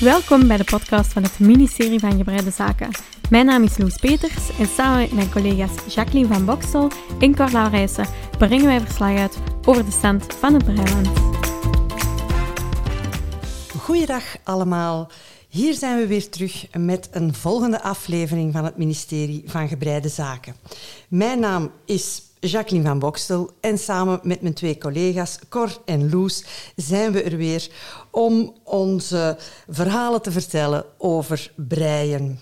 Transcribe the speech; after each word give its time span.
Welkom 0.00 0.46
bij 0.46 0.56
de 0.56 0.64
podcast 0.64 1.12
van 1.12 1.22
het 1.22 1.38
ministerie 1.38 1.98
van 1.98 2.16
Gebreide 2.16 2.50
Zaken. 2.50 2.90
Mijn 3.30 3.46
naam 3.46 3.62
is 3.62 3.78
Loes 3.78 3.96
Peters 3.96 4.58
en 4.58 4.66
samen 4.66 5.00
met 5.00 5.12
mijn 5.12 5.30
collega's 5.30 5.94
Jacqueline 5.94 6.34
van 6.34 6.44
Boksel 6.44 6.90
en 7.20 7.34
Cor 7.36 7.50
Laurijsen 7.50 8.06
brengen 8.38 8.66
wij 8.66 8.80
verslag 8.80 9.18
uit 9.18 9.38
over 9.64 9.84
de 9.84 9.90
stand 9.90 10.34
van 10.34 10.54
het 10.54 10.64
Breiland. 10.64 11.08
Goeiedag 13.78 14.24
allemaal. 14.44 15.10
Hier 15.48 15.74
zijn 15.74 15.98
we 15.98 16.06
weer 16.06 16.28
terug 16.28 16.66
met 16.76 17.08
een 17.10 17.34
volgende 17.34 17.82
aflevering 17.82 18.52
van 18.52 18.64
het 18.64 18.76
ministerie 18.76 19.42
van 19.46 19.68
Gebreide 19.68 20.08
Zaken. 20.08 20.54
Mijn 21.08 21.40
naam 21.40 21.70
is 21.84 22.22
Jacqueline 22.46 22.88
van 22.88 22.98
Bokstel 22.98 23.50
en 23.60 23.78
samen 23.78 24.20
met 24.22 24.40
mijn 24.40 24.54
twee 24.54 24.78
collega's 24.78 25.38
Cor 25.48 25.78
en 25.84 26.10
Loes 26.10 26.44
zijn 26.76 27.12
we 27.12 27.22
er 27.22 27.36
weer 27.36 27.68
om 28.10 28.56
onze 28.64 29.36
verhalen 29.68 30.22
te 30.22 30.32
vertellen 30.32 30.84
over 30.98 31.52
breien. 31.56 32.40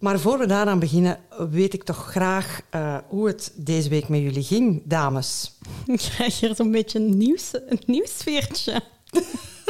Maar 0.00 0.20
voor 0.20 0.38
we 0.38 0.46
daaraan 0.46 0.78
beginnen, 0.78 1.18
weet 1.50 1.74
ik 1.74 1.84
toch 1.84 2.10
graag 2.10 2.60
uh, 2.74 2.96
hoe 3.08 3.26
het 3.26 3.52
deze 3.56 3.88
week 3.88 4.08
met 4.08 4.20
jullie 4.20 4.42
ging, 4.42 4.82
dames. 4.84 5.52
Ik 5.86 5.98
krijg 5.98 6.40
hier 6.40 6.54
zo'n 6.54 6.70
beetje 6.70 6.98
een, 6.98 7.16
nieuws, 7.16 7.50
een 7.52 7.82
nieuwsfeertje. 7.86 8.82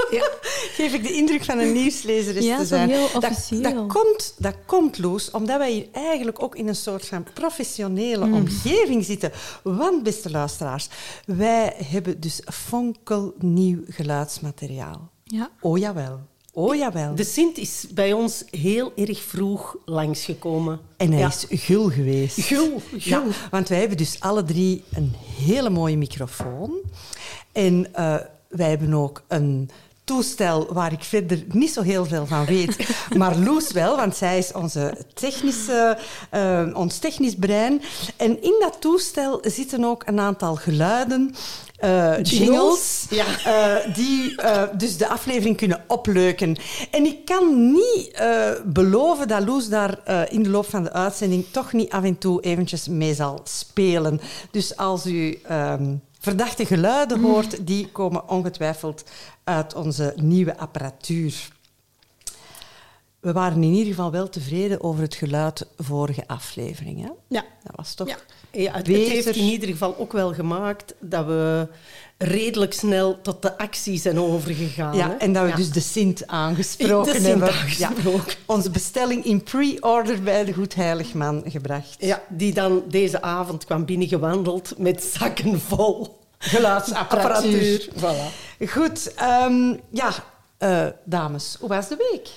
Ja, 0.19 0.29
geef 0.73 0.95
ik 0.95 1.03
de 1.03 1.13
indruk 1.13 1.45
van 1.45 1.59
een 1.59 1.73
nieuwslezer 1.73 2.37
is 2.37 2.45
ja, 2.45 2.59
te 2.59 2.65
zijn. 2.67 2.89
Heel 2.91 3.09
officieel. 3.15 3.63
Dat, 3.63 3.75
dat, 3.75 3.87
komt, 3.87 4.35
dat 4.39 4.55
komt, 4.67 4.99
Loes, 4.99 5.31
omdat 5.31 5.59
wij 5.59 5.73
hier 5.73 5.87
eigenlijk 5.93 6.43
ook 6.43 6.57
in 6.57 6.69
een 6.69 6.77
soort 6.77 7.07
van 7.07 7.27
professionele 7.35 8.27
Mm. 8.27 8.35
omgeving 8.35 9.05
zitten. 9.05 9.33
Want, 9.63 10.03
beste 10.03 10.31
luisteraars, 10.31 10.89
wij 11.27 11.75
hebben 11.85 12.21
dus 12.21 12.41
fonkelnieuw 12.53 13.79
geluidsmateriaal. 13.89 15.11
Ja. 15.25 15.51
Oh 15.61 15.79
jawel. 15.79 16.21
Oh 16.53 16.75
jawel. 16.75 17.15
De 17.15 17.25
Sint 17.25 17.59
is 17.59 17.87
bij 17.95 18.13
ons 18.13 18.45
heel 18.51 18.93
erg 18.97 19.23
vroeg 19.23 19.77
langsgekomen. 19.85 20.81
En 20.97 21.11
hij 21.13 21.21
Ja. 21.21 21.27
is 21.27 21.47
gul 21.65 21.89
geweest. 21.91 22.41
Gul, 22.41 22.81
Ja, 22.97 23.19
gul. 23.21 23.31
want 23.51 23.69
wij 23.69 23.79
hebben 23.79 23.97
dus 23.97 24.21
alle 24.21 24.45
drie 24.45 24.85
een 24.93 25.13
hele 25.45 25.71
mooie 25.71 25.97
microfoon. 25.97 26.73
En 27.53 27.95
eh, 27.95 28.17
wij 28.49 28.69
hebben 28.71 28.95
ook 28.95 29.23
een 29.29 29.71
toestel 30.09 30.67
waar 30.73 30.93
ik 30.93 31.03
verder 31.05 31.45
niet 31.49 31.73
zo 31.73 31.83
heel 31.83 32.05
veel 32.05 32.27
van 32.27 32.45
weet. 32.45 32.77
Maar 33.17 33.37
Loes 33.37 33.73
wel, 33.73 33.97
want 33.97 34.17
zij 34.17 34.39
is 34.39 34.53
onze 34.53 34.95
technische, 35.15 35.99
eh, 36.31 36.67
ons 36.73 36.99
technisch 36.99 37.35
brein. 37.35 37.83
En 38.17 38.43
in 38.43 38.55
dat 38.61 38.77
toestel 38.81 39.39
zitten 39.43 39.85
ook 39.85 40.03
een 40.07 40.21
aantal 40.21 40.55
geluiden, 40.55 41.35
eh, 41.77 42.23
jingles, 42.23 43.07
Ja. 43.11 43.25
eh, 43.45 43.95
die 43.95 44.35
dus 44.77 44.97
de 44.97 45.09
aflevering 45.09 45.57
kunnen 45.57 45.85
opleuken. 45.87 46.57
En 46.91 47.05
ik 47.07 47.25
kan 47.25 47.73
niet 47.73 48.23
beloven 48.65 49.29
dat 49.29 49.45
Loes 49.45 49.69
daar 49.69 49.99
in 50.31 50.43
de 50.43 50.49
loop 50.51 50.71
van 50.71 50.83
de 50.83 50.93
uitzending 50.93 51.47
toch 51.51 51.73
niet 51.73 51.91
af 51.91 52.05
en 52.05 52.19
toe 52.19 52.41
eventjes 52.41 52.89
mee 52.89 53.15
zal 53.15 53.41
spelen. 53.45 54.21
Dus 54.51 54.77
als 54.77 55.07
u 55.07 55.39
ehm, 55.49 55.95
verdachte 56.19 56.67
geluiden 56.67 57.21
hoort, 57.21 57.67
die 57.67 57.89
komen 57.89 58.29
ongetwijfeld 58.29 59.05
uit 59.45 59.75
onze 59.75 60.13
nieuwe 60.17 60.59
apparatuur. 60.59 61.49
We 63.21 63.33
waren 63.33 63.63
in 63.63 63.73
ieder 63.73 63.87
geval 63.95 64.11
wel 64.11 64.29
tevreden 64.29 64.83
over 64.83 65.03
het 65.03 65.15
geluid 65.15 65.67
vorige 65.77 66.23
aflevering. 66.27 67.01
Hè? 67.03 67.09
Ja. 67.29 67.45
Dat 67.63 67.77
was 67.77 67.95
toch... 67.95 68.09
Ja. 68.09 68.17
Ja, 68.53 68.73
het, 68.73 68.87
heeft 68.87 69.27
in 69.37 69.45
ieder 69.45 69.69
geval 69.69 69.97
ook 69.99 70.13
wel 70.13 70.35
gemaakt 70.35 70.95
dat 71.01 71.27
we 71.27 71.69
redelijk 72.19 72.73
snel 72.73 73.21
tot 73.21 73.43
de 73.43 73.59
actie 73.59 73.99
zijn 73.99 74.21
overgegaan. 74.21 74.93
hè. 74.93 74.99
Ja, 74.99 75.19
en 75.19 75.33
dat 75.33 75.43
we 75.43 75.49
Ja. 75.49 75.57
dus 75.57 75.71
de 75.71 75.81
Sint 75.81 76.27
aangesproken 76.27 77.05
De 77.13 77.19
Sint 77.21 77.27
hebben. 77.27 77.49
aangesproken. 77.53 78.35
onze 78.47 78.71
bestelling 78.71 79.25
in 79.25 79.43
pre-order 79.43 80.23
bij 80.23 80.45
de 80.45 80.53
Goed 80.53 80.75
Heiligman 80.75 81.43
gebracht. 81.47 81.97
Ja, 81.99 82.23
die 82.29 82.53
dan 82.55 82.83
deze 82.89 83.23
avond 83.23 83.65
kwam 83.65 83.85
binnengewandeld 83.85 84.75
met 84.79 85.03
zakken 85.05 85.61
vol 85.61 86.19
Geluidsapparatuur. 86.39 87.89
Voilà. 87.97 88.33
Goed, 88.69 89.15
ehm, 89.15 89.77
ja, 89.91 90.11
eh, 90.59 90.87
dames, 91.05 91.57
hoe 91.61 91.69
was 91.69 91.89
de 91.89 91.97
week? 92.13 92.29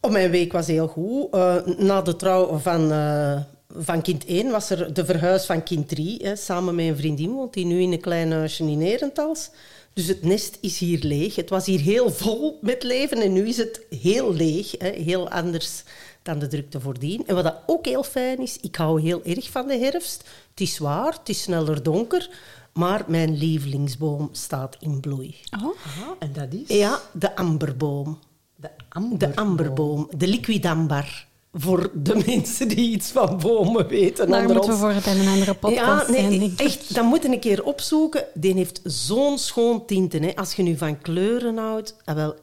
Oh, 0.00 0.10
mijn 0.10 0.30
week 0.30 0.52
was 0.52 0.66
heel 0.66 0.88
goed. 0.88 1.34
Eh, 1.34 1.56
na 1.76 2.02
de 2.02 2.16
trouw 2.16 2.58
van, 2.58 2.92
eh, 2.92 3.40
van 3.76 4.02
kind 4.02 4.24
1 4.26 4.50
was 4.50 4.70
er 4.70 4.94
de 4.94 5.04
verhuis 5.04 5.46
van 5.46 5.62
kind 5.62 5.88
3. 5.88 6.18
Hè, 6.22 6.36
samen 6.36 6.74
met 6.74 6.86
een 6.86 6.96
vriendin 6.96 7.30
woont 7.32 7.52
die 7.52 7.64
nu 7.64 7.80
in 7.80 7.92
een 7.92 8.00
klein 8.00 8.32
huisje 8.32 8.64
in 8.64 8.80
Herentals. 8.80 9.50
Dus 9.92 10.06
het 10.06 10.22
nest 10.22 10.58
is 10.60 10.78
hier 10.78 10.98
leeg. 11.02 11.36
Het 11.36 11.50
was 11.50 11.66
hier 11.66 11.80
heel 11.80 12.10
vol 12.10 12.58
met 12.60 12.82
leven 12.82 13.22
en 13.22 13.32
nu 13.32 13.48
is 13.48 13.56
het 13.56 13.80
heel 14.00 14.34
leeg. 14.34 14.74
Hè, 14.78 14.88
heel 14.88 15.30
anders 15.30 15.82
dan 16.22 16.38
de 16.38 16.46
drukte 16.46 16.80
voordien. 16.80 17.26
En 17.26 17.34
wat 17.34 17.44
dat 17.44 17.62
ook 17.66 17.86
heel 17.86 18.02
fijn 18.02 18.38
is, 18.38 18.58
ik 18.60 18.76
hou 18.76 19.00
heel 19.00 19.20
erg 19.24 19.50
van 19.50 19.66
de 19.66 19.78
herfst. 19.78 20.28
Het 20.50 20.60
is 20.60 20.78
waar, 20.78 21.12
het 21.12 21.28
is 21.28 21.42
sneller 21.42 21.82
donker, 21.82 22.30
maar 22.72 23.04
mijn 23.06 23.36
lievelingsboom 23.36 24.28
staat 24.32 24.76
in 24.80 25.00
bloei. 25.00 25.36
Oh. 25.64 25.76
en 26.18 26.32
dat 26.32 26.52
is? 26.52 26.76
Ja, 26.76 27.00
de 27.12 27.36
amberboom. 27.36 28.18
De 28.60 28.70
amber. 28.88 29.18
De 29.18 29.36
amberboom, 29.36 30.08
de 30.16 30.26
liquidambar. 30.26 31.28
Voor 31.52 31.90
de 31.94 32.22
mensen 32.26 32.68
die 32.68 32.90
iets 32.90 33.10
van 33.10 33.38
bomen 33.38 33.86
weten. 33.88 34.28
Daar 34.30 34.40
onder 34.40 34.56
moeten 34.56 34.72
we 34.74 34.78
voor 34.78 34.90
het 34.90 35.06
in 35.06 35.18
een 35.20 35.28
andere 35.28 35.54
podcast 35.54 36.08
Ja, 36.08 36.12
nee, 36.28 36.40
ik. 36.40 36.60
echt, 36.60 36.94
dat 36.94 37.04
moet 37.04 37.22
je 37.22 37.28
een 37.28 37.40
keer 37.40 37.64
opzoeken. 37.64 38.24
Die 38.34 38.54
heeft 38.54 38.80
zo'n 38.84 39.38
schoon 39.38 39.86
tinten. 39.86 40.22
Hè. 40.22 40.34
Als 40.36 40.54
je 40.54 40.62
nu 40.62 40.76
van 40.76 40.98
kleuren 40.98 41.56
houdt, 41.56 41.96
ah, 42.04 42.14
wel, 42.14 42.34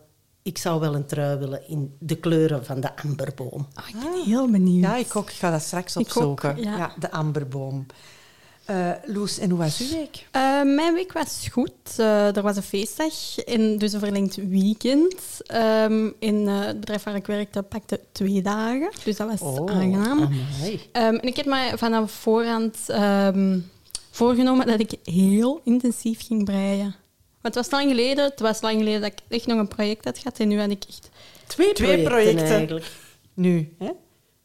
ik 0.42 0.58
zou 0.58 0.80
wel 0.80 0.96
een 0.96 1.06
trui 1.06 1.38
willen 1.38 1.68
in 1.68 1.96
de 2.00 2.16
kleuren 2.16 2.66
van 2.66 2.80
de 2.82 2.96
amberboom. 3.04 3.68
Oh, 3.80 3.88
ik 3.88 3.96
ben 4.12 4.24
heel 4.26 4.50
benieuwd. 4.52 4.84
Ja, 4.84 4.96
ik 4.96 5.16
ook. 5.16 5.30
Ik 5.30 5.36
ga 5.36 5.52
dat 5.52 5.62
straks 5.62 5.96
Ik 5.96 6.00
ook, 6.02 6.06
opzoeken. 6.08 6.58
ja. 6.64 6.94
de 7.00 7.12
amberboom. 7.12 7.86
Eh, 8.68 8.92
Loes, 9.06 9.38
en 9.40 9.50
hoe 9.50 9.60
was 9.60 9.80
uw 9.80 9.90
week? 9.98 10.28
Eh, 10.32 10.42
mijn 10.64 10.94
week 10.94 11.14
was 11.14 11.48
goed. 11.52 11.72
Eh, 11.98 12.36
er 12.36 12.42
was 12.42 12.56
een 12.56 12.64
feestdag, 12.64 13.38
en 13.46 13.78
dus 13.78 13.94
een 13.94 14.00
verlengd 14.00 14.36
weekend. 14.36 15.14
Ehm, 15.46 16.10
in 16.20 16.48
eh, 16.48 16.66
het 16.66 16.80
bedrijf 16.80 17.04
waar 17.04 17.16
ik 17.16 17.26
werkte 17.28 17.62
pakte 17.62 18.00
twee 18.12 18.42
dagen, 18.42 18.90
dus 19.04 19.16
dat 19.18 19.28
was 19.28 19.42
Oh, 19.42 19.72
aangenaam. 19.72 20.30
Ehm, 20.92 21.16
en 21.16 21.24
ik 21.28 21.36
heb 21.36 21.46
mij 21.46 21.78
vanaf 21.78 22.12
voorhand 22.12 22.78
ehm, 22.88 23.60
voorgenomen 24.12 24.68
dat 24.68 24.80
ik 24.80 24.92
heel 25.04 25.62
intensief 25.64 26.26
ging 26.26 26.44
breien. 26.46 26.96
Want 27.42 27.56
het 27.56 27.70
was 27.70 27.72
lang 27.80 27.90
geleden, 27.90 28.24
het 28.24 28.40
was 28.40 28.62
lang 28.62 28.78
geleden 28.78 29.02
dat 29.02 29.12
ik 29.12 29.20
echt 29.28 29.46
nog 29.48 29.60
een 29.60 29.68
project 29.68 30.06
had 30.06 30.18
gehad 30.18 30.40
en 30.40 30.48
nu 30.48 30.60
had 30.60 30.70
ik 30.70 30.84
echt... 30.88 31.10
Twee, 31.48 31.74
Twee 31.74 32.04
projecten. 32.04 32.46
eigenlijk. 32.48 32.86
Nu, 33.34 33.76
hè? 33.80 33.90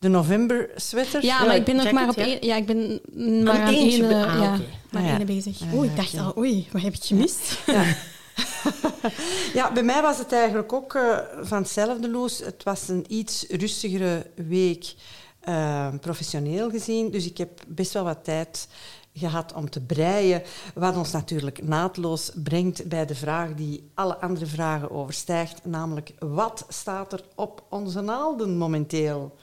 De 0.02 0.08
november 0.08 0.70
sweater. 0.76 1.24
Ja, 1.24 1.40
Ja, 1.40 1.46
maar 1.46 1.56
ik 1.56 1.64
ben 1.64 1.76
nog 1.76 1.90
maar 1.92 2.08
op 2.08 2.16
één... 2.16 2.46
Ja, 2.46 2.56
ik 2.56 2.66
ben 2.66 3.00
maar 3.44 3.60
aan 3.60 3.74
eentje 3.74 4.06
eh, 4.06 4.34
ah, 4.34 4.42
ja, 4.42 4.58
maar 4.90 5.02
Ah, 5.02 5.18
ja. 5.18 5.24
bezig. 5.24 5.60
Ah, 5.62 5.74
Oei, 5.74 5.88
ik 5.88 5.96
dacht 5.96 6.18
al, 6.18 6.32
oei, 6.38 6.68
wat 6.72 6.82
heb 6.82 6.94
ik 6.94 7.02
gemist? 7.04 7.58
Ja, 9.54 9.72
bij 9.72 9.82
mij 9.82 10.02
was 10.02 10.18
het 10.18 10.32
eigenlijk 10.32 10.72
ook 10.72 10.94
eh, 10.94 11.18
van 11.41 11.58
hetzelfde, 11.58 12.10
Loes. 12.10 12.38
Het 12.38 12.62
was 12.62 12.88
een 12.88 13.04
iets 13.08 13.46
rustigere 13.48 14.26
week, 14.34 14.94
eh, 15.41 15.88
professioneel 16.00 16.70
gezien. 16.70 17.10
Dus 17.10 17.26
ik 17.26 17.38
heb 17.38 17.60
best 17.68 17.92
wel 17.92 18.04
wat 18.04 18.24
tijd 18.24 18.68
gehad 19.14 19.52
om 19.52 19.70
te 19.70 19.80
breien. 19.80 20.42
Wat 20.74 20.96
ons 20.96 21.10
natuurlijk 21.12 21.62
naadloos 21.62 22.30
brengt 22.34 22.88
bij 22.88 23.06
de 23.06 23.14
vraag 23.14 23.54
die 23.54 23.91
alle 23.94 24.16
andere 24.16 24.46
vragen 24.46 24.91
overstijgt. 24.91 25.64
Namelijk, 25.64 26.12
wat 26.18 26.64
staat 26.68 27.12
er 27.12 27.24
op 27.34 27.62
onze 27.70 28.00
naalden 28.00 28.56
momenteel? 28.56 29.36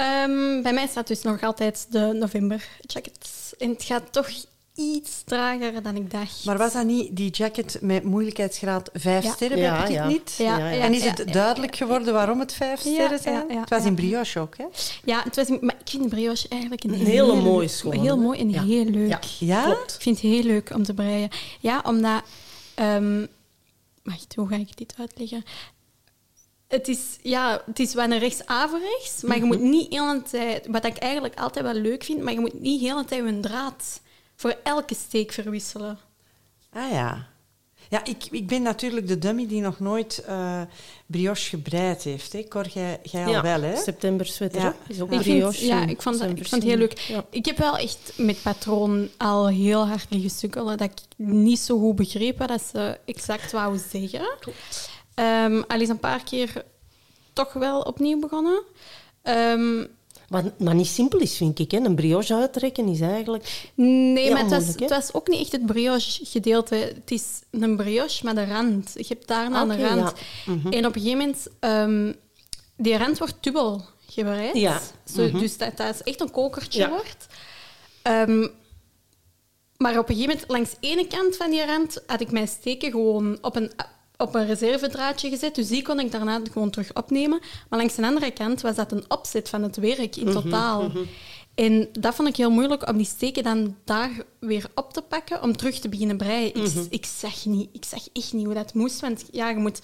Ehm, 0.00 0.62
bij 0.62 0.72
mij 0.72 0.86
staat 0.86 1.06
dus 1.06 1.22
nog 1.22 1.42
altijd 1.42 1.86
de 1.90 2.12
november 2.18 2.68
jacket. 2.80 3.28
En 3.58 3.68
het 3.70 3.82
gaat 3.84 4.12
toch 4.12 4.28
iets 4.74 5.22
trager 5.24 5.82
dan 5.82 5.96
ik 5.96 6.10
dacht. 6.10 6.44
Maar 6.44 6.58
was 6.58 6.72
dat 6.72 6.84
niet 6.84 7.16
die 7.16 7.30
jacket 7.30 7.78
met 7.80 8.04
moeilijkheidsgraad 8.04 8.90
5 8.92 9.24
Ja. 9.24 9.32
sterren 9.32 9.56
bij 9.56 9.66
Ja, 9.66 9.86
ja. 9.88 10.06
niet? 10.06 10.34
Ja, 10.38 10.58
Ja, 10.58 10.68
ja. 10.70 10.82
En 10.82 10.94
is 10.94 11.02
ja, 11.02 11.08
het 11.10 11.18
ja, 11.18 11.24
duidelijk 11.32 11.76
geworden 11.76 12.12
waarom 12.14 12.40
het 12.40 12.52
5 12.52 12.84
Ja, 12.84 12.92
sterren 12.92 13.18
zijn? 13.18 13.34
ja, 13.48 13.54
ja, 13.54 13.60
het 13.60 13.70
was 13.70 13.82
ja. 13.82 13.88
in 13.88 13.94
brioche 13.94 14.40
ook, 14.40 14.56
hè? 14.56 14.64
Ja, 15.04 15.22
het 15.24 15.36
was, 15.36 15.46
in- 15.48 15.58
maar 15.60 15.76
ik 15.84 15.90
vind 15.90 16.08
brioche 16.08 16.48
eigenlijk 16.48 16.84
een, 16.84 16.90
Een 16.90 16.96
hele 16.96 17.10
heel- 17.10 17.36
mooie 17.42 17.68
schoon, 17.68 18.00
Heel 18.00 18.16
mooi 18.18 18.38
en 18.40 18.50
Ja. 18.50 18.62
heel 18.64 18.84
leuk. 18.84 19.08
Ja. 19.08 19.20
Ja? 19.38 19.64
Klopt. 19.64 19.94
Ik 19.94 20.00
vind 20.02 20.20
het 20.20 20.30
heel 20.32 20.42
leuk 20.42 20.70
om 20.74 20.82
te 20.82 20.94
breien. 20.94 21.28
Ja, 21.60 21.82
omdat... 21.86 22.22
ehm 22.74 23.26
wacht, 24.02 24.34
hoe 24.34 24.48
ga 24.48 24.56
ik 24.56 24.76
dit 24.76 24.94
uitleggen? 24.98 25.44
Het 26.70 26.88
is, 26.88 27.18
ja, 27.22 27.62
het 27.66 27.78
is 27.78 27.94
wel 27.94 28.04
een 28.10 28.18
rechts-averechts, 28.18 29.22
maar 29.22 29.36
je 29.36 29.44
moet 29.44 29.60
niet 29.60 29.90
de 29.90 29.96
hele 30.00 30.22
tijd... 30.22 30.66
Wat 30.66 30.84
ik 30.84 30.96
eigenlijk 30.96 31.38
altijd 31.38 31.64
wel 31.64 31.74
leuk 31.74 32.04
vind, 32.04 32.22
maar 32.22 32.32
je 32.32 32.40
moet 32.40 32.60
niet 32.60 32.80
de 32.80 32.86
hele 32.86 33.04
tijd 33.04 33.24
een 33.24 33.40
draad 33.40 34.00
voor 34.36 34.56
elke 34.62 34.94
steek 34.94 35.32
verwisselen. 35.32 35.98
Ah 36.72 36.90
ja. 36.90 37.26
Ja, 37.88 38.04
ik, 38.04 38.24
ik 38.30 38.46
ben 38.46 38.62
natuurlijk 38.62 39.08
de 39.08 39.18
dummy 39.18 39.46
die 39.46 39.60
nog 39.60 39.80
nooit 39.80 40.22
eh, 40.26 40.60
brioche 41.06 41.48
gebreid 41.48 42.02
heeft. 42.02 42.32
Hè. 42.32 42.44
Cor, 42.48 42.68
jij, 42.68 43.00
jij 43.02 43.24
al 43.36 43.42
wel, 43.42 43.60
hè? 43.62 43.76
September 43.76 44.26
sweater 44.26 44.60
Ja. 44.60 44.74
is 44.88 45.00
ook 45.00 45.12
Ik 45.12 45.20
vind, 45.20 45.38
brioche. 45.38 45.66
ja, 45.66 45.86
ik 45.86 46.02
vond, 46.02 46.18
dat, 46.18 46.28
ik 46.30 46.36
vond 46.36 46.50
het 46.62 46.62
heel 46.62 46.76
leuk. 46.76 46.98
Ja. 46.98 47.24
Ik 47.30 47.44
heb 47.46 47.56
wel 47.58 47.76
echt 47.78 48.12
met 48.16 48.42
patroon 48.42 49.08
al 49.16 49.48
heel 49.48 49.86
hard 49.86 50.06
liggen 50.10 50.30
sukkelen 50.30 50.78
dat 50.78 50.90
ik 50.90 51.26
niet 51.26 51.58
zo 51.58 51.78
goed 51.78 51.96
begreep 51.96 52.38
wat 52.38 52.48
dat 52.48 52.62
ze 52.72 52.98
exact 53.04 53.52
wou 53.52 53.78
zeggen. 53.90 54.36
Ehm, 55.20 55.62
al 55.68 55.80
is 55.80 55.88
een 55.88 55.98
paar 55.98 56.24
keer 56.24 56.64
toch 57.32 57.52
wel 57.52 57.80
opnieuw 57.80 58.18
begonnen. 58.18 58.62
Ehm, 59.22 59.84
Wat, 60.28 60.58
maar 60.58 60.74
niet 60.74 60.86
simpel 60.86 61.18
is, 61.18 61.36
vind 61.36 61.58
ik. 61.58 61.70
Hè. 61.70 61.78
Een 61.78 61.94
brioche 61.94 62.34
uittrekken 62.34 62.88
is 62.88 63.00
eigenlijk... 63.00 63.70
nee, 63.74 64.30
maar 64.32 64.42
het 64.42 64.50
was, 64.50 64.66
het 64.66 64.88
was 64.90 65.12
ook 65.14 65.28
niet 65.28 65.40
echt 65.40 65.52
het 65.52 65.66
brioche-gedeelte. 65.66 66.74
Het 66.74 67.10
is 67.10 67.24
een 67.50 67.76
brioche 67.76 68.24
met 68.24 68.36
een 68.36 68.48
rand. 68.48 68.92
Je 68.94 69.04
hebt 69.08 69.28
daarna 69.28 69.62
een 69.62 69.80
rand. 69.86 70.12
ja. 70.46 70.52
Mhm. 70.52 70.68
En 70.72 70.86
op 70.86 70.94
een 70.96 71.00
gegeven 71.02 71.18
moment... 71.18 71.46
ehm, 71.60 72.12
die 72.76 72.96
rand 72.96 73.18
wordt 73.18 73.34
dubbel 73.40 73.82
gebreid. 74.06 74.54
Ja. 74.56 74.80
Zo, 75.14 75.30
Dus 75.30 75.56
dat, 75.58 75.76
dat 75.76 75.94
is 75.94 76.02
echt 76.02 76.20
een 76.20 76.30
kokertje 76.30 76.80
Ja. 76.80 76.88
wordt. 76.88 77.26
Ehm, 78.02 78.46
maar 79.76 79.98
op 79.98 80.08
een 80.08 80.14
gegeven 80.14 80.32
moment, 80.32 80.44
langs 80.50 80.70
de 80.70 80.76
ene 80.80 81.06
kant 81.06 81.36
van 81.36 81.50
die 81.50 81.64
rand, 81.66 82.02
had 82.06 82.20
ik 82.20 82.30
mijn 82.30 82.48
steken 82.48 82.90
gewoon 82.90 83.38
op 83.40 83.56
een, 83.56 83.70
op 84.20 84.34
een 84.34 84.46
reservedraadje 84.46 85.28
gezet. 85.28 85.54
Dus 85.54 85.68
die 85.68 85.82
kon 85.82 86.00
ik 86.00 86.12
daarna 86.12 86.40
gewoon 86.52 86.70
terug 86.70 86.94
opnemen. 86.94 87.40
Maar 87.68 87.78
langs 87.78 87.94
de 87.94 88.06
andere 88.06 88.30
kant 88.30 88.60
was 88.60 88.76
dat 88.76 88.92
een 88.92 89.04
opzet 89.08 89.48
van 89.48 89.62
het 89.62 89.76
werk 89.76 90.16
in 90.16 90.32
totaal. 90.32 90.90
En 91.54 91.88
dat 91.92 92.14
vond 92.14 92.28
ik 92.28 92.36
heel 92.36 92.50
moeilijk 92.50 92.88
om 92.88 92.96
die 92.96 93.06
steken 93.06 93.42
dan 93.42 93.76
daar 93.84 94.10
weer 94.38 94.70
op 94.74 94.92
te 94.92 95.02
pakken, 95.02 95.42
om 95.42 95.56
terug 95.56 95.78
te 95.78 95.88
beginnen 95.88 96.16
breien. 96.16 96.54
Ik, 96.54 96.72
ik, 96.90 97.06
zag 97.06 97.44
niet, 97.44 97.68
ik 97.72 97.84
zag 97.84 98.08
echt 98.12 98.32
niet 98.32 98.44
hoe 98.44 98.54
dat 98.54 98.74
moest, 98.74 99.00
want 99.00 99.24
ja, 99.30 99.48
je 99.50 99.56
moet, 99.56 99.80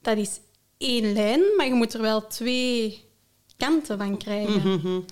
dat 0.00 0.16
is 0.16 0.40
één 0.78 1.12
lijn, 1.12 1.40
maar 1.56 1.66
je 1.66 1.74
moet 1.74 1.94
er 1.94 2.00
wel 2.00 2.26
twee 2.26 3.04
kanten 3.56 3.98
van 3.98 4.16
krijgen. 4.18 5.04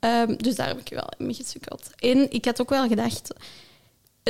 Ehm, 0.00 0.36
dus 0.36 0.56
daar 0.56 0.66
heb 0.66 0.78
ik 0.78 0.88
wel 0.88 1.08
mee 1.18 1.34
gesukkeld. 1.34 1.90
En 1.96 2.30
ik 2.30 2.44
had 2.44 2.60
ook 2.60 2.70
wel 2.70 2.88
gedacht, 2.88 3.30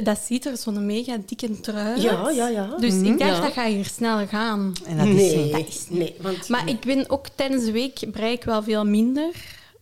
dat 0.04 0.18
ziet 0.18 0.46
er 0.46 0.56
zo'n 0.56 0.86
mega 0.86 1.18
dikke 1.26 1.60
trui 1.60 1.86
uit. 1.86 2.02
Ja, 2.02 2.30
ja, 2.30 2.48
ja. 2.48 2.76
Dus 2.76 2.94
ik 2.94 3.18
dacht, 3.18 3.30
Ja. 3.36 3.40
dat 3.40 3.52
gaat 3.52 3.68
hier 3.68 3.84
snel 3.84 4.26
gaan. 4.26 4.72
En 4.86 4.96
dat 4.96 5.06
is 5.06 5.14
nee, 5.14 5.36
niet. 5.44 5.52
dat 5.52 5.68
is 5.68 5.86
niet. 5.88 5.98
nee, 5.98 6.14
want... 6.20 6.48
Maar 6.48 6.68
ik 6.68 6.80
ben 6.80 7.10
ook 7.10 7.26
tijdens 7.34 7.64
de 7.64 7.72
week 7.72 8.10
brei 8.12 8.32
ik 8.32 8.44
wel 8.44 8.62
veel 8.62 8.84
minder. 8.84 9.30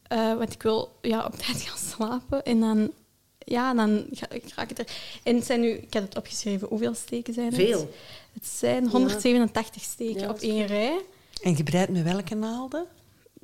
eh, 0.09 0.35
want 0.37 0.53
ik 0.53 0.63
wil 0.63 0.93
ja, 1.03 1.25
op 1.25 1.35
tijd 1.35 1.61
gaan 1.63 1.79
slapen. 1.79 2.45
En 2.45 2.61
dan, 2.61 2.91
ja, 3.39 3.75
dan 3.75 4.07
ga, 4.11 4.31
ik 4.31 4.45
raak 4.55 4.69
het 4.69 4.79
er. 4.79 4.87
En 5.23 5.35
het 5.37 5.45
zijn 5.47 5.61
nu, 5.61 5.69
ik 5.71 5.93
heb 5.93 6.03
het 6.03 6.17
opgeschreven, 6.17 6.69
hoeveel 6.69 6.95
steken 6.95 7.35
zijn 7.35 7.47
het? 7.47 7.55
Veel. 7.55 7.91
Het 8.33 8.47
zijn 8.47 8.89
187 8.89 9.83
steken 9.83 10.21
Ja, 10.21 10.29
op 10.29 10.37
is 10.37 10.49
één 10.49 10.67
rij. 10.67 11.01
En 11.43 11.57
gebreid 11.57 11.89
met 11.89 12.03
welke 12.03 12.35
naalden? 12.35 12.85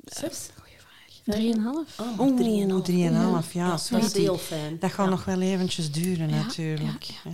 Zes? 0.05 0.49
Goeie 1.23 1.53
vraag. 1.53 1.53
Drieënhalf. 1.53 1.99
Oh, 1.99 2.19
Oeh, 2.19 2.35
drieënhalf. 2.37 3.45
3,5, 3.47 3.51
ja. 3.53 3.65
Ja, 3.65 3.77
dat 3.89 4.03
is 4.03 4.13
heel 4.13 4.37
fijn. 4.37 4.79
Dat 4.79 4.91
gaat 4.91 5.05
Ja. 5.05 5.11
nog 5.11 5.25
wel 5.25 5.41
eventjes 5.41 5.91
duren, 5.91 6.29
Ja, 6.29 6.35
natuurlijk. 6.35 7.03
ja. 7.03 7.31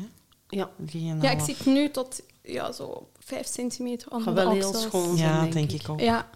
Ja, 0.50 0.70
3,5. 0.86 1.22
Ja, 1.22 1.32
ik 1.32 1.40
zit 1.40 1.66
nu 1.66 1.90
tot 1.92 2.22
ja, 2.44 2.72
zo 2.72 3.08
5 3.20 3.48
centimeter 3.48 4.12
onder 4.12 4.28
gaat 4.28 4.36
de 4.36 4.42
wel 4.42 4.52
heel 4.52 4.74
schoon 4.74 5.10
Ja, 5.10 5.40
zijn, 5.40 5.50
denk 5.52 5.72
ik 5.72 5.90
ook. 5.90 6.00
Ja, 6.00 6.30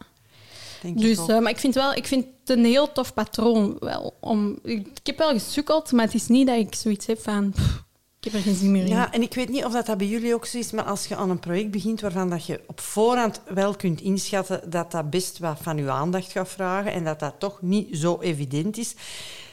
Denk 0.81 0.95
ik 0.95 1.01
dus, 1.01 1.19
ook. 1.19 1.29
eh, 1.29 1.39
maar 1.39 1.51
ik 1.51 1.59
vind, 1.59 1.73
wel, 1.73 1.93
ik 1.93 2.05
vind 2.07 2.25
het 2.45 2.57
een 2.57 2.65
heel 2.65 2.91
tof 2.91 3.13
patroon. 3.13 3.75
Wel, 3.79 4.13
om, 4.19 4.59
ik, 4.63 4.87
ik 4.87 5.05
heb 5.07 5.17
wel 5.17 5.29
gesukkeld, 5.29 5.91
maar 5.91 6.05
het 6.05 6.13
is 6.13 6.27
niet 6.27 6.47
dat 6.47 6.57
ik 6.57 6.75
zoiets 6.75 7.05
heb 7.05 7.21
van... 7.21 7.49
pff, 7.51 7.83
ik 8.23 8.31
heb 8.31 8.41
er 8.41 8.47
geen 8.47 8.55
zin 8.55 8.71
meer 8.71 8.83
in. 8.83 8.87
Ja, 8.87 9.11
en 9.11 9.21
ik 9.21 9.33
weet 9.33 9.49
niet 9.49 9.65
of 9.65 9.73
dat, 9.73 9.85
dat 9.85 9.97
bij 9.97 10.07
jullie 10.07 10.33
ook 10.33 10.45
zo 10.45 10.57
is, 10.57 10.71
maar 10.71 10.83
als 10.83 11.05
je 11.05 11.15
aan 11.15 11.29
een 11.29 11.39
project 11.39 11.71
begint 11.71 12.01
waarvan 12.01 12.29
dat 12.29 12.45
je 12.45 12.61
op 12.67 12.79
voorhand 12.79 13.41
wel 13.53 13.75
kunt 13.75 14.01
inschatten 14.01 14.69
dat 14.69 14.91
dat 14.91 15.09
best 15.09 15.39
wat 15.39 15.57
van 15.61 15.77
je 15.77 15.89
aandacht 15.89 16.31
gaat 16.31 16.49
vragen 16.49 16.91
en 16.91 17.03
dat 17.03 17.19
dat 17.19 17.33
toch 17.37 17.61
niet 17.61 17.97
zo 17.97 18.19
evident 18.21 18.77
is, 18.77 18.95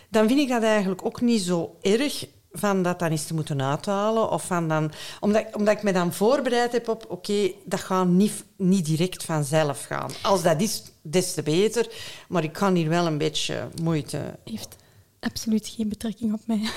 dan 0.09 0.29
vind 0.29 0.41
ik 0.41 0.49
dat 0.49 0.63
eigenlijk 0.63 1.05
ook 1.05 1.21
niet 1.21 1.43
zo 1.43 1.77
erg 1.81 2.27
van 2.53 2.83
dat 2.83 2.99
dan 2.99 3.11
eens 3.11 3.27
te 3.27 3.35
moeten 3.35 3.63
uithalen. 3.63 4.31
Of 4.31 4.45
van 4.45 4.69
dan, 4.69 4.93
omdat, 5.21 5.45
omdat 5.53 5.77
ik 5.77 5.83
me 5.83 5.93
dan 5.93 6.13
voorbereid 6.13 6.73
heb 6.73 6.89
op, 6.89 7.05
oké, 7.09 7.53
dat 7.65 7.81
gaat 7.81 8.07
niet, 8.07 8.45
niet 8.57 8.85
direct 8.85 9.25
vanzelf 9.25 9.85
gaan. 9.85 10.11
Als 10.23 10.43
dat 10.43 10.61
is, 10.61 10.83
des 11.03 11.35
te 11.35 11.43
beter. 11.43 11.87
Maar 12.29 12.45
ik 12.45 12.53
kan 12.53 12.75
hier 12.75 12.89
wel 12.89 13.07
een 13.07 13.19
beetje 13.19 13.69
moeite... 13.83 14.39
heeft 14.45 14.77
absoluut 15.21 15.69
geen 15.69 15.89
betrekking 15.89 16.33
op 16.33 16.41
mij. 16.47 16.61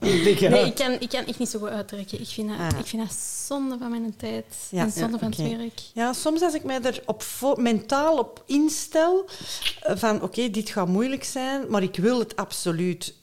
Ik 0.00 0.40
Nee, 0.40 0.66
ik 0.66 0.74
kan, 0.74 0.92
ik 0.92 1.08
kan 1.08 1.24
echt 1.24 1.38
niet 1.38 1.48
zo 1.48 1.58
goed 1.58 1.68
uittrekken. 1.68 2.20
Ik 2.20 2.26
vind 2.26 2.48
dat, 2.48 2.58
Ah. 2.58 2.78
ik 2.78 2.86
vind 2.86 3.02
dat 3.02 3.16
zonde 3.46 3.78
van 3.78 3.90
mijn 3.90 4.16
tijd 4.16 4.44
Ja, 4.70 4.82
en 4.82 4.90
zonde 4.92 5.12
ja, 5.12 5.18
van 5.18 5.28
het 5.28 5.58
werk. 5.58 5.80
Ja, 5.94 6.12
soms 6.12 6.42
als 6.42 6.54
ik 6.54 6.64
mij 6.64 6.82
er 6.82 7.02
op 7.06 7.24
mentaal 7.56 8.18
op 8.18 8.42
instel 8.46 9.28
eh, 9.80 9.96
van 9.96 10.22
oké, 10.22 10.50
dit 10.50 10.70
gaat 10.70 10.88
moeilijk 10.88 11.24
zijn, 11.24 11.70
maar 11.70 11.82
ik 11.82 11.96
wil 11.96 12.18
het 12.18 12.36
absoluut 12.36 13.14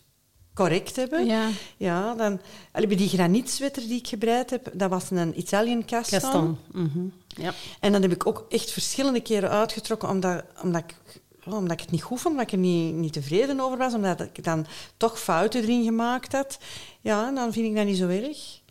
correct 0.54 0.96
hebben. 0.96 1.26
Ja. 1.26 1.50
Ja, 1.78 2.14
dan... 2.14 2.40
Die 2.88 3.10
granietswetter 3.10 3.82
die 3.82 3.98
ik 4.00 4.08
gebreid 4.08 4.50
heb, 4.50 4.72
dat 4.74 4.90
was 4.90 5.12
een 5.12 5.40
Italian 5.40 5.86
castan. 5.86 6.60
Mhm. 6.72 7.06
Ja. 7.28 7.54
En 7.80 7.92
dan 7.92 8.02
heb 8.02 8.12
ik 8.12 8.28
ook 8.28 8.46
echt 8.50 8.72
verschillende 8.72 9.22
keren 9.22 9.50
uitgetrokken, 9.50 10.10
omdat, 10.10 10.44
omdat, 10.64 10.84
ik, 10.84 11.22
omdat 11.54 11.72
ik 11.72 11.80
het 11.80 11.92
niet 11.92 12.04
goed 12.04 12.22
vond, 12.22 12.34
omdat 12.34 12.48
ik 12.52 12.60
er 12.60 12.66
niet, 12.66 12.94
niet 12.94 13.14
tevreden 13.14 13.60
over 13.60 13.78
was, 13.78 13.94
omdat 13.94 14.22
ik 14.22 14.44
dan 14.44 14.66
toch 14.98 15.20
fouten 15.20 15.62
erin 15.62 15.84
gemaakt 15.84 16.32
had. 16.32 16.58
Ja, 17.02 17.32
dan 17.32 17.54
vind 17.54 17.66
ik 17.66 17.76
dat 17.76 17.86
niet 17.86 17.98
zo 17.98 18.08
erg. 18.08 18.64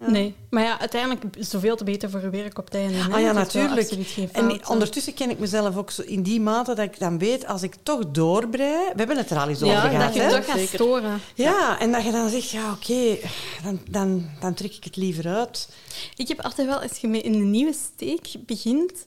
Ja. 0.00 0.10
Nee, 0.10 0.34
maar 0.50 0.62
ja, 0.62 0.78
uiteindelijk 0.80 1.24
zoveel 1.38 1.76
te 1.76 1.84
beter 1.84 2.10
voor 2.10 2.20
je 2.20 2.30
werk 2.30 2.58
op 2.58 2.64
het 2.64 2.74
einde. 2.74 2.94
hè. 2.94 3.12
Ah 3.12 3.20
ja, 3.20 3.32
natuurlijk. 3.32 3.90
En 4.32 4.50
fout, 4.50 4.68
ondertussen 4.68 5.14
ken 5.14 5.30
ik 5.30 5.38
mezelf 5.38 5.76
ook 5.76 5.90
zo 5.90 6.02
in 6.02 6.22
die 6.22 6.40
mate 6.40 6.74
dat 6.74 6.84
ik 6.84 6.98
dan 6.98 7.18
weet, 7.18 7.46
als 7.46 7.62
ik 7.62 7.74
toch 7.82 8.10
doorbrei... 8.10 8.72
We 8.72 8.92
hebben 8.96 9.16
het 9.16 9.30
er 9.30 9.38
al 9.38 9.48
eens 9.48 9.62
over 9.62 9.74
Ja, 9.74 9.80
gehad, 9.80 10.04
Dat 10.04 10.14
je 10.14 10.20
hè? 10.20 10.30
toch 10.30 10.44
gaat 10.44 10.68
storen. 10.68 11.20
Ja, 11.34 11.80
en 11.80 11.92
dat 11.92 12.04
je 12.04 12.10
dan 12.12 12.28
zegt, 12.28 12.50
ja, 12.50 12.72
oké, 12.72 13.18
dan, 13.62 13.80
dan, 13.90 14.28
dan 14.40 14.54
trek 14.54 14.74
ik 14.74 14.84
het 14.84 14.96
liever 14.96 15.28
uit. 15.36 15.68
Ik 16.16 16.28
heb 16.28 16.40
altijd 16.40 16.66
wel, 16.68 16.80
als 16.80 16.98
je 16.98 17.08
met 17.08 17.24
een 17.24 17.50
nieuwe 17.50 17.72
steek 17.72 18.28
begint, 18.46 19.06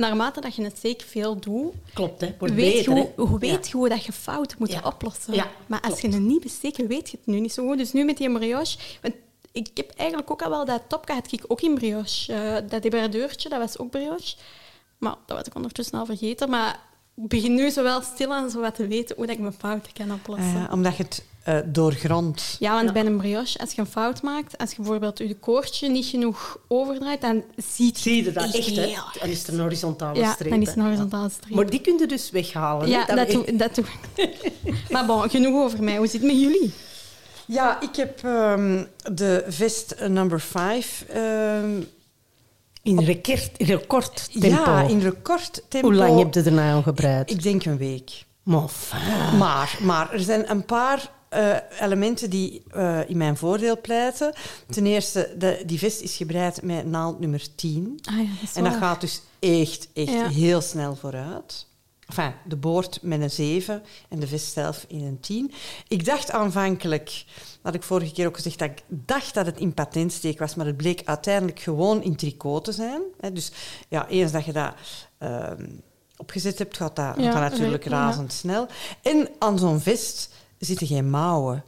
naarmate 0.00 0.40
dat 0.40 0.54
je 0.54 0.62
een 0.64 0.72
steek 0.76 1.02
veel 1.02 1.40
doet, 1.40 1.72
Klopt, 1.94 2.20
hè. 2.20 2.34
Wordt 2.38 2.54
weet, 2.54 2.74
beter, 2.74 2.96
je, 2.96 3.12
hoe, 3.16 3.38
weet 3.38 3.66
Ja. 3.66 3.72
hoe 3.78 3.88
dat 3.88 4.04
je 4.04 4.12
fout 4.12 4.58
moet 4.58 4.72
Ja. 4.72 4.80
oplossen. 4.84 5.34
Ja, 5.34 5.50
maar 5.66 5.80
als 5.80 5.98
klopt. 6.00 6.14
je 6.14 6.20
een 6.20 6.26
nieuwe 6.26 6.48
steek 6.48 6.76
weet 6.76 7.10
je 7.10 7.16
het 7.16 7.26
nu 7.26 7.40
niet 7.40 7.52
zo 7.52 7.66
goed. 7.68 7.78
Dus 7.78 7.92
nu 7.92 8.04
met 8.04 8.16
die 8.16 8.32
brioche... 8.32 8.78
Want 9.02 9.14
ik 9.52 9.68
heb 9.74 9.90
eigenlijk 9.96 10.30
ook 10.30 10.42
al 10.42 10.50
wel 10.50 10.64
dat 10.64 10.82
topka 10.88 11.14
had 11.14 11.32
ik 11.32 11.44
ook 11.48 11.60
in 11.60 11.74
brioche. 11.74 12.32
Eh, 12.32 12.56
dat 12.68 12.82
debardeurtje, 12.82 13.48
dat 13.48 13.58
was 13.58 13.78
ook 13.78 13.90
brioche. 13.90 14.36
Maar 14.98 15.14
dat 15.26 15.36
was 15.36 15.46
ik 15.46 15.54
ondertussen 15.54 15.98
al 15.98 16.06
vergeten. 16.06 16.50
Maar 16.50 16.80
ik 17.22 17.28
begin 17.28 17.54
nu 17.54 17.70
zo 17.70 17.82
wel 17.82 18.02
stil 18.02 18.32
aan 18.34 18.50
zo 18.50 18.60
wat 18.60 18.74
te 18.74 18.86
weten 18.86 19.16
hoe 19.16 19.26
dat 19.26 19.34
ik 19.34 19.40
mijn 19.40 19.54
fouten 19.58 19.92
kan 19.92 20.12
oplossen. 20.12 20.66
Eh, 20.66 20.72
omdat 20.72 20.96
je 20.96 21.02
het 21.02 21.24
eh 21.44 21.56
doorgrondt. 21.64 22.56
Ja, 22.58 22.72
want 22.74 22.86
Ja. 22.86 22.92
bij 22.92 23.04
een 23.06 23.16
brioche, 23.16 23.58
als 23.58 23.72
je 23.72 23.80
een 23.80 23.86
fout 23.86 24.22
maakt, 24.22 24.58
als 24.58 24.70
je 24.70 24.76
bijvoorbeeld 24.76 25.18
je 25.18 25.34
koordje 25.34 25.88
niet 25.88 26.06
genoeg 26.06 26.58
overdraait, 26.68 27.20
dan 27.20 27.42
ziet 27.56 27.96
je 27.96 28.10
Zie 28.10 28.24
je 28.24 28.32
dat 28.32 28.54
echt, 28.54 28.76
hè? 28.76 28.94
Dan 29.20 29.28
is 29.28 29.46
er 29.46 29.54
een 29.54 29.60
horizontale 29.60 30.18
Ja, 30.18 30.32
streep. 30.32 30.50
dan 30.50 30.60
is 30.62 30.68
het 30.68 30.76
een 30.76 30.82
horizontale 30.82 31.28
streep. 31.30 31.54
Maar 31.54 31.70
die 31.70 31.80
kun 31.80 31.98
je 31.98 32.06
dus 32.06 32.30
weghalen. 32.30 32.88
ja, 32.88 33.04
dat, 33.04 33.30
doe, 33.30 33.56
dat 33.56 33.74
doe 33.74 33.84
ik. 34.14 34.30
maar 34.92 35.06
bon, 35.06 35.30
genoeg 35.30 35.62
over 35.62 35.82
mij. 35.82 35.96
Hoe 35.96 36.06
zit 36.06 36.20
het 36.22 36.30
met 36.32 36.40
jullie? 36.40 36.72
Ja, 37.46 37.80
ik 37.80 37.96
heb 37.96 38.24
ehm, 38.24 38.84
de 39.12 39.44
vest 39.48 39.94
number 40.08 40.40
5 40.40 41.04
In 42.82 42.98
record, 43.04 43.50
record 43.58 44.32
tempo. 44.40 44.48
ja, 44.70 44.82
in 44.82 45.00
record 45.00 45.62
tempo. 45.68 45.88
Hoe 45.88 45.96
lang 45.96 46.18
heb 46.18 46.34
je 46.34 46.42
er 46.42 46.52
nou 46.52 46.82
gebreid? 46.82 47.30
Ik 47.30 47.42
denk 47.42 47.64
een 47.64 47.76
week. 47.76 48.24
Maar. 48.42 48.70
Maar, 49.38 49.78
maar 49.82 50.12
er 50.12 50.20
zijn 50.20 50.50
een 50.50 50.64
paar 50.64 51.10
eh, 51.28 51.56
elementen 51.80 52.30
die 52.30 52.62
eh, 52.70 52.98
in 53.08 53.16
mijn 53.16 53.36
voordeel 53.36 53.80
pleiten. 53.80 54.32
Ten 54.70 54.86
eerste, 54.86 55.34
de, 55.38 55.62
die 55.66 55.78
vest 55.78 56.00
is 56.00 56.16
gebreid 56.16 56.62
met 56.62 56.86
naald 56.86 57.20
nummer 57.20 57.54
10. 57.54 57.98
Ah 58.04 58.16
ja, 58.16 58.22
dat 58.22 58.48
is 58.50 58.54
En 58.54 58.62
dat 58.64 58.72
waar. 58.72 58.82
gaat 58.82 59.00
dus 59.00 59.20
echt, 59.38 59.88
echt 59.94 60.08
Ja. 60.12 60.28
heel 60.28 60.60
snel 60.60 60.96
vooruit. 60.96 61.66
Enfin, 62.08 62.32
de 62.44 62.56
boord 62.56 62.98
met 63.02 63.20
een 63.20 63.30
7 63.30 63.82
en 64.08 64.20
de 64.20 64.26
vest 64.26 64.52
zelf 64.52 64.84
in 64.88 65.04
een 65.04 65.20
10. 65.20 65.52
Ik 65.88 66.04
dacht 66.04 66.30
aanvankelijk, 66.30 67.24
dat 67.62 67.74
ik 67.74 67.82
vorige 67.82 68.12
keer 68.12 68.26
ook 68.26 68.36
gezegd, 68.36 68.58
dat 68.58 68.68
ik 68.70 68.82
dacht 68.88 69.34
dat 69.34 69.46
het 69.46 69.58
in 69.58 69.74
patentsteek 69.74 70.38
was, 70.38 70.54
maar 70.54 70.66
het 70.66 70.76
bleek 70.76 71.02
uiteindelijk 71.04 71.60
gewoon 71.60 72.02
in 72.02 72.16
tricot 72.16 72.64
te 72.64 72.72
zijn. 72.72 73.02
Dus 73.32 73.52
ja, 73.88 74.08
eens 74.08 74.32
dat 74.32 74.44
je 74.44 74.52
dat 74.52 74.74
ehm, 75.18 75.66
opgezet 76.16 76.58
hebt, 76.58 76.76
gaat 76.76 76.96
dat, 76.96 77.14
Ja, 77.16 77.32
gaat 77.32 77.50
dat 77.50 77.50
natuurlijk 77.50 77.84
ja. 77.84 77.90
razendsnel. 77.90 78.66
En 79.02 79.28
aan 79.38 79.58
zo'n 79.58 79.80
vest 79.80 80.30
zitten 80.58 80.86
geen 80.86 81.10
mouwen. 81.10 81.64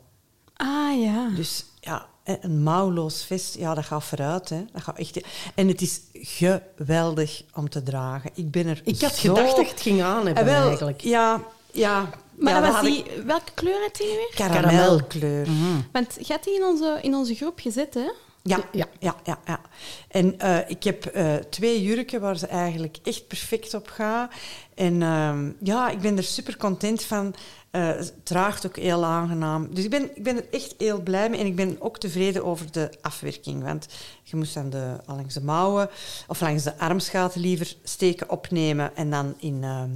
Ah 0.57 1.01
ja. 1.03 1.29
Dus 1.37 1.65
ja, 1.81 2.07
een 2.25 2.63
mouwloos 2.63 3.25
vest, 3.25 3.55
ja, 3.55 3.75
dat 3.75 3.85
gaat 3.85 4.05
vooruit. 4.05 4.49
Hè. 4.49 4.65
Dat 4.73 4.83
gaat 4.83 4.99
echt... 4.99 5.21
En 5.55 5.69
het 5.69 5.81
is 5.81 6.01
geweldig 6.13 7.43
om 7.55 7.69
te 7.69 7.83
dragen. 7.83 8.31
Ik 8.35 8.51
ben 8.51 8.67
er 8.67 8.81
Ik 8.85 9.01
had 9.01 9.15
zo... 9.15 9.35
gedacht 9.35 9.57
dat 9.57 9.71
het 9.71 9.81
ging 9.81 10.03
aan 10.03 10.27
hebben, 10.27 10.45
Eh, 10.47 10.59
wel, 10.59 10.69
eigenlijk. 10.69 11.01
Ja, 11.01 11.41
ja. 11.73 12.11
Maar 12.35 12.53
ja, 12.53 12.73
dat 12.73 12.85
ik-. 12.85 13.23
Welke 13.25 13.53
kleur 13.55 13.81
had 13.81 13.97
die 13.97 14.07
nu 14.07 14.13
weer? 14.13 14.33
Karamelkleur. 14.35 15.49
Want 15.93 16.17
je 16.21 16.33
had 16.33 16.45
die 16.45 16.55
in 16.55 16.65
onze, 16.65 16.99
in 17.03 17.15
onze 17.15 17.35
groep 17.35 17.59
gezet, 17.61 17.95
hè? 17.95 18.11
Ja, 18.45 18.57
Ja. 18.57 18.65
ja, 18.73 18.87
ja, 18.99 19.17
ja, 19.25 19.39
ja. 19.47 19.61
En 20.09 20.39
eh, 20.39 20.71
ik 20.71 20.85
heb 20.85 21.07
eh, 21.07 21.35
twee 21.35 21.83
jurken 21.83 22.21
waar 22.21 22.37
ze 22.37 22.47
eigenlijk 22.47 22.99
echt 23.03 23.27
perfect 23.27 23.75
op 23.75 23.89
gaan. 23.89 24.29
En 24.75 25.03
ehm, 25.03 25.51
ja, 25.61 25.91
ik 25.91 26.01
ben 26.01 26.17
er 26.17 26.25
super 26.25 26.57
content 26.57 27.03
van. 27.03 27.35
Eh, 27.71 27.87
het 27.87 28.15
draagt 28.23 28.67
ook 28.67 28.77
heel 28.77 29.05
aangenaam. 29.05 29.75
Dus 29.75 29.85
ik 29.85 29.91
ben, 29.91 30.17
ik 30.17 30.23
ben 30.23 30.37
er 30.37 30.47
echt 30.51 30.75
heel 30.79 31.01
blij 31.03 31.31
mee. 31.31 31.41
En 31.41 31.47
ik 31.47 31.57
ben 31.57 31.77
ook 31.79 31.99
tevreden 31.99 32.45
over 32.45 32.73
de 32.73 32.91
afwerking. 33.01 33.63
Want 33.63 33.87
je 34.23 34.37
moest 34.37 34.55
dan 34.55 34.71
de, 34.71 34.97
langs 35.07 35.35
de 35.35 35.43
mouwen 35.43 35.91
of 36.27 36.41
langs 36.41 36.63
de 36.63 36.79
armsgaten 36.79 37.41
liever 37.41 37.77
steken 37.83 38.31
opnemen 38.31 38.97
en 38.97 39.11
dan 39.11 39.35
in 39.39 39.65
ehm, 39.65 39.91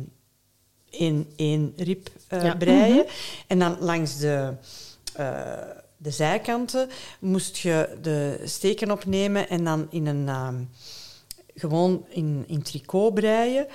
in 0.90 1.28
één 1.36 1.72
rib 1.76 2.08
Ja. 2.30 2.54
breien. 2.54 3.04
En 3.46 3.58
dan 3.58 3.76
langs 3.80 4.18
de, 4.18 4.52
eh, 5.14 5.52
de 5.96 6.10
zijkanten 6.10 6.88
moest 7.20 7.56
je 7.58 7.96
de 8.02 8.40
steken 8.44 8.90
opnemen 8.90 9.48
en 9.48 9.64
dan 9.64 9.86
in 9.90 10.06
een, 10.06 10.28
ehm, 10.28 10.54
gewoon 11.54 12.04
in, 12.08 12.44
in 12.46 12.62
tricot 12.62 13.14
breien. 13.14 13.66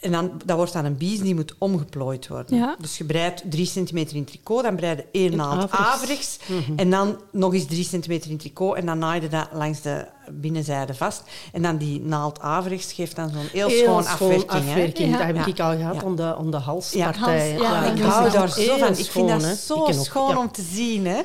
En 0.00 0.12
dan, 0.12 0.40
dat 0.44 0.56
wordt 0.56 0.72
dan 0.72 0.84
een 0.84 0.96
bies 0.96 1.20
die 1.20 1.34
moet 1.34 1.54
omgeplooid 1.58 2.28
worden. 2.28 2.56
Ja. 2.56 2.76
Dus 2.80 2.98
je 2.98 3.04
breidt 3.04 3.42
drie 3.50 3.66
centimeter 3.66 4.16
in 4.16 4.24
tricot, 4.24 4.62
dan 4.62 4.76
breid 4.76 4.98
je 4.98 5.06
één 5.12 5.36
naald 5.36 5.70
averechts. 5.70 6.38
averechts. 6.48 6.68
En 6.76 6.90
dan 6.90 7.20
nog 7.32 7.54
eens 7.54 7.66
drie 7.66 7.84
centimeter 7.84 8.30
in 8.30 8.36
tricot. 8.36 8.76
En 8.76 8.86
dan 8.86 8.98
naai 8.98 9.20
je 9.20 9.28
dat 9.28 9.48
langs 9.52 9.80
de 9.80 10.06
binnenzijde 10.30 10.94
vast. 10.94 11.22
En 11.52 11.62
dan 11.62 11.76
die 11.76 12.00
naald 12.00 12.40
averechts 12.40 12.92
geeft 12.92 13.16
dan 13.16 13.30
zo'n 13.30 13.48
heel, 13.52 13.70
schoon 13.70 14.06
afwerking. 14.06 14.50
hè. 14.50 14.56
afwerking. 14.58 15.10
Ja. 15.10 15.16
Dat 15.16 15.26
heb 15.26 15.36
Ja. 15.36 15.46
ik 15.46 15.60
al 15.60 15.76
gehad 15.76 15.94
Ja. 15.94 16.00
om 16.04 16.16
de, 16.16 16.34
om 16.38 16.50
de 16.50 16.56
Ja, 16.56 16.62
halspartij. 16.62 17.52
hals, 17.52 17.60
ja, 17.70 17.82
ik 17.84 18.00
hou 18.02 18.30
daar 18.30 18.48
zo 18.50 18.76
van. 18.78 18.88
Ik 18.88 19.04
schoon, 19.04 19.28
vind 19.28 19.42
dat 19.42 19.56
zo 19.58 19.74
ook, 19.74 19.92
schoon 19.92 20.30
ja. 20.30 20.38
om 20.38 20.52
te 20.52 20.62
zien. 20.72 21.06
Hè. 21.06 21.20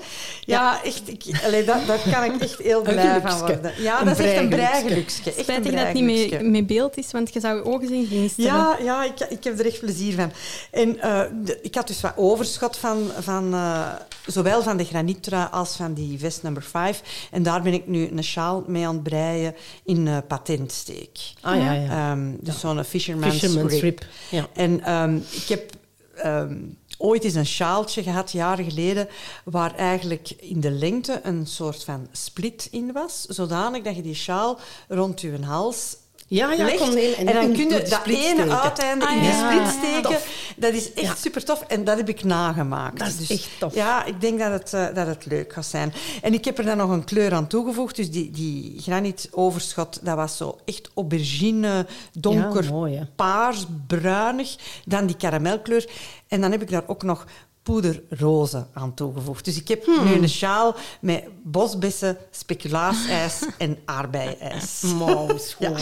Ja, 0.45 0.83
echt. 0.83 1.01
Ik, 1.09 1.23
allee, 1.45 1.63
dat, 1.63 1.77
daar 1.87 1.99
kan 2.11 2.23
ik 2.23 2.41
echt 2.41 2.57
heel 2.57 2.81
blij 2.91 3.21
van 3.21 3.39
worden. 3.39 3.71
Ja, 3.77 4.03
dat 4.03 4.19
is 4.19 4.25
echt 4.25 4.37
een 4.41 4.49
breigeluksje. 4.49 5.33
Spijtig 5.37 5.71
dat 5.73 5.85
het 5.85 5.93
niet 5.93 6.31
met, 6.31 6.51
met 6.51 6.67
beeld 6.67 6.97
is, 6.97 7.11
want 7.11 7.33
je 7.33 7.39
zou 7.39 7.55
je 7.55 7.65
ogen 7.65 7.87
zien 7.87 8.05
glinsteren. 8.05 8.51
Ja, 8.53 8.77
ja 8.83 9.03
ik, 9.03 9.19
ik 9.29 9.43
heb 9.43 9.59
er 9.59 9.65
echt 9.65 9.79
plezier 9.79 10.13
van. 10.15 10.31
En 10.71 10.99
eh, 11.01 11.21
de- 11.43 11.59
ik 11.61 11.75
had 11.75 11.87
dus 11.87 12.01
wat 12.01 12.13
overschot 12.15 12.77
van, 12.77 13.09
van 13.19 13.53
eh, 13.53 13.87
zowel 14.25 14.63
van 14.63 14.77
de 14.77 14.85
graniettrui 14.85 15.47
als 15.51 15.75
van 15.75 15.93
die 15.93 16.19
vest 16.19 16.43
nummer 16.43 16.63
5. 16.63 17.27
En 17.31 17.43
daar 17.43 17.61
ben 17.61 17.73
ik 17.73 17.87
nu 17.87 18.07
een 18.07 18.23
sjaal 18.23 18.63
mee 18.67 18.87
aan 18.87 18.93
het 18.93 19.03
breien 19.03 19.55
in 19.83 20.07
eh, 20.07 20.17
patentsteek. 20.27 21.19
Ah 21.41 21.57
ja, 21.57 21.71
ja. 21.73 22.11
Ehm, 22.11 22.31
dus 22.39 22.59
zo'n 22.59 22.83
fisherman's, 22.83 23.33
Fisherman's 23.33 23.79
rib. 23.79 24.05
Ja. 24.29 24.47
En 24.53 24.83
ehm, 24.83 25.15
ik 25.15 25.47
heb 25.47 25.71
ehm, 26.15 26.57
ooit 26.97 27.23
eens 27.23 27.35
een 27.35 27.45
sjaaltje 27.45 28.03
gehad, 28.03 28.31
jaren 28.31 28.65
geleden, 28.65 29.07
waar 29.43 29.75
eigenlijk 29.75 30.29
in 30.39 30.59
de 30.59 30.71
lengte 30.71 31.19
een 31.23 31.47
soort 31.47 31.83
van 31.83 32.07
split 32.11 32.67
in 32.71 32.91
was, 32.91 33.25
zodanig 33.25 33.83
dat 33.83 33.95
je 33.95 34.01
die 34.01 34.15
sjaal 34.15 34.59
rond 34.87 35.21
je 35.21 35.43
hals 35.43 35.95
Ja, 36.33 36.51
ja, 36.51 36.63
legt. 36.65 37.15
en, 37.17 37.25
dan 37.25 37.53
kun 37.53 37.69
je 37.69 37.81
de 37.83 37.89
dat 37.89 38.05
ene 38.05 38.59
uiteinde 38.59 39.05
Ah, 39.05 39.13
in 39.13 39.19
die 39.19 39.29
ja. 39.29 39.49
split 39.51 39.67
steken. 39.77 40.01
Tof. 40.01 40.53
Dat 40.55 40.73
is 40.73 40.93
echt 40.93 41.19
super 41.21 41.43
tof 41.43 41.61
en 41.61 41.83
dat 41.83 41.97
heb 41.97 42.09
ik 42.09 42.23
nagemaakt. 42.23 42.99
Dat 42.99 43.07
is 43.07 43.17
Dus 43.17 43.29
echt 43.29 43.49
tof. 43.59 43.75
Ja, 43.75 44.05
ik 44.05 44.21
denk 44.21 44.39
dat 44.39 44.51
het, 44.51 44.73
eh, 44.73 44.85
dat 44.93 45.07
het 45.07 45.25
leuk 45.25 45.53
gaat 45.53 45.65
zijn. 45.65 45.93
En 46.21 46.33
ik 46.33 46.45
heb 46.45 46.57
er 46.57 46.65
dan 46.65 46.77
nog 46.77 46.89
een 46.89 47.03
kleur 47.03 47.33
aan 47.33 47.47
toegevoegd. 47.47 47.95
Dus 47.95 48.11
die, 48.11 48.31
die 48.31 48.75
graniet 48.81 49.27
overschot, 49.31 49.99
dat 50.05 50.15
was 50.15 50.37
zo 50.37 50.57
echt 50.65 50.89
aubergine, 50.95 51.85
donker, 52.11 52.65
mooi, 52.65 53.07
paars, 53.15 53.65
bruinig. 53.87 54.55
Dan 54.85 55.05
die 55.05 55.17
karamelkleur. 55.17 55.89
En 56.27 56.41
dan 56.41 56.51
heb 56.51 56.61
ik 56.61 56.69
daar 56.71 56.83
ook 56.87 57.03
nog 57.03 57.25
poederroze 57.63 58.65
aan 58.73 58.93
toegevoegd. 58.93 59.45
Dus 59.45 59.59
ik 59.59 59.67
heb 59.67 59.85
Hmm. 59.85 60.05
nu 60.05 60.13
een 60.13 60.29
sjaal 60.29 60.75
met 61.01 61.23
bosbessen, 61.43 62.17
speculaasijs 62.31 63.39
en 63.57 63.77
aardbeiijs. 63.85 64.81
Mooi, 64.81 65.39
schoon. 65.39 65.77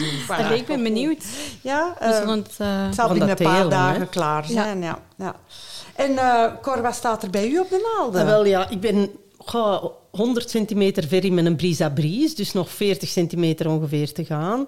Ik 0.53 0.65
ben 0.67 0.83
benieuwd. 0.83 1.23
Ja, 1.61 1.95
eh, 1.99 2.15
zullen 2.17 2.37
het, 2.37 2.55
eh, 2.57 2.85
het 2.85 2.95
zal 2.95 3.09
binnen 3.09 3.29
een 3.29 3.35
paar 3.35 3.55
telen, 3.55 3.69
dagen 3.69 4.09
klaar 4.09 4.45
zijn. 4.45 4.81
Ja. 4.81 4.99
Ja, 5.15 5.35
En 5.95 6.17
eh 6.17 6.43
Cor, 6.61 6.81
wat 6.81 6.95
staat 6.95 7.23
er 7.23 7.29
bij 7.29 7.47
u 7.49 7.59
op 7.59 7.69
de 7.69 7.95
naalden? 7.97 8.21
Ah, 8.21 8.27
wel 8.27 8.45
ja, 8.45 8.69
ik 8.69 8.79
ben 8.79 9.09
goh, 9.37 9.83
100 10.11 10.49
centimeter 10.49 11.07
ver 11.07 11.25
in 11.25 11.33
met 11.33 11.45
een 11.45 11.55
brise 11.55 11.83
à 11.83 11.89
brise, 11.89 12.35
dus 12.35 12.53
nog 12.53 12.69
40 12.69 13.09
centimeter 13.09 13.69
ongeveer 13.69 14.13
te 14.13 14.25
gaan. 14.25 14.67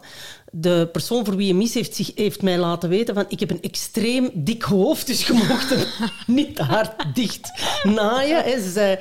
De 0.52 0.90
persoon 0.92 1.26
voor 1.26 1.36
wie 1.36 1.48
je 1.48 1.54
mis 1.54 1.74
heeft, 1.74 2.12
heeft 2.16 2.42
mij 2.42 2.58
laten 2.58 2.90
weten 2.90 3.16
van 3.16 3.26
ik 3.28 3.40
heb 3.40 3.50
een 3.50 3.62
extreem 3.62 4.30
dik 4.34 4.64
hoofd, 4.64 5.08
dus 5.08 5.28
je 5.28 5.34
mocht 5.34 5.76
niet 6.28 6.58
hard 6.58 7.16
dicht 7.16 7.52
naaien. 7.84 8.44
Hè. 8.44 8.62
Ze 8.62 8.72
zei 8.72 8.98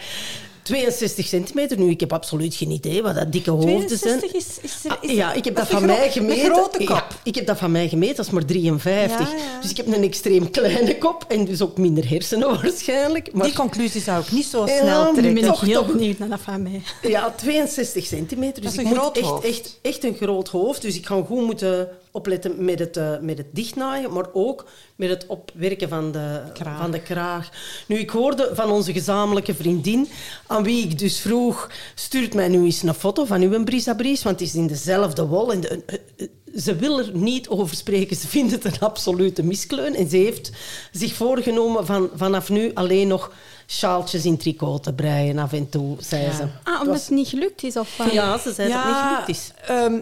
62 0.62 1.26
centimeter. 1.26 1.78
Nu, 1.78 1.90
ik 1.90 2.00
heb 2.00 2.12
absoluut 2.12 2.54
geen 2.54 2.70
idee 2.70 3.02
wat 3.02 3.14
dat 3.14 3.32
dikke 3.32 3.50
hoofden 3.50 3.98
zijn. 3.98 4.18
62 4.18 4.32
is, 4.32 4.46
is, 4.62 4.84
er- 4.84 4.90
Ah, 4.90 4.96
is 5.04 5.10
ja, 5.10 5.32
ik 5.32 5.44
heb 5.44 5.56
dat, 5.56 5.66
van 5.68 5.80
een 5.82 5.86
mij 5.86 6.10
gemeten. 6.10 6.52
Grote 6.54 6.82
Ja, 6.82 6.86
kop. 6.86 7.06
ik 7.22 7.34
heb 7.34 7.46
dat 7.46 7.58
van 7.58 7.70
mij 7.70 7.88
gemeten, 7.88 8.16
dat 8.16 8.26
is 8.26 8.32
maar 8.32 8.44
53. 8.44 9.30
Ja, 9.30 9.36
ja. 9.36 9.60
Dus 9.60 9.70
ik 9.70 9.76
heb 9.76 9.86
een 9.86 10.02
extreem 10.02 10.50
kleine 10.50 10.98
kop 10.98 11.24
en 11.28 11.44
dus 11.44 11.62
ook 11.62 11.78
minder 11.78 12.08
hersenen 12.08 12.48
waarschijnlijk. 12.62 13.32
Maar 13.32 13.44
Die 13.46 13.54
conclusie 13.54 14.00
zou 14.00 14.22
ik 14.22 14.30
niet 14.32 14.46
zo 14.46 14.66
snel 14.66 15.04
nu 15.04 15.12
trekken. 15.12 15.34
ben 15.34 15.42
ik 15.42 15.48
Toch, 15.48 15.60
heel 15.60 15.84
benieuwd 15.84 16.18
naar 16.18 16.28
dat 16.28 16.40
van 16.40 16.62
mij. 16.62 16.82
ja, 17.02 17.34
62 17.36 18.06
centimeter. 18.06 18.62
Dus 18.62 18.64
Dat 18.64 18.72
is 18.72 18.78
ik 18.78 18.84
een 18.84 18.88
moet 18.88 18.98
groot 18.98 19.16
echt, 19.42 19.44
echt, 19.56 19.78
echt 19.82 20.04
een 20.04 20.16
groot 20.20 20.48
hoofd. 20.48 20.82
Dus 20.82 20.96
ik 20.96 21.06
ga 21.06 21.22
goed 21.26 21.44
moeten 21.46 21.88
opletten 22.12 22.64
met 22.64 22.78
het, 22.78 22.96
eh, 22.96 23.18
met 23.20 23.38
het 23.38 23.46
dichtnaaien, 23.50 24.12
maar 24.12 24.26
ook 24.32 24.64
met 24.96 25.08
het 25.08 25.26
opwerken 25.26 25.88
van 25.88 26.12
de 26.12 26.40
Kraag. 26.52 26.78
Van 26.80 26.90
de 26.90 27.00
kraag. 27.00 27.48
Nu, 27.86 27.96
ik 27.98 28.10
hoorde 28.10 28.50
van 28.54 28.70
onze 28.70 28.92
gezamenlijke 28.92 29.54
vriendin, 29.54 30.08
aan 30.46 30.62
wie 30.62 30.84
ik 30.84 30.98
dus 30.98 31.20
vroeg, 31.20 31.70
stuurt 31.94 32.34
mij 32.34 32.48
nu 32.48 32.64
eens 32.64 32.82
een 32.82 32.94
foto 32.94 33.24
van 33.24 33.40
uw 33.42 33.64
brise 33.64 33.90
à 33.90 33.94
brise, 33.94 34.24
want 34.24 34.40
het 34.40 34.48
is 34.48 34.54
in 34.54 34.66
dezelfde 34.66 35.26
wol. 35.26 35.52
En 35.52 35.60
de- 35.60 35.82
eh, 35.86 35.98
eh, 36.16 36.28
ze 36.56 36.76
wil 36.76 36.98
er 36.98 37.10
niet 37.12 37.48
over 37.48 37.76
spreken. 37.76 38.16
Ze 38.16 38.28
vindt 38.28 38.52
het 38.52 38.64
een 38.64 38.78
absolute 38.80 39.42
miskleun. 39.42 39.94
En 39.94 40.08
ze 40.08 40.16
heeft 40.16 40.50
zich 40.92 41.14
voorgenomen 41.14 41.86
van 41.86 42.10
vanaf 42.14 42.48
nu 42.48 42.70
alleen 42.74 43.08
nog 43.08 43.32
sjaaltjes 43.66 44.24
in 44.24 44.36
tricot 44.36 44.82
te 44.82 44.92
breien 44.92 45.38
af 45.38 45.52
en 45.52 45.68
toe, 45.68 45.96
zei 46.00 46.22
Ja. 46.24 46.32
ze. 46.32 46.44
Ah, 46.64 46.80
omdat 46.80 47.00
het 47.00 47.10
niet 47.10 47.28
gelukt 47.28 47.62
is? 47.62 47.76
Of? 47.76 48.12
Ja, 48.12 48.38
ze 48.38 48.52
zei 48.52 48.68
dat 48.68 48.78
het 48.82 48.86
niet 48.86 49.02
gelukt 49.02 49.28
is. 49.28 49.50
ehm, 49.66 49.98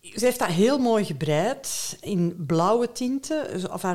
ze 0.00 0.24
heeft 0.24 0.38
dat 0.38 0.48
heel 0.48 0.78
mooi 0.78 1.04
gebreid 1.04 1.96
in 2.00 2.44
blauwe 2.46 2.92
tinten, 2.92 3.46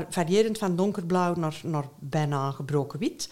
variërend 0.10 0.58
van 0.58 0.76
donkerblauw 0.76 1.36
naar, 1.36 1.60
naar 1.64 1.86
bijna 2.00 2.52
gebroken 2.52 3.00
wit, 3.00 3.30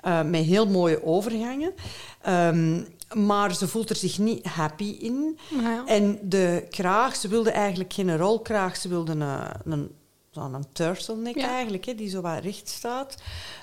eh, 0.00 0.22
met 0.22 0.44
heel 0.44 0.66
mooie 0.66 1.04
overgangen. 1.04 1.74
Ehm, 2.22 2.82
maar 3.14 3.54
ze 3.54 3.68
voelt 3.68 3.90
er 3.90 3.96
zich 3.96 4.18
niet 4.18 4.46
happy 4.46 4.96
in. 5.00 5.38
Ja. 5.60 5.86
En 5.86 6.18
de 6.22 6.66
kraag, 6.70 7.16
ze 7.16 7.28
wilde 7.28 7.50
eigenlijk 7.50 7.92
geen 7.92 8.16
rolkraag, 8.16 8.76
ze 8.76 8.88
wilde 8.88 9.12
een, 9.12 9.72
een, 9.72 9.90
zo'n 10.42 10.54
een 10.54 10.66
turtleneck 10.72 11.36
Ja. 11.36 11.48
eigenlijk, 11.48 11.84
hè, 11.84 11.94
die 11.94 12.08
zo 12.08 12.20
wat 12.20 12.42
recht 12.42 12.68
staat. 12.68 13.14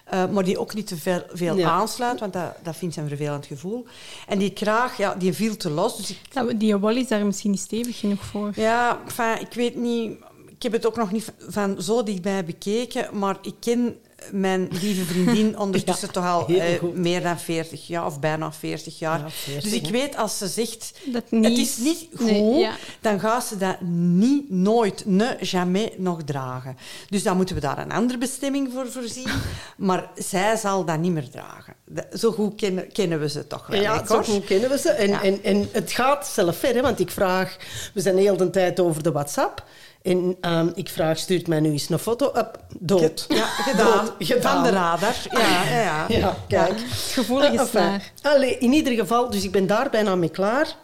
Eh, 0.05 0.29
maar 0.29 0.43
die 0.43 0.59
ook 0.59 0.73
niet 0.73 0.87
te 0.87 0.97
veel, 0.97 1.23
veel 1.31 1.57
Ja. 1.57 1.69
aansluit, 1.69 2.19
want 2.19 2.33
dat, 2.33 2.55
dat 2.63 2.75
vindt 2.75 2.93
ze 2.95 3.01
een 3.01 3.07
vervelend 3.07 3.45
gevoel. 3.45 3.85
En 4.27 4.39
die 4.39 4.51
kraag, 4.53 4.97
ja, 4.97 5.15
die 5.15 5.33
viel 5.33 5.57
te 5.57 5.69
los. 5.69 5.97
Dus 5.97 6.09
ik, 6.09 6.59
Die 6.59 6.75
wol 6.77 6.95
is 6.95 7.07
daar 7.07 7.25
misschien 7.25 7.51
niet 7.51 7.59
stevig 7.59 7.99
genoeg 7.99 8.23
voor. 8.25 8.51
ja, 8.55 8.99
enfin, 9.05 9.39
ik 9.47 9.53
weet 9.53 9.75
niet... 9.75 10.17
Ik 10.47 10.71
heb 10.71 10.81
het 10.81 10.87
ook 10.87 10.97
nog 10.97 11.11
niet 11.11 11.33
van 11.39 11.81
zo 11.81 12.03
dichtbij 12.03 12.45
bekeken, 12.45 13.17
maar 13.19 13.37
ik 13.41 13.53
ken 13.59 13.95
mijn 14.31 14.67
lieve 14.81 15.03
vriendin 15.05 15.57
ondertussen 15.65 16.11
toch 16.11 16.25
al 16.25 16.47
eh, 16.47 16.81
meer 16.93 17.21
dan 17.21 17.39
40 17.39 17.87
jaar, 17.87 18.05
of 18.05 18.19
bijna 18.19 18.51
40 18.51 18.99
jaar. 18.99 19.19
Ja, 19.19 19.29
40, 19.29 19.63
dus 19.63 19.73
ik 19.81 19.89
weet, 19.89 20.15
als 20.17 20.37
ze 20.37 20.47
zegt, 20.47 20.93
Dat 21.05 21.23
niet 21.31 21.45
het 21.45 21.57
is 21.57 21.77
niet 21.77 22.07
goed, 22.15 22.25
Nee, 22.31 22.53
ja. 22.59 22.71
dan 23.01 23.19
gaat 23.19 23.45
ze 23.45 23.57
dat 23.57 23.81
niet, 23.81 24.49
nooit, 24.49 25.03
ne, 25.05 25.37
jamais 25.39 25.89
nog 25.97 26.23
dragen. 26.23 26.77
Dus 27.09 27.23
dan 27.23 27.35
moeten 27.37 27.55
we 27.55 27.61
daar 27.61 27.77
een 27.77 27.91
andere 27.91 28.17
bestemming 28.19 28.69
voor 28.73 28.91
voorzien. 28.91 29.27
Maar 29.77 30.09
zij 30.15 30.55
zal 30.55 30.85
dat 30.85 30.99
niet 30.99 31.11
meer 31.11 31.29
dragen. 31.29 31.73
Dat- 31.85 32.05
Zo 32.19 32.31
goed 32.31 32.55
kennen, 32.55 32.91
kennen 32.91 33.19
we 33.19 33.29
ze 33.29 33.47
toch 33.47 33.67
wel. 33.67 33.81
Ja, 33.81 33.99
hè, 34.01 34.07
zo 34.07 34.23
goed 34.23 34.45
kennen 34.45 34.69
we 34.69 34.77
ze. 34.77 34.89
En, 34.89 35.11
en, 35.21 35.43
en 35.43 35.69
het 35.71 35.91
gaat 35.91 36.27
zelf 36.27 36.57
ver, 36.57 36.73
hè, 36.75 36.81
want 36.81 36.99
ik 36.99 37.11
vraag... 37.11 37.57
We 37.93 38.01
zijn 38.01 38.17
heel 38.17 38.37
de 38.37 38.49
tijd 38.49 38.79
over 38.79 39.03
de 39.03 39.11
WhatsApp. 39.11 39.63
En 40.03 40.37
ehm, 40.41 40.67
ik 40.73 40.89
vraag, 40.89 41.17
stuurt 41.17 41.47
mij 41.47 41.59
nu 41.59 41.71
eens 41.71 41.89
een 41.89 41.99
foto. 41.99 42.31
Up, 42.35 42.57
dood. 42.79 43.25
Ja, 43.27 43.45
gedaan. 43.45 44.05
Dood, 44.05 44.13
gedaan. 44.19 44.53
Van 44.53 44.63
de 44.63 44.69
radar. 44.69 45.15
Ja, 45.31 45.63
ja, 45.63 45.81
ja. 45.81 46.05
Ja, 46.17 46.35
kijk. 46.47 46.79
Gevoelige 46.89 47.51
Ah, 47.51 47.59
enfin. 47.59 48.01
Allee, 48.21 48.57
in 48.57 48.73
ieder 48.73 48.93
geval, 48.93 49.29
dus 49.29 49.43
ik 49.43 49.51
ben 49.51 49.67
daar 49.67 49.89
bijna 49.89 50.15
mee 50.15 50.29
klaar. 50.29 50.75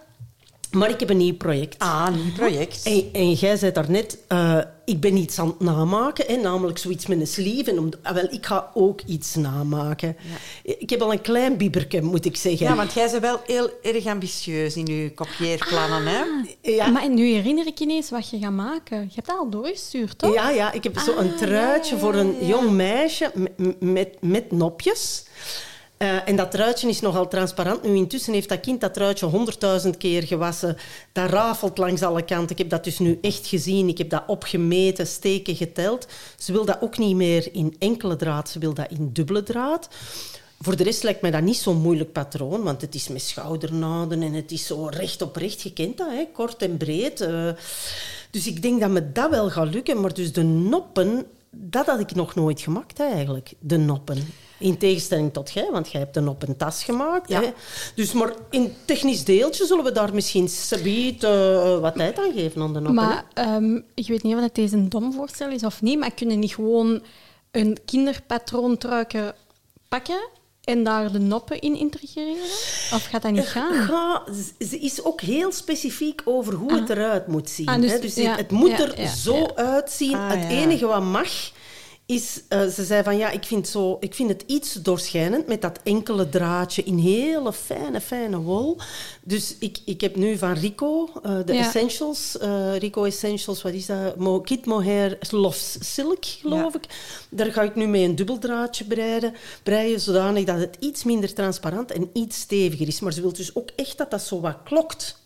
Maar 0.71 0.89
ik 0.89 0.99
heb 0.99 1.09
een 1.09 1.17
nieuw 1.17 1.35
project. 1.35 1.79
Ah, 1.79 2.05
een 2.07 2.23
nieuw 2.23 2.33
project. 2.33 2.83
En, 2.83 3.09
en 3.13 3.31
jij 3.31 3.57
zei 3.57 3.71
daarnet, 3.71 4.17
eh 4.27 4.59
ik 4.85 4.99
ben 4.99 5.17
iets 5.17 5.39
aan 5.39 5.47
het 5.47 5.59
namaken, 5.59 6.25
hè, 6.27 6.35
namelijk 6.35 6.77
zoiets 6.77 7.05
met 7.05 7.19
een 7.19 7.27
sleeve. 7.27 7.71
En 7.71 7.79
om, 7.79 7.89
ah, 8.03 8.13
wel, 8.13 8.27
ik 8.31 8.45
ga 8.45 8.71
ook 8.73 9.01
iets 9.05 9.35
namaken. 9.35 10.17
Ik 10.63 10.89
heb 10.89 11.01
al 11.01 11.11
een 11.11 11.21
klein 11.21 11.57
bieberke, 11.57 12.01
moet 12.01 12.25
ik 12.25 12.35
zeggen. 12.35 12.67
Ja, 12.67 12.75
want 12.75 12.93
jij 12.93 13.09
bent 13.09 13.21
wel 13.21 13.41
heel 13.45 13.69
erg 13.81 14.05
ambitieus 14.05 14.75
in 14.75 14.85
je 14.85 15.11
kopieerplannen, 15.13 16.05
hè? 16.05 16.21
Ja. 16.71 16.87
Maar 16.87 17.09
nu 17.09 17.25
herinner 17.33 17.67
ik 17.67 17.79
ineens 17.79 18.09
wat 18.09 18.29
je 18.29 18.39
gaat 18.39 18.51
maken. 18.51 18.97
Je 19.01 19.15
hebt 19.15 19.27
dat 19.27 19.37
al 19.37 19.49
doorgestuurd, 19.49 20.17
toch? 20.17 20.33
Ja, 20.33 20.49
ja, 20.49 20.71
ik 20.71 20.83
heb 20.83 20.97
zo 20.99 21.17
een 21.17 21.31
Ah, 21.31 21.37
truitje 21.37 21.95
ja, 21.95 22.01
voor 22.01 22.15
een 22.15 22.35
jong 22.41 22.69
meisje 22.71 23.31
met, 23.57 23.81
met, 23.81 24.15
met 24.21 24.51
nopjes. 24.51 25.23
Eh, 25.99 26.27
en 26.27 26.35
dat 26.35 26.51
truitje 26.51 26.89
is 26.89 26.99
nogal 26.99 27.27
transparant. 27.27 27.83
Nu, 27.83 27.95
intussen 27.95 28.33
heeft 28.33 28.49
dat 28.49 28.59
kind 28.59 28.81
dat 28.81 28.93
truitje 28.93 29.25
honderdduizend 29.25 29.97
keer 29.97 30.23
gewassen. 30.23 30.77
Dat 31.11 31.29
rafelt 31.29 31.77
langs 31.77 32.01
alle 32.01 32.25
kanten. 32.25 32.49
Ik 32.49 32.57
heb 32.57 32.69
dat 32.69 32.83
dus 32.83 32.99
nu 32.99 33.17
echt 33.21 33.47
gezien. 33.47 33.87
Ik 33.87 33.97
heb 33.97 34.09
dat 34.09 34.23
opgemeten, 34.27 35.07
steken 35.07 35.55
geteld. 35.55 36.07
Ze 36.37 36.51
wil 36.51 36.65
dat 36.65 36.77
ook 36.81 36.97
niet 36.97 37.15
meer 37.15 37.53
in 37.53 37.75
enkele 37.79 38.15
draad. 38.15 38.49
Ze 38.49 38.59
wil 38.59 38.73
dat 38.73 38.91
in 38.91 39.09
dubbele 39.13 39.43
draad. 39.43 39.89
Voor 40.59 40.75
de 40.75 40.83
rest 40.83 41.03
lijkt 41.03 41.21
mij 41.21 41.31
dat 41.31 41.41
niet 41.41 41.57
zo'n 41.57 41.81
moeilijk 41.81 42.11
patroon, 42.11 42.63
want 42.63 42.81
het 42.81 42.95
is 42.95 43.07
met 43.07 43.21
schoudernaden 43.21 44.21
en 44.21 44.33
het 44.33 44.51
is 44.51 44.65
zo 44.65 44.85
recht 44.85 45.21
op 45.21 45.35
recht. 45.35 45.61
Je 45.61 45.73
kent 45.73 45.97
dat, 45.97 46.09
hè? 46.09 46.27
kort 46.33 46.61
en 46.61 46.77
breed. 46.77 47.21
Uh, 47.21 47.49
dus 48.31 48.47
ik 48.47 48.61
denk 48.61 48.79
dat 48.79 48.89
me 48.89 49.11
dat 49.11 49.29
wel 49.29 49.49
gaat 49.49 49.73
lukken. 49.73 50.01
Maar 50.01 50.13
dus 50.13 50.33
de 50.33 50.43
noppen, 50.43 51.25
dat 51.49 51.85
had 51.85 51.99
ik 51.99 52.15
nog 52.15 52.35
nooit 52.35 52.61
gemaakt 52.61 52.99
eigenlijk, 52.99 53.53
de 53.59 53.77
noppen. 53.77 54.47
In 54.59 54.77
tegenstelling 54.77 55.33
tot 55.33 55.51
jij, 55.51 55.69
want 55.71 55.91
jij 55.91 56.01
hebt 56.01 56.15
een 56.15 56.27
op 56.27 56.47
een 56.47 56.57
tas 56.57 56.83
gemaakt. 56.83 57.29
Ja. 57.29 57.41
Hè? 57.41 57.49
Dus 57.95 58.13
maar 58.13 58.33
in 58.49 58.73
technisch 58.85 59.23
deeltje 59.23 59.65
zullen 59.65 59.83
we 59.83 59.91
daar 59.91 60.13
misschien 60.13 60.49
sabiet 60.49 61.23
uh, 61.23 61.79
wat 61.79 61.95
tijd 61.95 62.19
aan 62.19 62.33
geven 62.33 62.61
aan 62.61 62.73
de 62.73 62.79
noppen. 62.79 62.95
Maar 62.95 63.25
um, 63.35 63.85
ik 63.93 64.07
weet 64.07 64.23
niet 64.23 64.35
of 64.35 64.41
dat 64.41 64.55
deze 64.55 64.75
een 64.75 64.89
dom 64.89 65.13
voorstel 65.13 65.49
is 65.49 65.63
of 65.63 65.81
niet, 65.81 65.99
maar 65.99 66.11
kunnen 66.11 66.39
niet 66.39 66.53
gewoon 66.53 67.01
een 67.51 67.77
kinderpatroontruiken 67.85 69.35
pakken 69.87 70.29
en 70.63 70.83
daar 70.83 71.11
de 71.11 71.19
noppen 71.19 71.59
in 71.59 71.75
integreren? 71.75 72.43
Of 72.93 73.07
gaat 73.09 73.21
dat 73.21 73.31
niet 73.31 73.47
gaan? 73.47 73.73
Ja, 73.73 74.23
ze 74.59 74.79
is 74.79 75.03
ook 75.03 75.21
heel 75.21 75.51
specifiek 75.51 76.21
over 76.25 76.53
hoe 76.53 76.71
ah. 76.71 76.79
het 76.79 76.89
eruit 76.89 77.27
moet 77.27 77.49
zien. 77.49 77.67
Ah, 77.67 77.81
dus, 77.81 77.91
hè? 77.91 77.99
dus 77.99 78.15
ja, 78.15 78.35
het 78.35 78.51
moet 78.51 78.69
ja, 78.69 78.95
er 78.95 79.07
zo 79.07 79.45
uitzien. 79.55 80.15
Ah, 80.15 80.29
het 80.29 80.49
enige 80.49 80.85
wat 80.85 81.03
mag 81.03 81.29
is, 82.09 82.41
uh, 82.49 82.65
ze 82.65 82.83
zei 82.83 83.03
van 83.03 83.17
ja, 83.17 83.29
ik 83.29 83.43
vind, 83.43 83.67
zo, 83.67 83.97
ik 83.99 84.13
vind 84.13 84.29
het 84.29 84.43
iets 84.45 84.73
doorschijnend 84.73 85.47
met 85.47 85.61
dat 85.61 85.79
enkele 85.83 86.29
draadje 86.29 86.83
in 86.83 86.97
hele 86.97 87.53
fijne, 87.53 88.01
fijne 88.01 88.37
wol. 88.37 88.77
Dus 89.23 89.55
ik, 89.59 89.79
ik 89.85 90.01
heb 90.01 90.15
nu 90.15 90.37
van 90.37 90.53
Rico 90.53 91.09
uh, 91.25 91.39
de 91.45 91.53
Ja. 91.53 91.59
Essentials, 91.59 92.37
uh, 92.41 92.77
Rico 92.77 93.03
Essentials, 93.03 93.61
wat 93.61 93.73
is 93.73 93.85
dat? 93.85 94.15
Mo, 94.15 94.41
Kit 94.41 94.65
Mohair 94.65 95.17
Lofts 95.29 95.77
Silk, 95.93 96.25
geloof 96.25 96.75
ik. 96.75 96.83
Daar 97.29 97.51
ga 97.51 97.61
ik 97.61 97.75
nu 97.75 97.87
mee 97.87 98.03
een 98.03 98.15
dubbeldraadje 98.15 98.83
breiden, 98.83 99.33
breien, 99.63 99.99
zodanig 99.99 100.45
dat 100.45 100.59
het 100.59 100.77
iets 100.79 101.03
minder 101.03 101.33
transparant 101.33 101.91
en 101.91 102.09
iets 102.13 102.39
steviger 102.39 102.87
is. 102.87 102.99
Maar 102.99 103.13
ze 103.13 103.21
wil 103.21 103.33
dus 103.33 103.55
ook 103.55 103.69
echt 103.75 103.97
dat 103.97 104.11
dat 104.11 104.21
zo 104.21 104.39
wat 104.39 104.57
klokt. 104.63 105.17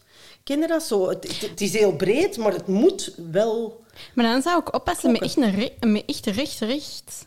Ken 0.43 0.59
je 0.59 0.67
dat 0.67 0.83
zo? 0.83 1.09
Het, 1.09 1.41
het 1.41 1.61
is 1.61 1.73
heel 1.73 1.95
breed, 1.95 2.37
maar 2.37 2.53
het 2.53 2.67
moet 2.67 3.15
wel... 3.31 3.82
Maar 4.13 4.25
dan 4.25 4.41
zou 4.41 4.59
ik 4.59 4.73
oppassen 4.73 5.11
met 5.11 5.21
echt, 5.21 5.37
een 5.37 5.91
met 5.91 6.03
echt 6.05 6.25
recht, 6.25 6.59
recht. 6.59 7.25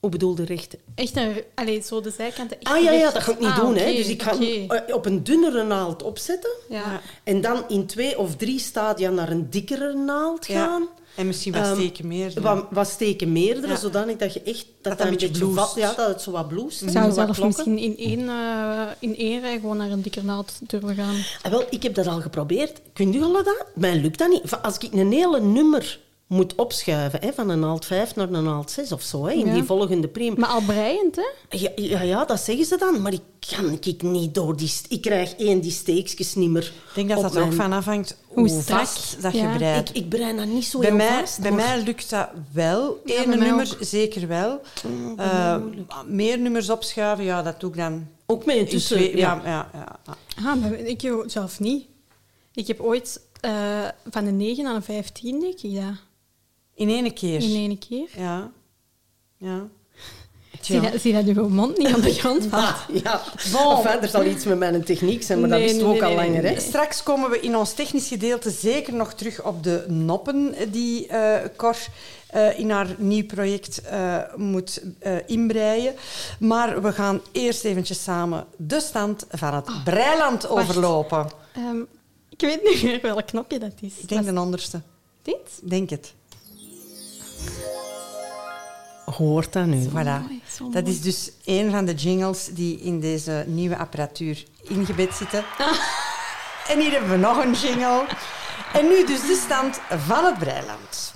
Hoe 0.00 0.10
bedoelde 0.10 0.44
recht? 0.44 0.76
Echt 0.94 1.16
een... 1.16 1.42
Allee, 1.54 1.82
zo 1.82 2.00
de 2.00 2.10
zijkanten 2.10 2.56
Ah 2.62 2.82
ja, 2.82 2.90
ja, 2.90 3.10
dat 3.10 3.22
ga 3.22 3.32
ik 3.32 3.38
niet 3.38 3.48
Ah, 3.48 3.56
doen. 3.56 3.76
Hè. 3.76 3.92
Dus 3.92 4.08
ik 4.08 4.22
ga 4.22 4.38
eh, 4.38 4.94
op 4.94 5.06
een 5.06 5.24
dunnere 5.24 5.64
naald 5.64 6.02
opzetten. 6.02 6.50
Ja. 6.68 7.00
En 7.24 7.40
dan 7.40 7.64
in 7.68 7.86
twee 7.86 8.18
of 8.18 8.36
drie 8.36 8.58
stadia 8.58 9.10
naar 9.10 9.30
een 9.30 9.50
dikkere 9.50 9.94
naald 9.94 10.46
gaan. 10.46 10.88
En 11.20 11.26
misschien 11.26 11.52
wat 11.52 11.62
Ehm, 11.62 11.74
steken 11.74 12.06
meer. 12.06 12.34
dan. 12.34 12.42
Wat, 12.42 12.64
wat 12.70 12.88
steken 12.88 13.32
meerdere, 13.32 13.66
Ja. 13.72 13.76
zodanig 13.78 14.16
dat 14.16 14.32
je 14.34 14.42
echt... 14.42 14.56
Dat, 14.66 14.66
dat 14.82 14.98
dat 14.98 15.06
een 15.06 15.12
beetje 15.12 15.30
bloest. 15.38 15.58
vat- 15.58 15.74
Ja, 15.76 15.92
dat 15.94 16.08
het 16.08 16.22
zo 16.22 16.30
wat 16.30 16.48
bloest. 16.48 16.82
Ik 16.82 16.88
zo 16.88 16.92
zou 16.92 17.12
klokken. 17.14 17.46
misschien 17.46 17.78
in 17.78 17.96
één, 17.98 18.28
eh, 18.28 18.82
in 18.98 19.16
één 19.16 19.40
rij 19.40 19.54
gewoon 19.60 19.76
naar 19.76 19.90
een 19.90 20.02
dikker 20.02 20.24
naald 20.24 20.52
durven 20.66 20.94
gaan. 20.94 21.14
Ah, 21.42 21.50
wel, 21.50 21.64
ik 21.70 21.82
heb 21.82 21.94
dat 21.94 22.06
al 22.06 22.20
geprobeerd. 22.20 22.80
Kun 22.92 23.12
je 23.12 23.18
dat? 23.18 23.64
Mij 23.74 23.96
lukt 23.96 24.18
dat 24.18 24.28
niet. 24.28 24.42
Als 24.62 24.78
ik 24.78 24.92
een 24.92 25.12
hele 25.12 25.40
nummer 25.40 25.98
moet 26.30 26.54
opschuiven, 26.54 27.20
hè, 27.22 27.32
van 27.32 27.48
een 27.48 27.60
naald 27.60 27.84
5 27.84 28.14
naar 28.14 28.32
een 28.32 28.44
naald 28.44 28.70
6 28.70 28.92
of 28.92 29.02
zo, 29.02 29.24
hè, 29.26 29.32
in 29.32 29.46
Ja. 29.46 29.52
die 29.54 29.62
volgende 29.62 30.08
priem. 30.08 30.34
Maar 30.38 30.48
al 30.48 30.60
breiend, 30.60 31.16
hè? 31.16 31.56
Ja, 31.58 31.70
ja, 31.76 32.00
ja, 32.02 32.24
dat 32.24 32.40
zeggen 32.40 32.64
ze 32.64 32.76
dan. 32.76 33.02
Maar 33.02 33.12
ik 33.12 33.20
kan 33.56 33.78
ik 33.84 34.02
niet 34.02 34.34
door 34.34 34.56
die... 34.56 34.68
st- 34.68 34.86
Ik 34.88 35.00
krijg 35.00 35.34
één 35.34 35.60
die 35.60 35.70
steekjes 35.70 36.34
niet 36.34 36.50
meer 36.50 36.64
Ik 36.88 36.94
denk 36.94 37.08
dat 37.08 37.20
dat 37.22 37.34
er 37.34 37.40
ook 37.42 37.46
mijn- 37.46 37.60
van 37.60 37.72
afhangt 37.72 38.16
Hoe 38.26 38.48
hoe, 38.50 38.60
strak. 38.62 38.78
vast 38.78 39.22
dat 39.22 39.32
Ja. 39.32 39.50
je 39.50 39.56
breidt. 39.56 39.88
Ik, 39.90 39.96
ik 39.96 40.08
brein 40.08 40.36
dat 40.36 40.46
niet 40.46 40.64
zo 40.64 40.78
bij 40.78 40.88
heel 40.88 40.96
mij, 40.96 41.20
vast. 41.20 41.40
bij 41.40 41.50
maar- 41.52 41.66
mij 41.66 41.82
lukt 41.82 42.10
dat 42.10 42.28
wel. 42.52 43.00
Ja, 43.04 43.22
Eén 43.22 43.28
nummer 43.28 43.68
ook. 43.72 43.76
zeker 43.80 44.28
wel. 44.28 44.60
Mm, 44.88 45.18
Eh, 45.18 45.56
meer 46.06 46.38
nummers 46.38 46.70
opschuiven, 46.70 47.24
ja, 47.24 47.42
dat 47.42 47.60
doe 47.60 47.70
ik 47.70 47.76
dan 47.76 48.06
Ook 48.26 48.44
met 48.44 48.54
in 48.54 48.60
intussen... 48.60 48.96
twee. 48.96 49.16
ja. 49.16 49.40
Ja, 49.44 49.50
ja, 49.50 49.68
ja, 49.72 49.98
ja. 50.06 50.16
Ah, 50.50 50.60
maar 50.60 50.72
ik 50.72 51.12
zelf 51.26 51.60
niet. 51.60 51.84
Ik 52.54 52.66
heb 52.66 52.80
ooit 52.80 53.20
eh, 53.40 53.52
van 54.10 54.24
de 54.24 54.30
9 54.30 54.64
naar 54.64 54.74
een 54.74 54.82
15, 54.82 55.40
denk 55.40 55.60
ik 55.60 55.74
dat. 55.74 55.94
In 56.80 56.88
één 56.88 57.14
keer. 57.14 57.42
In 57.42 57.54
één 57.54 57.78
keer. 57.78 58.08
Ja. 58.16 58.50
Ja. 59.36 59.68
Zie, 60.60 60.80
dat, 60.80 61.00
zie 61.00 61.12
dat 61.12 61.24
uw 61.24 61.48
mond 61.48 61.78
niet 61.78 61.94
aan 61.94 62.00
de 62.00 62.12
grond 62.12 62.46
valt? 62.50 62.62
Ah, 62.62 62.78
ja. 63.02 63.22
Bon. 63.52 63.76
Enfin, 63.76 64.02
er 64.02 64.08
zal 64.08 64.24
iets 64.24 64.44
met 64.44 64.58
mijn 64.58 64.84
techniek 64.84 65.22
zijn, 65.22 65.40
maar 65.40 65.48
Nee, 65.48 65.58
dat 65.58 65.68
wisten 65.68 65.86
we 65.86 65.92
nee, 65.92 66.02
ook 66.02 66.08
nee, 66.08 66.18
al 66.18 66.22
nee, 66.24 66.42
langer. 66.42 66.54
Hè? 66.54 66.60
Straks 66.60 67.02
komen 67.02 67.30
we 67.30 67.40
in 67.40 67.56
ons 67.56 67.72
technisch 67.72 68.08
gedeelte 68.08 68.50
zeker 68.50 68.94
nog 68.94 69.14
terug 69.14 69.42
op 69.44 69.62
de 69.62 69.84
noppen 69.88 70.54
die 70.70 71.06
eh 71.06 71.48
Cor 71.56 71.76
eh, 72.26 72.58
in 72.58 72.70
haar 72.70 72.94
nieuw 72.98 73.26
project 73.26 73.80
eh, 73.80 74.18
moet 74.36 74.82
eh, 74.98 75.16
inbreien. 75.26 75.94
Maar 76.38 76.82
we 76.82 76.92
gaan 76.92 77.20
eerst 77.32 77.64
eventjes 77.64 78.02
samen 78.02 78.46
de 78.56 78.80
stand 78.80 79.26
van 79.30 79.54
het 79.54 79.84
Breiland 79.84 80.48
overlopen. 80.48 81.26
Ehm, 81.52 81.80
ik 82.28 82.40
weet 82.40 82.62
niet 82.62 82.82
meer 82.82 83.00
welk 83.02 83.26
knopje 83.26 83.58
dat 83.58 83.72
is. 83.80 83.98
Ik 83.98 84.08
denk 84.08 84.24
Was 84.24 84.34
de 84.34 84.40
onderste. 84.40 84.80
dit? 85.22 85.60
Denk 85.62 85.90
het. 85.90 86.14
Hoort 89.04 89.52
dat 89.52 89.66
nu? 89.66 89.84
Voilà. 89.88 89.92
mooi, 89.92 90.40
Dat 90.58 90.82
mooi. 90.82 90.84
is 90.84 91.00
dus 91.00 91.30
een 91.44 91.70
van 91.70 91.84
de 91.84 91.94
jingles 91.94 92.48
die 92.52 92.80
in 92.80 93.00
deze 93.00 93.44
nieuwe 93.46 93.76
apparatuur 93.76 94.44
ingebed 94.62 95.14
zitten. 95.14 95.44
En 96.68 96.80
hier 96.80 96.90
hebben 96.90 97.10
we 97.10 97.16
nog 97.16 97.44
een 97.44 97.52
jingle. 97.52 98.04
En 98.72 98.84
nu 98.88 99.06
dus 99.06 99.20
de 99.20 99.40
stand 99.46 99.80
van 99.98 100.24
het 100.24 100.38
Breiland. 100.38 101.12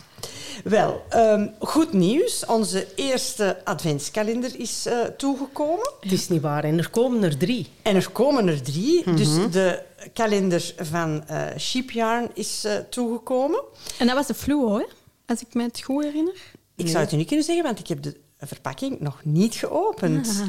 Wel, 0.65 1.05
ehm, 1.09 1.47
goed 1.59 1.93
nieuws. 1.93 2.47
Onze 2.47 2.87
eerste 2.95 3.61
adventskalender 3.65 4.61
is 4.61 4.87
eh, 4.87 4.99
toegekomen. 5.17 5.93
Het 6.01 6.13
is 6.13 6.29
niet 6.29 6.41
waar. 6.43 6.65
En 6.65 6.79
er 6.79 6.91
komen 6.91 7.23
er 7.23 7.37
drie. 7.37 7.69
En 7.83 7.97
er 7.97 8.11
komen 8.11 8.49
er 8.49 8.63
drie. 8.63 9.15
Dus 9.15 9.29
de 9.51 9.83
kalender 10.13 10.75
van 10.79 11.25
eh 11.27 11.41
Sheepyarn 11.59 12.31
is 12.35 12.65
eh, 12.65 12.73
toegekomen. 12.91 13.63
En 13.99 14.07
dat 14.07 14.17
was 14.17 14.27
de 14.27 14.35
fluo, 14.35 14.79
hè? 14.79 14.85
Als 15.27 15.41
ik 15.41 15.55
me 15.55 15.63
het 15.63 15.83
goed 15.83 16.05
herinner. 16.05 16.37
Ik 16.77 16.89
zou 16.89 17.05
het 17.05 17.13
u 17.13 17.17
niet 17.17 17.27
kunnen 17.27 17.45
zeggen, 17.45 17.65
want 17.65 17.79
ik 17.79 17.87
heb 17.87 18.03
de 18.03 18.21
verpakking 18.39 19.01
nog 19.01 19.21
niet 19.25 19.55
geopend. 19.55 20.33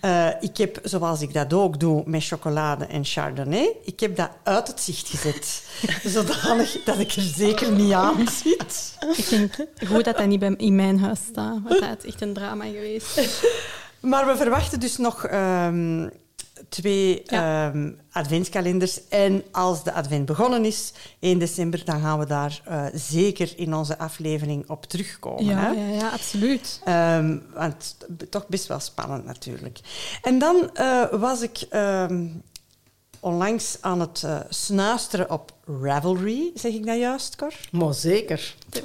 Eh, 0.00 0.28
ik 0.40 0.56
heb, 0.56 0.78
zoals 0.82 1.20
ik 1.20 1.32
dat 1.32 1.52
ook 1.52 1.80
doe 1.80 2.02
met 2.06 2.24
chocolade 2.24 2.84
en 2.84 3.04
chardonnay, 3.04 3.76
ik 3.84 4.00
heb 4.00 4.16
dat 4.16 4.30
uit 4.42 4.66
het 4.66 4.80
zicht 4.80 5.08
gezet. 5.08 5.68
Zodanig 6.14 6.82
dat 6.84 6.98
ik 6.98 7.12
er 7.12 7.22
zeker 7.22 7.72
niet 7.72 7.92
aan 7.92 8.28
zit. 8.28 8.98
Ik 9.16 9.28
denk 9.28 9.54
goed 9.86 10.04
dat 10.04 10.16
dat 10.16 10.26
niet 10.26 10.42
in 10.42 10.74
mijn 10.74 10.98
huis 10.98 11.18
staat. 11.30 11.58
Want 11.62 11.80
dat 11.80 12.04
is 12.04 12.12
echt 12.12 12.20
een 12.20 12.32
drama 12.32 12.64
geweest. 12.64 13.20
Maar 14.00 14.26
we 14.26 14.36
verwachten 14.36 14.80
dus 14.80 14.96
nog 14.96 15.24
ehm, 15.24 16.08
twee 16.68 17.22
Ja. 17.24 17.70
ehm, 17.70 17.90
adventskalenders. 18.12 19.08
En 19.08 19.44
als 19.52 19.84
de 19.84 19.92
advent 19.92 20.26
begonnen 20.26 20.64
is, 20.64 20.92
1 21.20 21.38
december, 21.38 21.84
dan 21.84 22.00
gaan 22.00 22.18
we 22.18 22.26
daar 22.26 22.60
eh, 22.64 22.84
zeker 22.94 23.52
in 23.56 23.74
onze 23.74 23.98
aflevering 23.98 24.68
op 24.70 24.84
terugkomen. 24.84 25.44
Ja, 25.44 25.58
hè? 25.58 25.70
ja, 25.70 25.86
ja, 26.00 26.08
absoluut. 26.08 26.80
Ehm, 26.84 27.38
want 27.54 27.96
toch 28.30 28.48
best 28.48 28.66
wel 28.66 28.80
spannend 28.80 29.24
natuurlijk. 29.24 29.80
En 30.22 30.38
dan 30.38 30.70
eh, 30.74 31.04
was 31.10 31.42
ik 31.42 31.56
ehm, 31.70 32.26
onlangs 33.22 33.78
aan 33.80 34.00
het 34.00 34.22
eh, 34.22 34.40
snuisteren 34.48 35.30
op 35.30 35.52
Ravelry. 35.82 36.50
Zeg 36.54 36.72
ik 36.72 36.86
dat 36.86 36.98
juist, 36.98 37.36
Cor? 37.36 37.54
Maar 37.70 37.94
zeker. 37.94 38.54
De. 38.68 38.82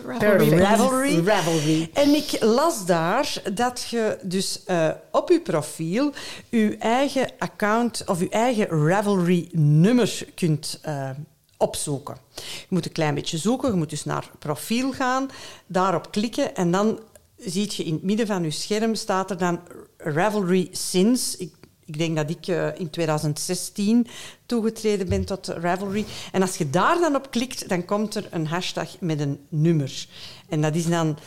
Ravelry. 0.58 1.26
Ravelry. 1.26 1.90
En 1.94 2.16
ik 2.16 2.38
las 2.40 2.86
daar 2.86 3.42
dat 3.54 3.88
je 3.90 4.18
dus 4.22 4.64
eh, 4.64 4.90
op 5.12 5.30
je 5.30 5.42
profiel 5.42 6.14
je 6.50 6.78
eigen 6.78 7.32
account 7.38 8.04
of 8.06 8.20
je 8.20 8.30
eigen 8.30 8.68
Ravelry-nummer 8.88 10.28
kunt 10.36 10.80
eh, 10.82 11.10
opzoeken. 11.58 12.18
Je 12.36 12.66
moet 12.70 12.86
een 12.86 12.92
klein 12.92 13.16
beetje 13.16 13.38
zoeken, 13.38 13.70
je 13.70 13.76
moet 13.76 13.90
dus 13.90 14.06
naar 14.06 14.32
profiel 14.40 14.92
gaan, 14.92 15.30
daarop 15.68 16.12
klikken 16.12 16.56
en 16.56 16.72
dan 16.72 17.00
zie 17.38 17.72
je 17.76 17.84
in 17.84 17.94
het 17.94 18.04
midden 18.04 18.28
van 18.28 18.44
je 18.44 18.52
scherm 18.52 18.96
staat 18.96 19.30
er 19.30 19.38
dan 19.38 19.60
Ravelry 19.98 20.68
Since. 20.72 21.38
Ik, 21.38 21.54
ik 21.88 21.98
denk 21.98 22.16
dat 22.16 22.30
ik 22.30 22.48
eh, 22.48 22.80
in 22.80 22.90
2016 22.90 24.08
toegetreden 24.46 25.10
ben 25.10 25.26
tot 25.26 25.48
Ravelry. 25.48 26.06
En 26.32 26.42
als 26.42 26.58
je 26.58 26.70
daar 26.70 27.00
dan 27.00 27.16
op 27.16 27.32
klikt, 27.32 27.70
dan 27.70 27.86
komt 27.86 28.16
er 28.16 28.28
een 28.32 28.48
hashtag 28.48 29.00
met 29.00 29.20
een 29.20 29.40
nummer. 29.50 30.08
En 30.50 30.62
dat 30.62 30.76
is 30.76 30.86
dan 30.88 31.18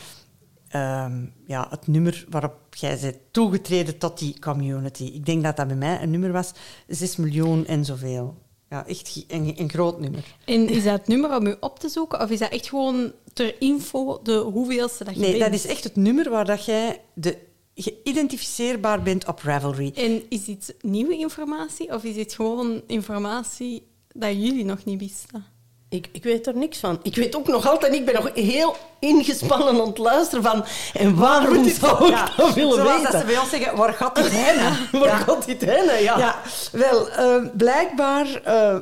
ehm, 0.68 1.24
ja, 1.46 1.66
het 1.70 1.86
nummer 1.86 2.24
waarop 2.28 2.54
jij 2.70 2.98
bent 3.00 3.16
toegetreden 3.30 3.98
tot 3.98 4.18
die 4.18 4.38
community. 4.38 5.04
Ik 5.04 5.26
denk 5.26 5.42
dat 5.42 5.56
dat 5.56 5.66
bij 5.66 5.76
mij 5.76 6.02
een 6.02 6.10
nummer 6.10 6.32
was, 6.32 6.52
6 6.88 7.16
miljoen 7.16 7.66
en 7.66 7.84
zoveel. 7.84 8.34
Ja, 8.68 8.86
echt 8.86 9.24
een, 9.28 9.54
een 9.56 9.70
groot 9.70 10.00
nummer. 10.00 10.24
En 10.44 10.68
is 10.68 10.84
dat 10.84 10.92
het 10.98 11.08
nummer 11.08 11.36
om 11.36 11.46
u 11.46 11.54
op 11.60 11.78
te 11.78 11.88
zoeken? 11.88 12.20
Of 12.20 12.30
is 12.30 12.38
dat 12.38 12.50
echt 12.50 12.68
gewoon 12.68 13.12
ter 13.32 13.54
info 13.60 14.20
de 14.22 14.36
hoeveelste 14.36 15.04
dat 15.04 15.14
je 15.14 15.20
Nee, 15.20 15.30
bent? 15.38 15.42
dat 15.42 15.52
is 15.60 15.66
echt 15.66 15.84
het 15.84 15.96
nummer 15.96 16.30
waar 16.30 16.44
dat 16.44 16.64
jij 16.64 17.00
de 17.14 17.38
geïdentificeerbaar 17.82 19.02
bent 19.02 19.26
op 19.28 19.40
Ravelry. 19.42 19.92
En 19.96 20.22
is 20.28 20.44
dit 20.44 20.74
nieuwe 20.80 21.16
informatie 21.18 21.94
of 21.94 22.04
is 22.04 22.14
dit 22.14 22.32
gewoon 22.34 22.82
informatie 22.86 23.86
dat 24.12 24.30
jullie 24.32 24.64
nog 24.64 24.84
niet 24.84 25.00
wisten? 25.00 25.44
Ik, 25.88 26.08
ik 26.12 26.22
weet 26.22 26.46
er 26.46 26.56
niks 26.56 26.78
van. 26.78 26.98
Ik 27.02 27.14
weet 27.16 27.36
ook 27.36 27.46
nog 27.48 27.68
altijd, 27.68 27.94
ik 27.94 28.04
ben 28.04 28.14
nog 28.14 28.30
heel 28.34 28.76
ingespannen 29.00 29.68
aan 29.80 29.86
het 29.88 29.98
luisteren 29.98 30.44
van... 30.44 30.64
En 30.94 31.14
waarom 31.16 31.68
zou 31.68 32.04
ik 32.04 32.10
Ja, 32.10 32.28
dat 32.36 32.54
willen 32.54 32.74
zoals 32.74 32.88
weten? 32.96 33.12
dat 33.12 33.20
ze 33.20 33.26
bij 33.26 33.38
ons 33.38 33.50
zeggen, 33.50 33.76
waar 33.76 33.92
gaat 33.92 34.16
het 34.16 34.28
heen? 34.30 34.56
Waar 35.00 35.08
Ja. 35.08 35.16
gaat 35.16 35.46
dit 35.46 35.60
heen? 35.64 36.02
Ja. 36.02 36.18
Ja, 36.18 36.40
wel, 36.72 37.08
eh, 37.10 37.36
blijkbaar 37.56 38.26
eh, 38.44 38.76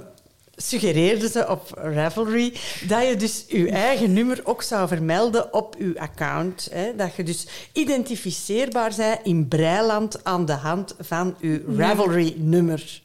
suggereerden 0.61 1.29
ze 1.31 1.49
op 1.49 1.71
Ravelry 1.75 2.53
dat 2.87 3.09
je 3.09 3.17
dus 3.17 3.45
je 3.49 3.71
eigen 3.71 4.13
nummer 4.13 4.41
ook 4.45 4.63
zou 4.63 4.89
vermelden 4.89 5.53
op 5.55 5.77
je 5.79 5.93
account. 6.01 6.69
Hè? 6.73 6.97
Dat 6.97 7.15
je 7.15 7.23
dus 7.23 7.47
identificeerbaar 7.73 8.93
bent 8.97 9.21
in 9.23 9.49
Breiland 9.49 10.25
aan 10.25 10.45
de 10.45 10.53
hand 10.53 10.95
van 11.01 11.37
je 11.41 11.65
Ravelry-nummer. 11.77 13.03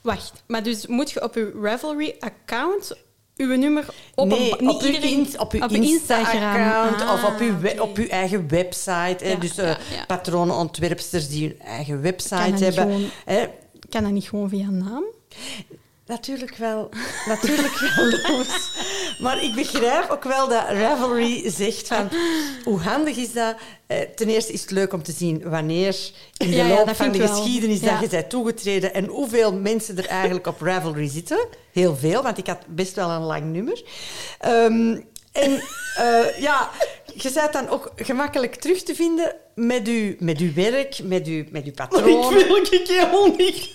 Wacht, 0.00 0.32
maar 0.46 0.62
dus 0.62 0.86
moet 0.86 1.10
je 1.10 1.22
op 1.22 1.34
je 1.34 1.52
Ravelry-account 1.62 2.96
uw 3.36 3.56
nummer 3.56 3.84
op 4.14 4.28
nee, 4.28 4.52
een... 4.60 4.68
op 4.68 4.80
je, 4.80 4.88
in- 4.92 5.40
op 5.40 5.52
je 5.52 5.58
Insta-account 5.80 7.00
Ah, 7.02 7.12
of 7.12 7.24
op 7.24 7.40
je, 7.40 7.56
we- 7.58 7.70
oké. 7.72 7.80
op 7.82 7.96
je 7.96 8.08
eigen 8.08 8.48
website. 8.48 9.16
Hè? 9.24 9.30
Ja, 9.30 9.36
dus 9.36 9.56
eh 9.58 9.66
ja, 9.68 10.04
patronenontwerpsters 10.06 11.28
die 11.28 11.48
hun 11.48 11.60
eigen 11.60 12.00
website 12.02 12.64
hebben. 12.64 12.72
gewoon- 12.72 13.08
Hè? 13.24 13.44
Kan 13.88 14.02
dat 14.02 14.12
niet 14.12 14.28
gewoon 14.28 14.48
via 14.48 14.70
naam? 14.70 15.04
Natuurlijk 16.06 16.56
wel, 16.56 16.88
natuurlijk 17.26 17.78
wel, 17.78 18.04
Loes. 18.36 18.70
Maar 19.18 19.42
ik 19.42 19.54
begrijp 19.54 20.10
ook 20.10 20.24
wel 20.24 20.48
dat 20.48 20.64
Ravelry 20.68 21.50
zegt 21.50 21.86
van... 21.86 22.08
Hoe 22.64 22.80
handig 22.80 23.16
is 23.16 23.32
dat? 23.32 23.54
Eh, 23.86 23.98
ten 24.00 24.28
eerste 24.28 24.52
is 24.52 24.60
het 24.60 24.70
leuk 24.70 24.92
om 24.92 25.02
te 25.02 25.12
zien 25.12 25.42
wanneer 25.50 25.96
in 26.36 26.50
de 26.50 26.56
Ja, 26.56 26.68
loop 26.68 26.96
van 26.96 27.12
de 27.12 27.26
geschiedenis 27.26 27.80
Ja. 27.80 27.92
dat 27.92 28.00
je 28.00 28.08
bent 28.08 28.30
toegetreden 28.30 28.94
en 28.94 29.04
hoeveel 29.06 29.52
mensen 29.54 29.98
er 29.98 30.06
eigenlijk 30.06 30.46
op 30.46 30.60
Ravelry 30.60 31.08
zitten. 31.08 31.46
Heel 31.72 31.96
veel, 31.96 32.22
want 32.22 32.38
ik 32.38 32.46
had 32.46 32.58
best 32.66 32.94
wel 32.94 33.10
een 33.10 33.22
lang 33.22 33.44
nummer. 33.52 33.82
Ehm, 34.38 35.00
en 35.32 35.62
eh, 35.96 36.40
ja, 36.40 36.70
je 37.14 37.30
bent 37.34 37.52
dan 37.52 37.68
ook 37.68 37.92
gemakkelijk 37.96 38.54
terug 38.54 38.82
te 38.82 38.94
vinden 38.94 39.34
met 39.54 39.86
je, 39.86 40.16
met 40.18 40.38
uw 40.38 40.54
werk, 40.54 40.98
met 41.02 41.26
je, 41.26 41.46
met 41.50 41.64
uw 41.64 41.72
Maar 41.76 41.88
patroon. 41.88 42.38
ik 42.38 42.46
wil 42.46 42.56
ik 42.80 42.86
helemaal 42.88 43.34
niet. 43.36 43.74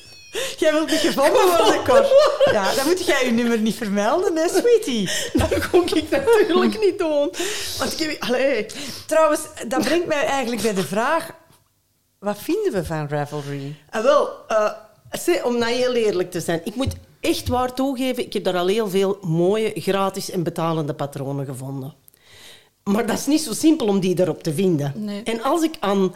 Jij 0.58 0.72
wilt 0.72 0.90
niet 0.90 1.00
gevonden 1.00 1.48
worden, 1.48 1.84
Cor. 1.84 2.06
Ja, 2.52 2.76
dan 2.76 2.86
moet 2.88 3.06
jij 3.06 3.26
je 3.26 3.32
nummer 3.32 3.58
niet 3.60 3.76
vermelden, 3.76 4.38
hè, 4.38 4.48
sweetie. 4.48 5.10
Dat 5.50 5.70
kon 5.70 5.86
ik 5.86 6.10
natuurlijk 6.10 6.80
niet 6.80 7.00
doen. 7.00 7.34
Want 7.78 8.00
ik 8.00 8.00
heb... 8.00 8.24
Allee. 8.24 8.66
Trouwens, 9.08 9.42
dat 9.68 9.82
brengt 9.82 10.08
mij 10.08 10.26
eigenlijk 10.26 10.62
bij 10.62 10.74
de 10.74 10.84
vraag... 10.84 11.30
Wat 12.20 12.38
vinden 12.40 12.72
we 12.72 12.86
van 12.86 13.08
Ravelry? 13.10 13.76
Ah, 13.90 14.04
wel, 14.04 14.30
eh, 14.48 14.72
zeg, 15.12 15.44
om 15.44 15.58
nou 15.58 15.72
heel 15.72 15.94
eerlijk 15.94 16.32
te 16.32 16.40
zijn, 16.40 16.62
ik 16.64 16.76
moet 16.76 16.96
echt 17.20 17.48
waar 17.48 17.74
toegeven, 17.74 18.26
ik 18.26 18.34
heb 18.34 18.44
daar 18.44 18.58
al 18.58 18.68
heel 18.68 18.90
veel 18.90 19.18
mooie, 19.22 19.72
gratis 19.76 20.32
en 20.32 20.44
betalende 20.44 20.94
patronen 20.94 21.46
gevonden. 21.46 21.94
Maar 22.84 23.06
dat 23.06 23.18
is 23.18 23.26
niet 23.26 23.42
zo 23.42 23.54
simpel 23.54 23.88
om 23.88 24.00
die 24.00 24.20
erop 24.20 24.44
te 24.44 24.54
vinden. 24.54 24.94
Nee. 24.96 25.24
En 25.24 25.42
als 25.42 25.64
ik 25.64 25.76
aan 25.80 26.16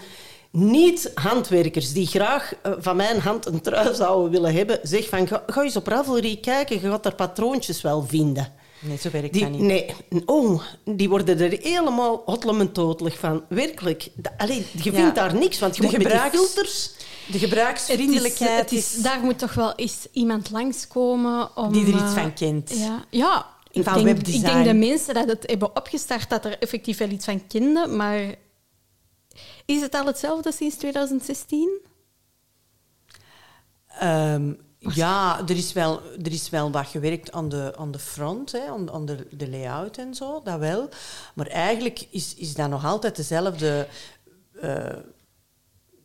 niet-handwerkers 0.56 1.94
die 1.94 2.08
graag 2.08 2.54
eh, 2.62 2.72
van 2.78 2.96
mijn 2.96 3.20
hand 3.20 3.46
een 3.46 3.62
trui 3.62 3.96
zouden 3.96 4.32
willen 4.32 4.54
hebben, 4.54 4.80
zeg 4.84 5.10
van 5.10 5.28
ga, 5.28 5.44
ga 5.48 5.64
eens 5.64 5.76
op 5.76 5.88
Ravelry 5.88 6.38
kijken, 6.38 6.82
je 6.82 6.90
gaat 6.90 7.04
daar 7.04 7.16
patroontjes 7.16 7.82
wel 7.82 8.04
vinden. 8.08 8.54
Nee, 8.80 8.98
zo 8.98 9.10
werkt 9.12 9.34
Die, 9.34 9.42
dat 9.42 9.52
niet. 9.52 9.62
nee, 9.62 9.94
oh, 10.26 10.62
die 10.86 11.10
worden 11.10 11.40
er 11.40 11.58
helemaal 11.62 12.22
hotlementotelig 12.26 13.20
van. 13.20 13.44
Werkelijk. 13.50 14.10
Da- 14.16 14.34
Allee, 14.38 14.66
je 14.84 14.92
Ja. 14.92 14.98
vindt 14.98 15.16
daar 15.16 15.36
niks, 15.36 15.60
want 15.60 15.76
je 15.76 15.82
De 15.82 15.88
moet 15.88 15.98
met 15.98 16.06
die 16.08 16.12
gebruiks- 16.20 16.38
filters... 16.54 16.92
De 17.28 17.32
Het 17.32 17.42
gebruiksvriendelijkheid 17.42 18.72
is, 18.72 18.86
het 18.88 18.96
is, 18.98 19.04
daar 19.04 19.20
moet 19.24 19.40
toch 19.40 19.54
wel 19.54 19.74
eens 19.76 20.08
iemand 20.12 20.52
langskomen 20.52 21.58
om... 21.58 21.72
Die 21.74 21.82
er 21.82 21.88
iets 21.90 21.98
eh, 22.02 22.14
van 22.14 22.34
kent. 22.34 22.72
Ja, 22.78 23.06
ja 23.10 23.46
ik, 23.72 23.84
Van 23.84 23.94
denk, 23.94 24.06
webdesign. 24.06 24.46
ik 24.46 24.52
denk 24.54 24.66
de 24.66 24.74
mensen 24.74 25.14
dat 25.14 25.28
het 25.28 25.44
hebben 25.46 25.76
opgestart, 25.76 26.30
dat 26.30 26.46
er 26.46 26.58
effectief 26.60 26.98
wel 26.98 27.10
iets 27.10 27.26
van 27.26 27.48
kenden, 27.48 27.96
maar... 27.96 28.20
Is 29.66 29.82
het 29.82 29.94
al 29.96 30.06
hetzelfde 30.06 30.52
sinds 30.52 30.76
2016? 30.76 31.80
Ehm, 33.88 34.54
ja, 34.80 35.40
er 35.48 35.56
is, 35.58 35.74
wel, 35.74 36.02
er 36.24 36.32
is 36.32 36.50
wel 36.50 36.72
wat 36.72 36.88
gewerkt 36.88 37.32
aan 37.32 37.50
de, 37.50 37.74
aan 37.78 37.92
de 37.92 38.00
front, 38.00 38.52
hè, 38.52 38.68
aan, 38.68 38.92
aan 38.92 39.06
de, 39.06 39.28
de 39.32 39.50
layout 39.50 39.98
en 39.98 40.14
zo, 40.16 40.42
dat 40.44 40.60
wel. 40.60 40.90
Maar 41.36 41.48
eigenlijk 41.48 42.08
is, 42.10 42.36
is 42.36 42.54
dat 42.54 42.70
nog 42.70 42.86
altijd 42.86 43.16
dezelfde 43.16 43.88
eh, 44.62 44.86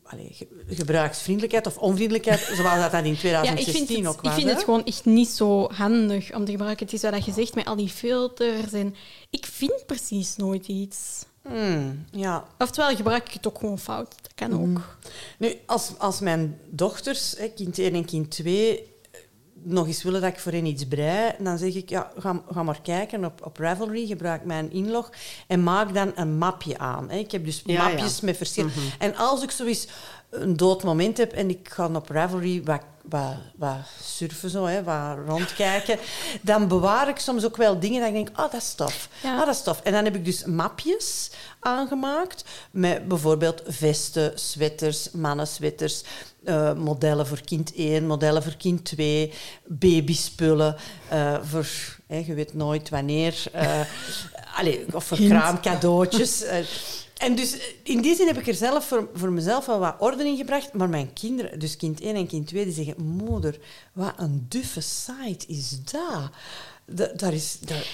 allee, 0.02 0.28
ge- 0.32 0.64
gebruiksvriendelijkheid 0.68 1.66
of 1.66 1.78
onvriendelijkheid, 1.78 2.40
zoals 2.56 2.80
dat, 2.80 2.90
dat 2.92 3.04
in 3.04 3.10
Ja, 3.10 3.12
ik 3.12 3.18
2016 3.18 3.86
vind, 3.86 4.06
ook 4.06 4.20
was. 4.20 4.24
ik 4.24 4.38
vind 4.38 4.48
hè. 4.48 4.54
het 4.54 4.64
gewoon 4.64 4.84
echt 4.84 5.04
niet 5.04 5.28
zo 5.28 5.70
handig 5.72 6.34
om 6.34 6.44
te 6.44 6.50
gebruiken. 6.50 6.84
Het 6.86 6.94
is 6.94 7.10
wat 7.10 7.24
je 7.24 7.32
zegt 7.32 7.54
met 7.54 7.66
al 7.66 7.76
die 7.76 7.88
filters. 7.88 8.72
En 8.72 8.94
ik 9.30 9.46
vind 9.46 9.86
precies 9.86 10.36
nooit 10.36 10.66
iets. 10.68 11.24
Hmm, 11.42 12.04
ja. 12.10 12.44
Oftewel 12.58 12.96
gebruik 12.96 13.26
ik 13.26 13.32
het 13.32 13.46
ook 13.46 13.58
gewoon 13.58 13.78
fout. 13.78 14.14
Dat 14.22 14.32
kan 14.34 14.60
ook. 14.60 14.96
Nu, 15.38 15.54
als, 15.66 15.92
als 15.98 16.20
mijn 16.20 16.58
dochters, 16.70 17.34
hè, 17.38 17.48
kind 17.48 17.78
1 17.78 17.94
en 17.94 18.04
kind 18.04 18.30
2, 18.30 18.90
nog 19.62 19.86
eens 19.86 20.02
willen 20.02 20.20
dat 20.20 20.32
ik 20.32 20.38
voor 20.38 20.52
hen 20.52 20.66
iets 20.66 20.88
brei, 20.88 21.32
dan 21.38 21.58
zeg 21.58 21.74
ik, 21.74 21.88
ja, 21.88 22.12
ga, 22.16 22.42
ga 22.50 22.62
maar 22.62 22.80
kijken 22.82 23.24
op, 23.24 23.46
op 23.46 23.56
Ravelry, 23.56 24.06
gebruik 24.06 24.44
mijn 24.44 24.72
inlog 24.72 25.10
en 25.46 25.62
maak 25.62 25.94
dan 25.94 26.12
een 26.14 26.38
mapje 26.38 26.78
aan. 26.78 27.10
Hè. 27.10 27.16
Ik 27.16 27.30
heb 27.30 27.44
dus 27.44 27.62
Ja, 27.64 27.88
mapjes 27.88 28.18
ja. 28.18 28.26
met 28.26 28.36
verschillende... 28.36 28.74
En 28.98 29.16
als 29.16 29.42
ik 29.42 29.50
zoiets 29.50 29.88
een 30.30 30.56
dood 30.56 30.82
moment 30.82 31.16
heb 31.16 31.32
en 31.32 31.50
ik 31.50 31.68
ga 31.68 31.88
op 31.94 32.08
Ravelry 32.08 32.62
wat, 32.64 32.82
wat, 33.10 33.34
wat 33.56 33.76
surfen, 34.02 34.50
zo, 34.50 34.64
hè, 34.64 34.82
wat 34.82 35.18
rondkijken, 35.26 35.98
dan 36.42 36.68
bewaar 36.68 37.08
ik 37.08 37.18
soms 37.18 37.44
ook 37.44 37.56
wel 37.56 37.80
dingen 37.80 38.00
dat 38.00 38.08
ik 38.08 38.14
denk, 38.14 38.28
oh, 38.28 38.52
dat 38.52 38.62
is 38.62 38.74
tof. 38.74 39.08
Ja. 39.22 39.32
Ah, 39.32 39.46
dat 39.46 39.54
is 39.54 39.62
tof. 39.62 39.80
En 39.80 39.92
dan 39.92 40.04
heb 40.04 40.14
ik 40.14 40.24
dus 40.24 40.44
mapjes 40.44 41.30
aangemaakt 41.60 42.44
met 42.70 43.08
bijvoorbeeld 43.08 43.62
vesten, 43.66 44.32
sweaters, 44.38 45.10
mannensweaters, 45.10 46.02
eh, 46.44 46.74
modellen 46.74 47.26
voor 47.26 47.40
kind 47.40 47.72
1, 47.74 48.06
modellen 48.06 48.42
voor 48.42 48.56
kind 48.56 48.84
2, 48.84 49.32
babyspullen 49.66 50.76
eh, 51.08 51.36
voor, 51.42 51.66
hè, 52.06 52.22
je 52.26 52.34
weet 52.34 52.54
nooit 52.54 52.88
wanneer, 52.88 53.42
eh, 53.52 53.80
allee, 54.58 54.84
of 54.92 55.04
voor 55.04 55.16
kraamcadeautjes. 55.16 56.44
En 57.20 57.34
dus 57.34 57.52
eh, 57.58 57.64
in 57.82 58.00
die 58.00 58.14
zin 58.14 58.26
heb 58.26 58.38
ik 58.38 58.46
er 58.48 58.54
zelf 58.54 58.84
voor, 58.86 59.08
voor 59.14 59.30
mezelf 59.32 59.66
wel 59.66 59.78
wat 59.78 59.96
orde 59.98 60.24
in 60.24 60.36
gebracht, 60.36 60.72
maar 60.72 60.88
mijn 60.88 61.12
kinderen, 61.12 61.58
dus 61.58 61.76
kind 61.76 62.00
1 62.00 62.14
en 62.14 62.26
kind 62.26 62.46
2, 62.46 62.64
die 62.64 62.72
zeggen, 62.74 63.02
moeder, 63.04 63.58
wat 63.92 64.12
een 64.16 64.46
duffe 64.48 64.80
site 64.80 65.46
is 65.46 65.70
dat? 65.84 66.30
Da- 66.86 67.12
daar 67.16 67.32
is... 67.32 67.58
Daar, 67.60 67.86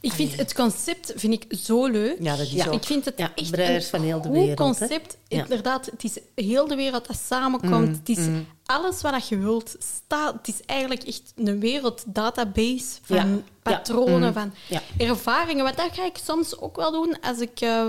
Ik 0.00 0.12
vind 0.12 0.36
het 0.36 0.54
concept 0.54 1.12
vind 1.16 1.32
ik 1.32 1.58
zo 1.58 1.86
leuk. 1.86 2.16
Ja, 2.20 2.36
dat 2.36 2.46
is 2.46 2.52
Ja. 2.52 2.66
ook. 2.66 2.72
Ik 2.74 2.84
vind 2.84 3.04
het 3.04 3.14
Ja, 3.18 3.32
echt 3.34 3.58
een 3.58 3.82
van 3.82 4.02
heel 4.02 4.20
de 4.20 4.28
goed 4.28 4.36
wereld, 4.36 4.58
hè? 4.58 4.64
concept. 4.64 5.16
Ja. 5.28 5.38
Inderdaad, 5.42 5.86
het 5.86 6.04
is 6.04 6.18
heel 6.34 6.68
de 6.68 6.74
wereld 6.74 7.06
dat 7.06 7.16
samenkomt. 7.28 7.86
Mm, 7.88 7.92
het 8.04 8.08
is 8.08 8.26
alles 8.66 9.00
wat 9.02 9.28
je 9.28 9.38
wilt. 9.38 9.76
Staat, 9.78 10.32
het 10.32 10.48
is 10.48 10.60
eigenlijk 10.66 11.02
echt 11.02 11.32
een 11.36 11.60
werelddatabase 11.60 12.98
van 13.02 13.16
Ja, 13.16 13.22
ja. 13.24 13.38
patronen, 13.62 14.32
van 14.32 14.52
Ja. 14.68 14.82
ervaringen. 14.98 15.64
Want 15.64 15.76
dat 15.76 15.88
ga 15.92 16.04
ik 16.04 16.16
soms 16.24 16.58
ook 16.60 16.76
wel 16.76 16.92
doen 16.92 17.16
als 17.20 17.38
ik... 17.38 17.60
eh, 17.60 17.86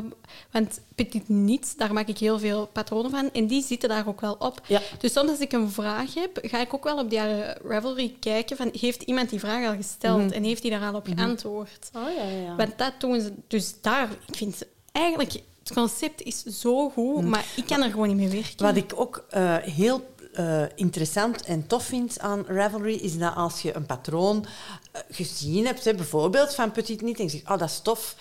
want 0.52 0.80
Petit 0.96 1.30
Niets, 1.30 1.76
daar 1.76 1.94
maak 1.94 2.08
ik 2.08 2.18
heel 2.18 2.40
veel 2.40 2.70
patronen 2.72 3.12
van. 3.12 3.30
En 3.34 3.48
die 3.48 3.64
zitten 3.64 3.90
daar 3.90 4.08
ook 4.08 4.22
wel 4.22 4.36
op. 4.40 4.62
Dus 5.00 5.14
soms 5.14 5.30
als 5.30 5.40
ik 5.40 5.52
een 5.52 5.72
vraag 5.72 6.14
heb, 6.14 6.40
ga 6.42 6.60
ik 6.60 6.74
ook 6.74 6.84
wel 6.84 6.98
op 6.98 7.10
die 7.10 7.20
eh, 7.20 7.56
Ravelry 7.70 8.16
kijken 8.20 8.58
van... 8.58 8.70
Heeft 8.80 9.02
iemand 9.02 9.30
die 9.30 9.40
vraag 9.40 9.68
al 9.68 9.76
gesteld 9.76 10.32
en 10.32 10.44
heeft 10.44 10.62
die 10.62 10.72
daar 10.72 10.88
al 10.90 10.96
op 10.96 11.08
geantwoord? 11.16 11.90
Oh, 11.94 12.02
ja, 12.18 12.24
ja. 12.46 12.56
Want 12.56 12.78
dat 12.78 12.94
doen 13.00 13.22
ze. 13.22 13.34
Dus 13.48 13.76
daar, 13.82 14.10
ik 14.28 14.36
vind 14.36 14.62
eigenlijk, 14.92 15.32
het 15.60 15.74
concept 15.74 16.22
is 16.22 16.44
zo 16.44 16.90
goed, 16.90 17.24
maar 17.26 17.46
ik 17.56 17.66
kan 17.66 17.82
er 17.84 17.90
gewoon 17.92 18.08
niet 18.08 18.18
mee 18.18 18.42
werken. 18.42 18.66
Wat 18.66 18.76
ik 18.76 18.92
ook 18.96 19.26
eh, 19.30 19.56
heel 19.58 20.14
eh, 20.36 20.62
interessant 20.76 21.44
en 21.46 21.68
tof 21.68 21.84
vind 21.84 22.20
aan 22.20 22.46
Ravelry, 22.48 22.94
is 22.96 23.18
dat 23.18 23.36
als 23.36 23.62
je 23.62 23.76
een 23.76 23.86
patroon 23.86 24.46
eh, 24.92 25.02
gezien 25.10 25.66
hebt, 25.66 25.86
hè, 25.86 25.94
bijvoorbeeld 25.94 26.56
van 26.56 26.72
Petit 26.72 27.02
Niet, 27.02 27.18
en 27.18 27.24
je 27.24 27.30
zegt, 27.30 27.44
oh, 27.50 27.58
dat 27.58 27.70
is 27.70 27.80
tof, 27.80 28.16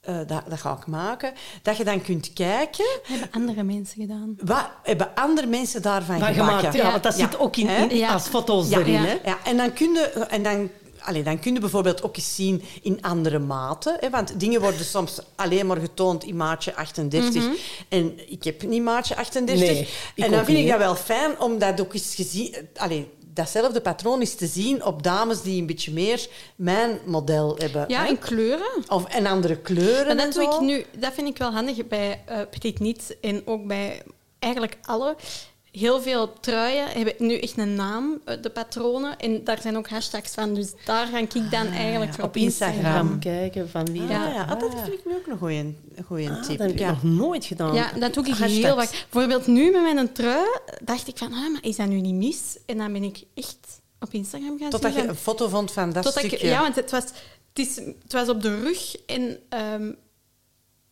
eh, 0.00 0.16
dat, 0.26 0.42
dat 0.48 0.60
ga 0.60 0.76
ik 0.80 0.86
maken, 0.86 1.32
dat 1.62 1.76
je 1.76 1.84
dan 1.84 2.02
kunt 2.02 2.32
kijken, 2.32 2.84
Dat 3.02 3.06
hebben 3.18 3.28
andere 3.32 3.62
mensen 3.62 4.00
gedaan. 4.00 4.36
wat 4.44 4.68
hebben 4.82 5.14
andere 5.14 5.46
mensen 5.46 5.82
daarvan 5.82 6.22
gemaakt, 6.34 6.74
ja, 6.74 6.90
want 6.90 7.02
dat 7.02 7.18
Ja. 7.18 7.24
zit 7.30 7.38
ook 7.38 7.56
in, 7.56 7.68
Hè? 7.68 7.84
in- 7.84 7.96
Ja. 7.96 8.12
als 8.12 8.26
foto's 8.28 8.68
Ja, 8.68 8.78
erin. 8.78 8.92
ja. 8.92 9.00
Hè? 9.00 9.18
Ja, 9.24 9.38
en 9.44 9.56
dan 9.56 9.72
kun 9.72 9.92
je, 9.92 10.00
en 10.28 10.42
dan, 10.42 10.70
allee, 11.00 11.22
dan 11.22 11.38
kun 11.38 11.54
je 11.54 11.60
bijvoorbeeld 11.60 12.02
ook 12.02 12.16
eens 12.16 12.34
zien 12.34 12.62
in 12.82 13.02
andere 13.02 13.38
maten. 13.38 13.96
Hè, 14.00 14.10
want 14.10 14.40
dingen 14.40 14.60
worden 14.60 14.84
soms 14.84 15.18
alleen 15.36 15.66
maar 15.66 15.76
getoond 15.76 16.24
in 16.24 16.36
maatje 16.36 16.74
38. 16.74 17.44
En 17.88 18.30
ik 18.30 18.44
heb 18.44 18.62
niet 18.62 18.82
maatje 18.82 19.16
38. 19.16 19.66
Nee, 19.68 19.88
ik 20.14 20.24
en 20.24 20.30
dan 20.30 20.44
vind 20.44 20.58
ik 20.58 20.68
dat 20.68 20.78
wel 20.78 20.94
fijn 20.96 21.40
om 21.40 21.58
dat 21.58 21.80
ook 21.80 21.94
eens 21.94 22.14
gezien... 22.14 22.54
Allee, 22.76 23.08
datzelfde 23.38 23.80
patroon 23.80 24.20
is 24.22 24.34
te 24.34 24.46
zien 24.46 24.84
op 24.84 25.02
dames 25.02 25.42
die 25.42 25.60
een 25.60 25.66
beetje 25.66 25.92
meer 25.92 26.28
mijn 26.56 26.98
model 27.04 27.56
hebben. 27.58 27.84
Ja, 27.88 28.02
hè? 28.02 28.08
in 28.08 28.18
kleuren. 28.18 28.84
Of, 28.88 29.04
en 29.04 29.26
andere 29.26 29.56
kleuren 29.56 30.06
Maar 30.06 30.16
en 30.16 30.16
dat, 30.16 30.32
doe 30.32 30.42
zo. 30.42 30.54
ik 30.54 30.60
nu, 30.60 30.84
dat 30.98 31.12
vind 31.14 31.28
ik 31.28 31.38
wel 31.38 31.50
handig 31.50 31.86
bij 31.86 32.22
eh 32.26 32.40
Petit 32.50 32.78
Niet 32.78 33.16
en 33.20 33.42
ook 33.46 33.66
bij 33.66 34.02
eigenlijk 34.38 34.76
alle. 34.82 35.16
Heel 35.72 36.00
veel 36.02 36.32
truien 36.40 36.86
hebben 36.88 37.14
nu 37.18 37.38
echt 37.38 37.58
een 37.58 37.74
naam, 37.74 38.20
eh, 38.24 38.42
de 38.42 38.50
patronen. 38.50 39.18
En 39.18 39.44
daar 39.44 39.60
zijn 39.60 39.76
ook 39.76 39.88
hashtags 39.88 40.34
van. 40.34 40.54
Dus 40.54 40.72
daar 40.84 41.06
ga 41.06 41.18
ik 41.18 41.50
dan 41.50 41.66
eigenlijk 41.66 42.16
ja, 42.16 42.22
op 42.22 42.28
op 42.28 42.36
Instagram. 42.36 43.18
Kijken 43.18 43.68
van 43.70 43.84
wie. 43.92 44.00
Ah, 44.02 44.08
Ja. 44.08 44.28
ja. 44.32 44.42
Ah, 44.44 44.60
dat 44.60 44.74
vind 44.84 44.92
ik 44.98 45.04
nu 45.06 45.14
ook 45.14 45.26
een 45.26 45.38
goeie, 45.38 45.58
een 45.94 46.04
goeie 46.06 46.30
Ah, 46.30 46.42
tip. 46.42 46.58
dat 46.58 46.66
heb 46.66 46.70
ik 46.76 46.78
ja. 46.78 46.88
nog 46.90 47.02
nooit 47.02 47.44
gedaan. 47.44 47.74
Ja, 47.74 47.92
dat 47.98 48.14
doe 48.14 48.22
ik 48.24 48.30
Hashtags. 48.30 48.52
heel 48.56 48.76
vaak. 48.76 49.06
Bijvoorbeeld 49.10 49.46
nu 49.46 49.70
met 49.70 49.94
mijn 49.94 50.12
trui 50.12 50.46
dacht 50.82 51.08
ik 51.08 51.18
van, 51.18 51.32
ah, 51.32 51.52
maar 51.52 51.62
is 51.62 51.76
dat 51.76 51.86
nu 51.88 52.00
niet 52.00 52.14
mis? 52.14 52.58
En 52.66 52.76
dan 52.78 52.92
ben 52.92 53.02
ik 53.04 53.22
echt 53.34 53.80
op 54.00 54.08
Instagram 54.12 54.58
gaan 54.58 54.70
Totdat 54.70 54.94
je 54.94 55.06
een 55.08 55.14
foto 55.14 55.48
vond 55.48 55.72
van 55.72 55.92
dat 55.92 56.02
Totdat 56.02 56.22
ik- 56.22 56.28
stukje. 56.28 56.48
ja, 56.48 56.60
want 56.62 56.76
het 56.76 56.90
was, 56.90 57.02
het, 57.04 57.12
is, 57.66 57.76
het 57.76 58.12
was 58.12 58.28
op 58.28 58.42
de 58.42 58.60
rug 58.60 58.96
en 59.06 59.38
ehm, 59.48 59.92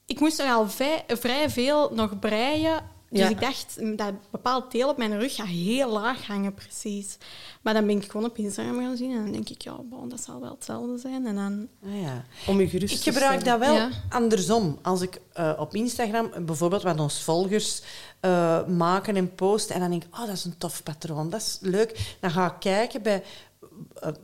ik 0.07 0.21
moest 0.21 0.39
er 0.39 0.47
al 0.51 0.69
vrij, 0.69 1.05
vrij 1.07 1.51
veel 1.51 1.91
nog 1.95 2.19
breien. 2.19 2.95
Dus 3.11 3.19
Ja. 3.21 3.29
ik 3.29 3.40
dacht, 3.40 3.77
dat 3.99 4.12
bepaald 4.31 4.73
deel 4.73 4.88
op 4.88 4.97
mijn 4.97 5.19
rug 5.19 5.35
gaat 5.35 5.47
heel 5.47 5.90
laag 5.92 6.27
hangen, 6.27 6.55
precies. 6.55 7.19
Maar 7.62 7.75
dan 7.75 7.87
ben 7.87 7.97
ik 7.97 8.11
gewoon 8.11 8.27
op 8.31 8.37
Instagram 8.38 8.81
gaan 8.81 8.97
zien 8.97 9.11
en 9.11 9.23
dan 9.23 9.33
denk 9.33 9.49
ik, 9.49 9.62
ja, 9.62 9.77
bon, 9.85 10.09
dat 10.09 10.21
zal 10.21 10.40
wel 10.40 10.51
hetzelfde 10.51 10.99
zijn. 10.99 11.27
En 11.27 11.35
dan, 11.35 11.69
Ah, 11.85 12.03
ja. 12.03 12.25
Om 12.47 12.61
je 12.61 12.69
gerust 12.69 12.95
Ik 12.95 13.01
te 13.01 13.12
gebruik 13.12 13.40
stellen. 13.40 13.61
dat 13.61 13.69
wel 13.69 13.77
Ja. 13.77 13.90
andersom. 14.09 14.79
Als 14.83 15.01
ik 15.01 15.21
eh, 15.33 15.53
op 15.59 15.75
Instagram 15.75 16.31
bijvoorbeeld 16.47 16.83
wat 16.83 17.01
ons 17.01 17.23
volgers 17.23 17.83
eh, 18.21 18.66
maken 18.66 19.16
en 19.16 19.35
posten, 19.35 19.75
en 19.75 19.81
dan 19.81 19.90
denk 19.90 20.05
ik, 20.05 20.14
oh, 20.14 20.27
dat 20.27 20.37
is 20.37 20.45
een 20.45 20.59
tof 20.59 20.83
patroon, 20.83 21.31
dat 21.31 21.40
is 21.40 21.59
leuk. 21.61 22.16
Dan 22.21 22.31
ga 22.31 22.47
ik 22.47 22.55
kijken 22.61 23.03
bij 23.03 23.23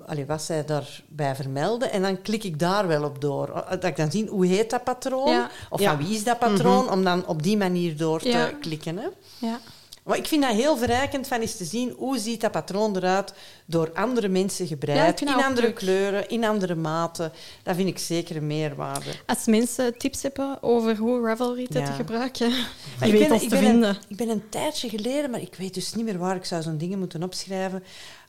allee, 0.07 0.27
wat 0.27 0.42
zij 0.42 0.64
daarbij 0.64 1.35
vermelden 1.35 1.92
en 1.92 2.03
dan 2.03 2.23
klik 2.23 2.45
ik 2.45 2.59
daar 2.59 2.87
wel 2.87 3.05
op 3.05 3.21
door. 3.21 3.49
Eh, 3.49 3.71
Dat 3.71 3.85
ik 3.85 3.97
dan 3.97 4.11
zie, 4.11 4.29
hoe 4.29 4.47
heet 4.47 4.71
dat 4.71 4.85
patroon? 4.85 5.31
Ja. 5.31 5.51
Of 5.71 5.81
Ja. 5.81 5.90
van 5.97 6.05
wie 6.07 6.14
is 6.16 6.25
dat 6.25 6.38
patroon? 6.38 6.90
Om 6.90 7.05
dan 7.05 7.27
op 7.27 7.42
die 7.42 7.57
manier 7.57 7.97
door 7.97 8.21
te 8.21 8.55
klikken. 8.61 8.97
Hè? 8.99 9.07
ja. 9.38 9.59
Maar 10.05 10.17
ik 10.17 10.27
vind 10.27 10.43
dat 10.43 10.53
heel 10.53 10.77
verrijkend 10.77 11.27
van 11.27 11.41
eens 11.41 11.57
te 11.57 11.65
zien 11.65 11.91
hoe 11.97 12.19
ziet 12.19 12.41
dat 12.41 12.51
patroon 12.53 12.97
eruit 12.97 13.35
door 13.67 13.91
andere 13.95 14.29
mensen 14.29 14.67
gebreid, 14.67 15.21
in 15.21 15.29
andere 15.29 15.73
kleuren, 15.73 16.29
in 16.29 16.45
andere 16.45 16.75
maten. 16.75 17.33
Dat 17.62 17.77
vind 17.77 17.88
ik 17.88 17.99
zeker 17.99 18.37
een 18.37 18.47
meerwaarde. 18.47 19.11
Als 19.27 19.47
mensen 19.47 19.99
tips 19.99 20.23
hebben 20.23 20.62
over 20.62 20.97
hoe 20.97 21.27
Ravelry 21.27 21.67
te, 21.67 21.79
Ja. 21.79 21.85
te 21.87 21.93
gebruiken, 21.93 22.51
je 22.51 22.57
ik 23.01 23.12
weet 23.12 23.21
ben- 23.21 23.33
ons 23.33 23.43
ik 23.43 23.49
te 23.49 23.55
ben 23.55 23.65
vinden. 23.65 23.88
Een, 23.88 23.97
ik 24.09 24.17
ben 24.17 24.29
een 24.29 24.49
tijdje 24.49 24.88
geleden, 24.88 25.31
maar 25.31 25.41
ik 25.41 25.55
weet 25.55 25.75
dus 25.75 25.95
niet 25.95 26.05
meer 26.05 26.19
waar 26.19 26.37
ik 26.37 26.45
zou 26.45 26.62
zo'n 26.62 26.79
dingen 26.79 26.99
moeten 26.99 27.23
opschrijven, 27.23 27.83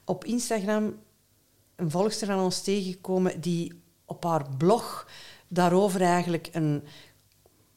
op 0.06 0.26
Instagram 0.26 0.96
een 1.76 1.92
volgster 1.92 2.28
van 2.28 2.40
ons 2.40 2.62
tegengekomen 2.62 3.42
die 3.42 3.82
op 4.06 4.24
haar 4.24 4.46
blog 4.58 5.08
daarover 5.48 6.02
eigenlijk 6.02 6.50
een... 6.52 6.84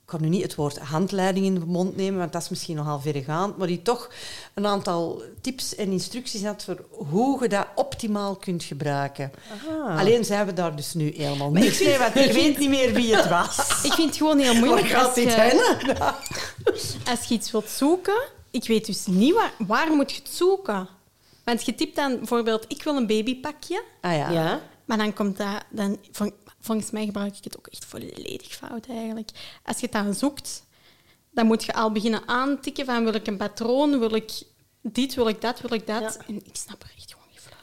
Ik 0.07 0.13
kan 0.13 0.21
nu 0.23 0.29
niet 0.29 0.43
het 0.43 0.55
woord 0.55 0.79
handleiding 0.79 1.47
in 1.47 1.55
de 1.55 1.67
mond 1.67 1.97
nemen, 1.97 2.19
want 2.19 2.33
dat 2.33 2.43
is 2.43 2.49
misschien 2.49 2.77
nogal 2.77 3.01
verregaand, 3.01 3.57
maar 3.57 3.67
die 3.67 3.83
toch 3.83 4.11
een 4.55 4.67
aantal 4.67 5.23
tips 5.41 5.75
en 5.75 5.91
instructies 5.91 6.45
had 6.45 6.65
voor 6.65 6.85
hoe 6.91 7.43
je 7.43 7.49
dat 7.49 7.67
optimaal 7.75 8.37
kunt 8.37 8.63
gebruiken. 8.65 9.33
Alleen 9.97 10.25
zijn 10.25 10.47
we 10.47 10.53
daar 10.53 10.77
dus 10.77 10.95
nu 10.95 11.13
helemaal 11.17 11.51
niks 11.51 11.83
mee, 11.83 11.99
want 11.99 12.15
ik 12.15 12.33
weet 12.33 12.59
niet 12.59 12.69
meer 12.69 12.93
wie 12.93 13.17
het 13.17 13.29
was. 13.29 13.59
Ik 13.89 13.93
vind 13.93 14.09
het 14.09 14.17
gewoon 14.17 14.39
heel 14.39 14.55
moeilijk 14.55 14.81
Waar 14.81 14.97
gaat 15.01 15.07
als 15.07 15.15
dit 15.15 15.33
je, 15.33 15.41
heen? 15.41 15.99
als 17.11 17.25
je 17.29 17.35
iets 17.35 17.51
wilt 17.51 17.69
zoeken. 17.69 18.23
Ik 18.51 18.67
weet 18.67 18.87
dus 18.87 19.07
niet 19.07 19.35
waar, 19.35 19.53
waar 19.59 19.91
moet 19.91 20.13
je 20.13 20.23
het 20.23 20.31
zoeken. 20.33 20.89
Want 21.45 21.65
je 21.67 21.75
typt 21.75 21.97
dan 21.97 22.17
bijvoorbeeld, 22.19 22.65
ik 22.69 22.83
wil 22.83 22.97
een 22.97 23.07
babypakje. 23.07 23.83
Ah 24.01 24.13
ja. 24.17 24.31
Ja. 24.31 24.61
Maar 24.85 24.99
dan 24.99 25.13
komt 25.13 25.37
dat... 25.37 25.65
Dan, 25.71 25.99
vol- 26.13 26.37
volgens 26.67 26.91
mij 26.91 27.05
gebruik 27.05 27.37
ik 27.37 27.45
het 27.45 27.57
ook 27.57 27.67
echt 27.67 27.85
volledig 27.85 28.55
fout 28.55 28.87
eigenlijk. 28.87 29.31
Als 29.65 29.77
je 29.77 29.83
het 29.83 29.93
dan 29.93 30.15
zoekt, 30.15 30.63
dan 31.31 31.47
moet 31.47 31.65
je 31.65 31.75
al 31.75 31.93
beginnen 31.93 32.29
aantikken 32.29 32.85
van 32.85 33.05
wil 33.05 33.15
ik 33.15 33.27
een 33.27 33.37
patroon, 33.37 33.99
wil 33.99 34.15
ik 34.15 34.33
dit, 34.83 35.15
wil 35.15 35.29
ik 35.29 35.41
dat, 35.41 35.61
wil 35.61 35.73
ik 35.73 35.87
dat. 35.87 36.01
Ja. 36.19 36.27
En 36.27 36.35
ik 36.35 36.57
snap 36.57 36.83
er 36.83 36.93
echt. 36.97 37.16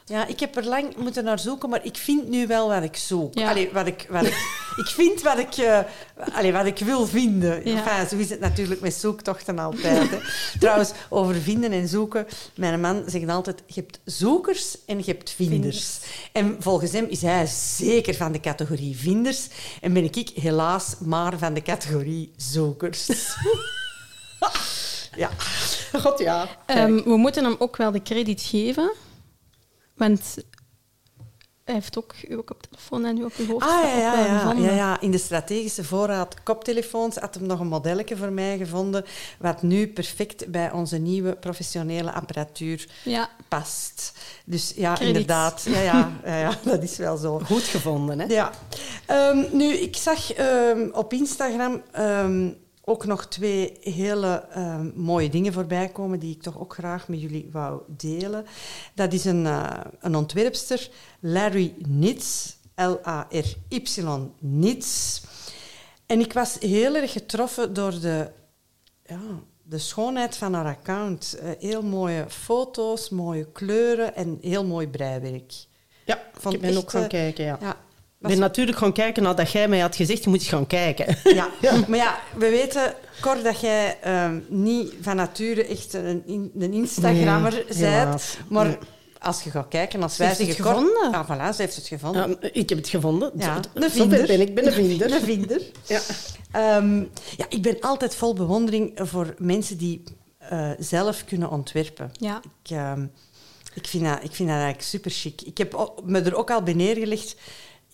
Ja, 0.06 0.26
ik 0.26 0.40
heb 0.40 0.56
er 0.56 0.64
lang 0.64 0.96
moeten 0.96 1.24
naar 1.24 1.38
zoeken, 1.38 1.68
maar 1.68 1.84
ik 1.84 1.96
vind 1.96 2.28
nu 2.28 2.46
wel 2.46 2.68
wat 2.68 2.82
ik 2.82 2.96
zoek. 2.96 3.38
Ja. 3.38 3.50
Allee, 3.50 3.70
wat 3.72 3.86
ik, 3.86 4.06
wat 4.10 4.26
ik, 4.26 4.34
ik 4.84 4.86
vind 4.86 5.22
wat 5.22 5.38
ik, 5.38 5.84
allee, 6.32 6.52
wat 6.52 6.66
ik 6.66 6.78
wil 6.78 7.06
vinden. 7.06 7.68
Ja. 7.68 7.76
Enfin, 7.76 8.08
zo 8.08 8.16
is 8.16 8.30
het 8.30 8.40
natuurlijk 8.40 8.80
met 8.80 8.94
zoektochten 8.94 9.58
altijd. 9.58 10.10
Hè. 10.10 10.18
Trouwens, 10.60 10.92
over 11.08 11.34
vinden 11.34 11.72
en 11.72 11.88
zoeken. 11.88 12.26
Mijn 12.54 12.80
man 12.80 13.02
zegt 13.06 13.28
altijd, 13.28 13.62
je 13.66 13.80
hebt 13.80 14.00
zoekers 14.04 14.76
en 14.86 14.98
je 14.98 15.04
hebt 15.04 15.30
vinders. 15.30 15.60
Vinders. 15.60 15.98
En 16.32 16.56
volgens 16.58 16.92
hem 16.92 17.06
is 17.08 17.22
hij 17.22 17.46
zeker 17.76 18.14
van 18.14 18.32
de 18.32 18.40
categorie 18.40 18.96
vinders. 18.96 19.48
En 19.80 19.92
ben 19.92 20.04
ik 20.04 20.30
helaas 20.34 20.94
maar 21.00 21.38
van 21.38 21.54
de 21.54 21.62
categorie 21.62 22.32
zoekers. 22.36 23.06
ja. 25.16 25.30
God 25.92 26.18
ja. 26.18 26.48
Ehm, 26.66 27.02
we 27.02 27.16
moeten 27.16 27.44
hem 27.44 27.56
ook 27.58 27.76
wel 27.76 27.90
de 27.90 28.02
credit 28.02 28.42
geven. 28.42 28.92
Want 29.94 30.36
hij 31.64 31.74
heeft 31.74 31.98
ook 31.98 32.14
uw 32.28 32.42
koptelefoon 32.42 33.04
en 33.04 33.16
uw 33.18 33.24
op 33.24 33.32
uw 33.36 33.46
hoofd 33.46 33.64
Ah, 33.64 33.82
ja, 33.82 33.98
ja, 33.98 34.24
ja, 34.24 34.52
ja, 34.58 34.70
ja. 34.70 35.00
In 35.00 35.10
de 35.10 35.18
strategische 35.18 35.84
voorraad 35.84 36.42
koptelefoons 36.42 37.16
had 37.16 37.34
hem 37.34 37.46
nog 37.46 37.60
een 37.60 37.66
modelletje 37.66 38.16
voor 38.16 38.32
mij 38.32 38.56
gevonden, 38.58 39.04
wat 39.38 39.62
nu 39.62 39.88
perfect 39.88 40.46
bij 40.50 40.72
onze 40.72 40.96
nieuwe 40.96 41.36
professionele 41.36 42.12
apparatuur 42.12 42.88
Ja. 43.04 43.28
past. 43.48 44.12
Dus 44.44 44.72
ja, 44.76 44.98
inderdaad. 45.00 45.62
Ja, 45.68 45.80
ja, 45.80 46.12
ja, 46.24 46.38
ja, 46.38 46.58
dat 46.64 46.82
is 46.82 46.96
wel 46.96 47.16
zo. 47.16 47.38
Goed 47.38 47.62
gevonden, 47.62 48.18
hè? 48.20 48.26
Ja. 48.26 48.50
Ehm, 49.06 49.44
nu, 49.56 49.72
ik 49.74 49.96
zag 49.96 50.32
ehm, 50.32 50.88
op 50.92 51.12
Instagram 51.12 51.82
ehm, 51.92 52.48
ook 52.84 53.06
nog 53.06 53.26
twee 53.26 53.76
hele 53.80 54.46
ehm, 54.50 54.90
mooie 54.94 55.28
dingen 55.28 55.52
voorbij 55.52 55.88
komen 55.88 56.18
die 56.18 56.34
ik 56.34 56.42
toch 56.42 56.58
ook 56.58 56.74
graag 56.74 57.08
met 57.08 57.20
jullie 57.20 57.48
wou 57.52 57.82
delen. 57.86 58.46
Dat 58.94 59.12
is 59.12 59.24
een, 59.24 59.46
eh, 59.46 59.80
een 60.00 60.16
ontwerpster, 60.16 60.90
Larry 61.20 61.74
Nitz, 61.88 62.54
L-A-R-Y 62.74 63.82
Nitz. 64.38 65.22
En 66.06 66.20
ik 66.20 66.32
was 66.32 66.56
heel 66.58 66.94
erg 66.94 67.12
getroffen 67.12 67.74
door 67.74 68.00
de, 68.00 68.30
ja, 69.06 69.20
de 69.62 69.78
schoonheid 69.78 70.36
van 70.36 70.54
haar 70.54 70.76
account. 70.76 71.38
Eh, 71.40 71.50
heel 71.58 71.82
mooie 71.82 72.24
foto's, 72.28 73.08
mooie 73.08 73.50
kleuren 73.52 74.14
en 74.14 74.38
heel 74.40 74.64
mooi 74.64 74.88
breiwerk. 74.88 75.52
Ja, 76.04 76.22
Vond 76.32 76.54
ik 76.54 76.60
ben 76.60 76.76
ook 76.76 76.90
gaan 76.90 77.02
eh, 77.02 77.08
kijken, 77.08 77.44
ja. 77.44 77.58
Ja, 77.60 77.76
Ik 78.24 78.30
ben 78.30 78.38
natuurlijk 78.38 78.78
gaan 78.78 78.92
kijken 78.92 79.22
nadat 79.22 79.50
jij 79.50 79.68
mij 79.68 79.78
had 79.78 79.96
gezegd, 79.96 80.24
je 80.24 80.30
moet 80.30 80.38
eens 80.38 80.48
gaan 80.48 80.66
kijken. 80.66 81.16
Ja. 81.34 81.48
maar 81.88 81.98
ja, 81.98 82.18
we 82.36 82.48
weten, 82.50 82.94
Cor, 83.20 83.42
dat 83.42 83.60
jij 83.60 83.98
ehm, 84.00 84.38
niet 84.48 84.92
van 85.00 85.16
nature 85.16 85.66
echt 85.66 85.92
een, 85.94 86.22
in- 86.26 86.52
een 86.58 86.72
Instagrammer 86.72 87.52
Nee, 87.52 87.64
bent. 87.64 87.78
helaas. 87.78 88.36
Maar 88.48 88.66
Nee. 88.66 88.76
als 89.18 89.42
je 89.42 89.50
gaat 89.50 89.68
kijken, 89.68 90.02
als 90.02 90.12
Ze 90.12 90.18
wij 90.18 90.26
heeft 90.26 90.38
het 90.40 90.48
zeggen... 90.48 90.64
Cor- 90.64 90.74
gevonden. 90.82 91.10
Ja, 91.10 91.26
voilà, 91.52 91.54
ze 91.56 91.62
heeft 91.62 91.76
het 91.76 91.86
gevonden. 91.86 92.28
Ja, 92.40 92.48
ik 92.52 92.68
heb 92.68 92.78
het 92.78 92.88
gevonden. 92.88 93.30
Ja, 93.36 93.54
Zo- 93.54 93.60
een 93.74 93.82
zo 93.82 93.88
vinder. 93.88 94.26
ben 94.26 94.40
ik, 94.40 94.48
ik 94.48 94.54
ben 94.54 94.66
een 94.66 94.72
vinder. 94.72 95.12
Een 95.12 95.20
vinder. 95.22 95.60
Ja. 95.86 96.00
Ehm, 96.50 96.98
ja, 97.36 97.46
ik 97.48 97.62
ben 97.62 97.76
altijd 97.80 98.14
vol 98.14 98.34
bewondering 98.34 98.92
voor 98.94 99.34
mensen 99.38 99.78
die 99.78 100.02
eh, 100.38 100.70
zelf 100.78 101.24
kunnen 101.24 101.50
ontwerpen. 101.50 102.10
Ja. 102.18 102.40
Ik, 102.64 102.70
ehm, 102.70 103.06
ik, 103.74 103.86
vind 103.86 104.04
dat, 104.04 104.18
ik 104.22 104.32
vind 104.34 104.48
dat 104.48 104.58
eigenlijk 104.58 104.82
super 104.82 105.10
chic. 105.10 105.42
Ik 105.42 105.58
heb 105.58 105.96
me 106.04 106.20
er 106.20 106.34
ook 106.36 106.50
al 106.50 106.62
bij 106.62 106.74
neergelegd. 106.74 107.36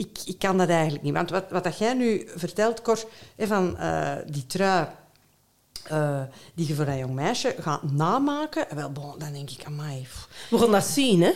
Ik, 0.01 0.19
ik 0.25 0.39
kan 0.39 0.59
dat 0.59 0.69
eigenlijk 0.69 1.03
niet. 1.03 1.15
Want 1.15 1.31
wat, 1.31 1.45
wat 1.51 1.65
dat 1.65 1.79
jij 1.79 1.95
nu 1.95 2.29
vertelt, 2.37 2.83
Cor, 2.83 3.05
hè, 3.37 3.47
van 3.47 3.79
eh, 3.79 4.17
die 4.27 4.47
trui 4.47 4.87
eh, 5.91 6.21
die 6.55 6.67
je 6.67 6.75
voor 6.75 6.85
dat 6.85 6.99
jong 6.99 7.15
meisje 7.15 7.55
gaat 7.59 7.93
namaken, 7.93 8.67
wel, 8.75 8.91
bon, 8.91 9.15
dan 9.19 9.33
denk 9.33 9.51
ik, 9.51 9.65
amai. 9.65 10.03
pff. 10.03 10.29
We 10.51 10.59
gaan 10.59 10.71
dat 10.71 10.85
zien, 10.85 11.23
hè? 11.23 11.33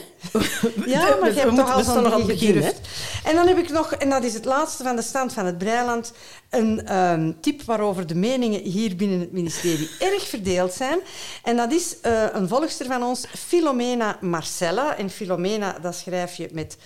Ja, 0.87 1.09
maar 1.21 1.21
We 1.21 1.35
je 1.35 1.41
hebt 1.41 1.57
toch 1.57 1.73
al 1.73 1.85
zo'n 1.85 2.03
nog 2.03 2.13
aan 2.13 2.29
het. 2.29 2.81
En 3.25 3.35
dan 3.35 3.47
heb 3.47 3.59
ik 3.59 3.71
nog, 3.71 3.93
en 3.93 4.11
dat 4.11 4.25
is 4.25 4.35
het 4.35 4.45
laatste 4.45 4.83
van 4.83 4.97
de 4.97 5.03
stand 5.03 5.33
van 5.33 5.47
het 5.47 5.59
Breiland, 5.59 6.13
een 6.51 6.87
ehm, 6.87 7.33
tip 7.41 7.63
waarover 7.63 8.07
de 8.07 8.15
meningen 8.15 8.61
hier 8.61 8.97
binnen 8.97 9.21
het 9.21 9.33
ministerie 9.33 9.91
erg 10.13 10.27
verdeeld 10.29 10.73
zijn. 10.73 10.99
En 11.43 11.57
dat 11.57 11.73
is 11.73 12.01
eh, 12.01 12.25
een 12.33 12.49
volgster 12.49 12.87
van 12.87 13.03
ons, 13.03 13.27
Filomena 13.37 14.19
Marcella. 14.21 14.97
En 14.97 15.11
Filomena, 15.11 15.79
dat 15.79 15.95
schrijf 15.95 16.35
je 16.35 16.49
met 16.53 16.77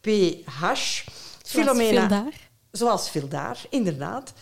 PH. 0.00 0.62
Filomena. 1.44 2.06
daar. 2.06 2.50
Zoals 2.70 3.10
Vildaar, 3.10 3.58
inderdaad. 3.70 4.32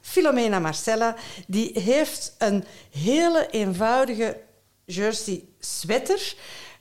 Filomena 0.00 0.58
Marcella, 0.58 1.16
die 1.46 1.80
heeft 1.80 2.34
een 2.38 2.64
hele 2.90 3.48
eenvoudige 3.50 4.40
jersey 4.84 5.44
sweater 5.58 6.34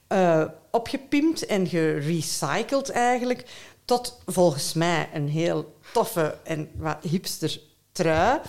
eh, 0.07 0.45
opgepimpt 0.71 1.45
en 1.45 1.67
gerecycled 1.67 2.89
eigenlijk 2.89 3.45
tot 3.85 4.21
volgens 4.25 4.73
mij 4.73 5.09
een 5.13 5.29
heel 5.29 5.77
toffe 5.93 6.37
en 6.43 6.71
wat 6.75 6.97
hipster 7.01 7.59
trui. 7.91 8.39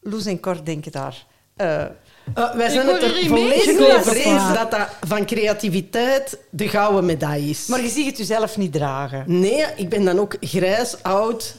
Loes 0.00 0.26
en 0.26 0.40
Cor 0.40 0.64
denken 0.64 0.92
daar. 0.92 1.26
eh, 1.56 1.86
Uh, 2.34 2.54
wij 2.54 2.70
zijn 2.70 2.86
het 2.86 3.02
er 3.02 3.26
volledig 3.26 3.96
over 3.96 4.16
eens 4.16 4.54
dat 4.54 4.70
dat 4.70 4.88
van 5.06 5.26
creativiteit 5.26 6.38
de 6.50 6.68
gouden 6.68 7.04
medaille 7.04 7.50
is. 7.50 7.66
Maar 7.66 7.82
je 7.82 7.88
ziet 7.88 8.06
het 8.06 8.18
jezelf 8.18 8.56
niet 8.56 8.72
dragen. 8.72 9.24
Nee, 9.26 9.64
ik 9.76 9.88
ben 9.88 10.04
dan 10.04 10.18
ook 10.18 10.36
grijs, 10.40 11.02
oud 11.02 11.54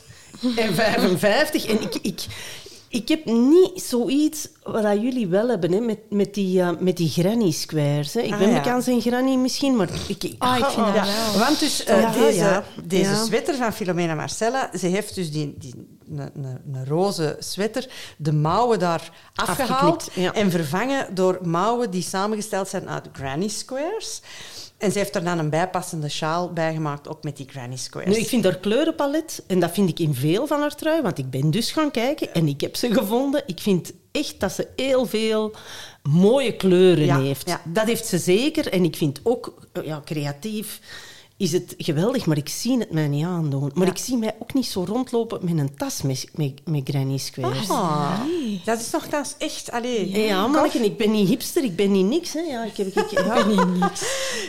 en 0.55 0.73
55. 0.75 1.65
En 1.65 1.81
ik, 1.81 1.95
ik, 2.01 2.25
ik 2.89 3.07
heb 3.07 3.25
niet 3.25 3.71
zoiets 3.75 4.47
wat 4.63 4.83
dat 4.83 5.01
jullie 5.01 5.27
wel 5.27 5.47
hebben, 5.49 5.71
hè, 5.71 5.79
met, 5.79 5.99
met, 6.09 6.33
die, 6.33 6.61
eh, 6.61 6.69
met 6.79 6.97
die 6.97 7.09
granny 7.09 7.51
squares. 7.51 8.13
Hè. 8.13 8.19
Ik 8.21 8.31
Ah, 8.33 8.39
ben 8.39 8.49
ja. 8.49 8.55
bekend 8.61 8.83
zijn 8.83 9.01
granny 9.01 9.35
misschien, 9.35 9.75
maar 9.75 9.89
ik... 10.07 10.23
ik 10.23 10.35
Ah, 10.37 10.57
ik 10.57 10.65
vind 10.65 10.85
dat 10.85 10.95
Ja, 10.95 11.05
wel. 11.05 11.39
want 11.39 11.59
dus 11.59 11.83
eh, 11.83 12.01
Ja, 12.01 12.11
deze, 12.11 12.39
ja. 12.39 12.63
deze 12.83 13.09
Ja. 13.09 13.23
sweater 13.23 13.55
van 13.55 13.73
Filomena 13.73 14.15
Marcella, 14.15 14.69
ze 14.77 14.87
heeft 14.87 15.15
dus 15.15 15.31
die, 15.31 15.55
die, 15.57 15.73
een, 16.09 16.19
een, 16.19 16.59
een 16.73 16.85
roze 16.85 17.35
sweater, 17.39 17.87
de 18.17 18.33
mouwen 18.33 18.79
daar 18.79 19.11
afgehaald 19.35 20.09
en 20.33 20.51
vervangen 20.51 21.15
door 21.15 21.39
mouwen 21.43 21.91
die 21.91 22.01
samengesteld 22.03 22.67
zijn 22.67 22.89
uit 22.89 23.07
granny 23.13 23.47
squares. 23.47 24.21
En 24.79 24.91
ze 24.91 24.97
heeft 24.97 25.15
er 25.15 25.23
dan 25.23 25.39
een 25.39 25.49
bijpassende 25.49 26.09
sjaal 26.09 26.53
bij 26.53 26.73
gemaakt, 26.73 27.07
ook 27.07 27.23
met 27.23 27.37
die 27.37 27.47
granny 27.49 27.75
squares. 27.77 28.15
Nu, 28.15 28.21
ik 28.21 28.27
vind 28.27 28.43
haar 28.43 28.57
kleurenpalet, 28.57 29.43
en 29.47 29.59
dat 29.59 29.71
vind 29.71 29.89
ik 29.89 29.99
in 29.99 30.13
veel 30.15 30.47
van 30.47 30.59
haar 30.59 30.75
trui, 30.75 31.01
want 31.01 31.17
ik 31.17 31.29
ben 31.29 31.51
dus 31.51 31.71
gaan 31.71 31.91
kijken 31.91 32.33
en 32.33 32.47
ik 32.47 32.61
heb 32.61 32.75
ze 32.75 32.93
gevonden. 32.93 33.43
Ik 33.45 33.59
vind 33.59 33.91
echt 34.11 34.39
dat 34.39 34.51
ze 34.51 34.67
heel 34.75 35.05
veel 35.05 35.55
mooie 36.03 36.55
kleuren 36.55 37.05
Ja, 37.05 37.19
heeft. 37.19 37.47
ja. 37.47 37.61
Dat 37.65 37.85
heeft 37.85 38.05
ze 38.05 38.17
zeker. 38.17 38.67
En 38.67 38.83
ik 38.83 38.95
vind 38.95 39.19
ook, 39.23 39.53
eh, 39.73 39.85
ja, 39.85 40.01
creatief 40.05 40.79
is 41.39 41.51
het 41.51 41.73
geweldig, 41.77 42.25
maar 42.25 42.37
ik 42.37 42.49
zie 42.49 42.79
het 42.79 42.91
mij 42.91 43.07
niet 43.07 43.25
aandoen. 43.25 43.71
Maar 43.73 43.85
Ja. 43.85 43.91
ik 43.91 43.97
zie 43.97 44.17
mij 44.17 44.35
ook 44.39 44.53
niet 44.53 44.65
zo 44.65 44.83
rondlopen 44.87 45.39
met 45.41 45.57
een 45.57 45.75
tas 45.75 46.01
met, 46.01 46.29
met, 46.33 46.61
met 46.65 46.89
granny 46.89 47.17
squares. 47.17 47.69
Ah, 47.69 48.19
dat 48.65 48.79
is 48.79 48.89
nogthans 48.91 49.35
echt... 49.37 49.71
Allee, 49.71 50.11
Ja, 50.25 50.47
manneken, 50.47 50.83
ik 50.83 50.97
ben 50.97 51.11
niet 51.11 51.27
hipster, 51.27 51.63
ik 51.63 51.75
ben 51.75 51.91
niet 51.91 52.05
niks. 52.05 52.33
Hè. 52.33 52.39
Ja, 52.39 52.63
ik, 52.63 52.77
heb, 52.77 52.87
ik, 52.87 53.09
ja. 53.19 53.89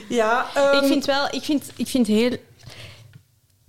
Ja, 0.08 0.54
ehm, 0.54 0.82
Ik 0.82 0.88
vind 0.88 1.04
wel, 1.04 1.26
ik 1.30 1.42
vind, 1.42 1.70
ik 1.76 1.86
vind 1.86 2.06
heel. 2.06 2.36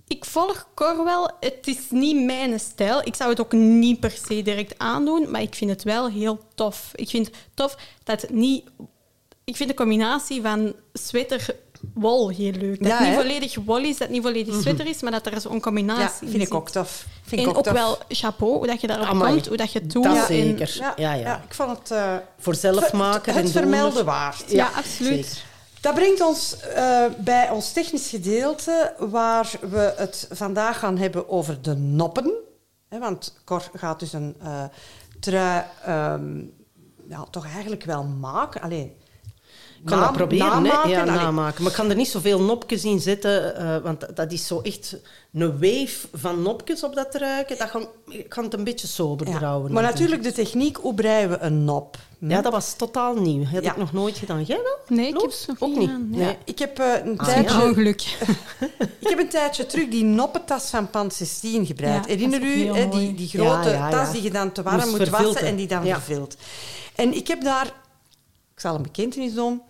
Ik 0.06 0.24
volg 0.24 0.68
Cor 0.74 1.04
wel. 1.04 1.30
Het 1.40 1.66
is 1.66 1.78
niet 1.90 2.24
mijn 2.24 2.60
stijl. 2.60 3.00
Ik 3.04 3.14
zou 3.14 3.30
het 3.30 3.40
ook 3.40 3.52
niet 3.52 4.00
per 4.00 4.10
se 4.26 4.42
direct 4.42 4.78
aandoen, 4.78 5.30
maar 5.30 5.42
ik 5.42 5.54
vind 5.54 5.70
het 5.70 5.82
wel 5.82 6.08
heel 6.08 6.38
tof. 6.54 6.90
Ik 6.94 7.08
vind 7.08 7.26
het 7.26 7.36
tof 7.54 7.76
dat 8.04 8.20
het 8.20 8.30
niet. 8.30 8.64
Ik 9.44 9.56
vind 9.56 9.68
de 9.68 9.74
combinatie 9.76 10.42
van 10.42 10.74
sweater 10.92 11.56
wol 12.02 12.28
heel 12.30 12.52
leuk. 12.52 12.78
Dat 12.78 12.88
Ja, 12.88 12.96
het 12.98 13.06
niet 13.06 13.16
hè? 13.16 13.22
volledig 13.22 13.54
wol 13.64 13.78
is, 13.78 13.88
dat 13.90 13.98
het 13.98 14.10
niet 14.10 14.22
volledig 14.22 14.54
sweater 14.60 14.86
is, 14.86 15.02
maar 15.02 15.10
dat 15.12 15.26
er 15.26 15.40
zo'n 15.40 15.60
combinatie 15.60 16.02
ja, 16.02 16.10
in 16.20 16.30
vind 16.30 16.42
ik 16.42 16.54
ook 16.54 16.70
tof. 16.70 17.06
Vind 17.22 17.40
En 17.40 17.46
ik 17.48 17.52
ook, 17.52 17.56
ook 17.58 17.64
tof. 17.64 17.72
wel 17.72 17.98
chapeau, 18.08 18.52
hoe 18.56 18.66
dat 18.66 18.80
je 18.80 18.86
daarop 18.86 19.06
Amai. 19.06 19.32
komt, 19.32 19.46
hoe 19.46 19.56
dat 19.56 19.72
je 19.72 19.78
het 19.78 19.92
doet. 19.92 20.04
Dat 20.04 20.26
zeker. 20.26 20.92
Ja, 20.96 21.12
ja. 21.14 21.42
ik 21.48 21.54
vond 21.54 21.78
het... 21.78 21.90
eh, 21.90 22.14
Voor 22.38 22.54
zelf 22.54 22.92
maken 22.92 23.34
het 23.34 23.44
en 23.44 23.50
vermelden 23.50 24.04
waard. 24.04 24.44
Ja, 24.50 24.70
absoluut. 24.76 25.26
zeker. 25.26 25.50
Dat 25.80 25.94
brengt 25.94 26.20
ons 26.20 26.56
eh, 26.60 27.04
bij 27.18 27.50
ons 27.50 27.72
technisch 27.72 28.08
gedeelte, 28.08 28.94
waar 28.98 29.50
we 29.70 29.94
het 29.96 30.28
vandaag 30.30 30.78
gaan 30.78 30.98
hebben 30.98 31.28
over 31.28 31.62
de 31.62 31.74
noppen. 31.74 32.32
Hè, 32.88 32.98
want 32.98 33.34
Cor 33.44 33.62
gaat 33.74 34.00
dus 34.00 34.12
een 34.12 34.34
eh, 34.42 34.64
trui 35.20 35.64
ehm, 35.84 36.38
ja, 37.08 37.24
toch 37.30 37.46
eigenlijk 37.52 37.84
wel 37.84 38.04
maken. 38.04 38.60
Allee, 38.60 38.82
Ik 38.84 39.01
kan 39.84 39.98
na- 39.98 40.04
dat 40.04 40.12
proberen, 40.16 40.46
namaken. 40.46 40.90
Ja, 40.90 41.04
namaken. 41.04 41.62
Maar 41.62 41.70
ik 41.72 41.76
kan 41.78 41.90
er 41.90 41.96
niet 41.96 42.08
zoveel 42.08 42.40
nopjes 42.40 42.84
in 42.84 43.00
zetten, 43.00 43.56
eh, 43.56 43.76
want 43.82 44.00
dat- 44.00 44.16
dat 44.16 44.32
is 44.32 44.46
zo 44.46 44.60
echt 44.60 44.96
een 45.32 45.52
wave 45.52 46.08
van 46.12 46.42
nopjes 46.42 46.82
op 46.84 46.94
dat 46.94 47.14
ruiken. 47.14 47.58
Dat 47.58 47.70
kan, 47.70 47.86
ik 48.08 48.28
kan 48.28 48.44
het 48.44 48.54
een 48.54 48.64
beetje 48.64 48.86
sober 48.86 49.28
ja. 49.28 49.38
houden. 49.38 49.72
Maar 49.72 49.82
natuurlijk 49.82 50.22
de 50.22 50.32
techniek, 50.32 50.76
hoe 50.76 50.94
breien 50.94 51.28
we 51.30 51.38
een 51.38 51.64
nop? 51.64 51.96
Hm? 52.18 52.30
Ja, 52.30 52.40
dat 52.42 52.52
was 52.52 52.74
totaal 52.74 53.14
nieuw. 53.14 53.42
Dat 53.42 53.52
heb 53.52 53.62
Ja. 53.64 53.70
ik 53.70 53.76
nog 53.76 53.92
nooit 53.92 54.16
gedaan. 54.16 54.42
Jij 54.42 54.56
wel? 54.62 54.96
Nee, 54.98 55.08
ik 55.08 55.20
heb 55.46 55.56
Ook 55.58 55.76
niet 55.76 56.10
nee. 56.10 56.36
Ik 56.44 56.58
heb 56.58 56.78
eh, 56.78 56.86
een 57.04 57.18
Ah, 57.18 57.26
tijdje... 57.26 57.62
Ongeluk. 57.62 58.00
Ik 59.00 59.08
heb 59.08 59.18
een 59.18 59.28
tijdje 59.28 59.66
terug 59.66 59.88
die 59.88 60.04
noppentas 60.04 60.70
van 60.70 60.90
Pansestien 60.90 61.66
gebreid. 61.66 62.04
Ja, 62.04 62.10
Herinner 62.10 62.42
u 62.42 62.54
die, 62.90 63.14
die 63.14 63.28
grote 63.28 63.68
Ja, 63.68 63.74
ja, 63.74 63.88
ja. 63.88 63.90
tas 63.90 64.12
die 64.12 64.22
je 64.22 64.30
dan 64.30 64.52
te 64.52 64.62
warm 64.62 64.76
Moest 64.76 64.98
moet 64.98 65.08
wassen 65.08 65.46
en 65.46 65.56
die 65.56 65.66
dan 65.66 65.84
Ja. 65.84 65.94
vervilt. 65.94 66.36
En 66.94 67.14
ik 67.16 67.26
heb 67.28 67.42
daar, 67.42 67.66
ik 68.54 68.60
zal 68.60 68.74
een 68.74 68.82
bekentenis 68.82 69.34
doen. 69.34 69.62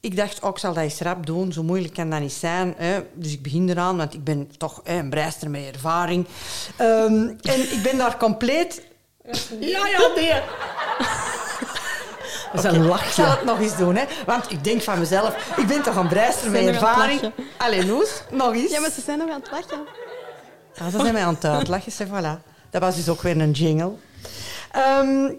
Ik 0.00 0.16
dacht, 0.16 0.40
oh, 0.40 0.50
ik 0.50 0.58
zal 0.58 0.72
dat 0.72 0.82
eens 0.82 1.00
rap 1.00 1.26
doen, 1.26 1.52
zo 1.52 1.62
moeilijk 1.62 1.94
kan 1.94 2.10
dat 2.10 2.20
niet 2.20 2.32
zijn. 2.32 2.74
Hè. 2.76 3.04
Dus 3.14 3.32
ik 3.32 3.42
begin 3.42 3.68
eraan, 3.68 3.96
want 3.96 4.14
ik 4.14 4.24
ben 4.24 4.50
toch 4.56 4.80
hè, 4.84 4.98
een 4.98 5.10
breister 5.10 5.50
met 5.50 5.72
ervaring. 5.72 6.26
Ehm, 6.76 7.28
en 7.40 7.60
ik 7.72 7.80
ben 7.82 7.98
daar 7.98 8.16
compleet... 8.16 8.82
Ja, 9.60 9.86
ja, 9.86 10.08
nee. 10.14 10.32
Dat 12.52 12.64
is 12.64 12.70
een 12.70 12.74
Ik 12.74 12.80
zal 12.80 12.88
lachje. 12.88 13.22
het 13.22 13.44
nog 13.44 13.60
eens 13.60 13.76
doen, 13.76 13.96
hè. 13.96 14.04
Want 14.26 14.50
ik 14.50 14.64
denk 14.64 14.82
van 14.82 14.98
mezelf, 14.98 15.56
ik 15.56 15.66
ben 15.66 15.82
toch 15.82 15.96
een 15.96 16.08
breister 16.08 16.50
met 16.50 16.62
er 16.62 16.74
ervaring. 16.74 17.20
lachen. 17.22 17.44
Allee, 17.56 17.84
Noes, 17.84 18.22
nog 18.30 18.54
eens. 18.54 18.70
Ja, 18.70 18.80
maar 18.80 18.90
ze 18.90 19.00
zijn 19.00 19.18
nog 19.18 19.30
aan 19.30 19.40
het 19.40 19.50
lachen. 19.50 19.86
Ah, 20.78 20.88
ze 20.92 20.98
zijn 21.00 21.12
mij 21.12 21.24
aan 21.24 21.34
het 21.34 21.44
uitlachen, 21.44 21.92
zeg, 21.92 22.06
voilà. 22.06 22.42
Dat 22.70 22.80
was 22.82 22.96
dus 22.96 23.08
ook 23.08 23.22
weer 23.22 23.40
een 23.40 23.50
jingle. 23.50 23.92
Ehm, 24.72 25.32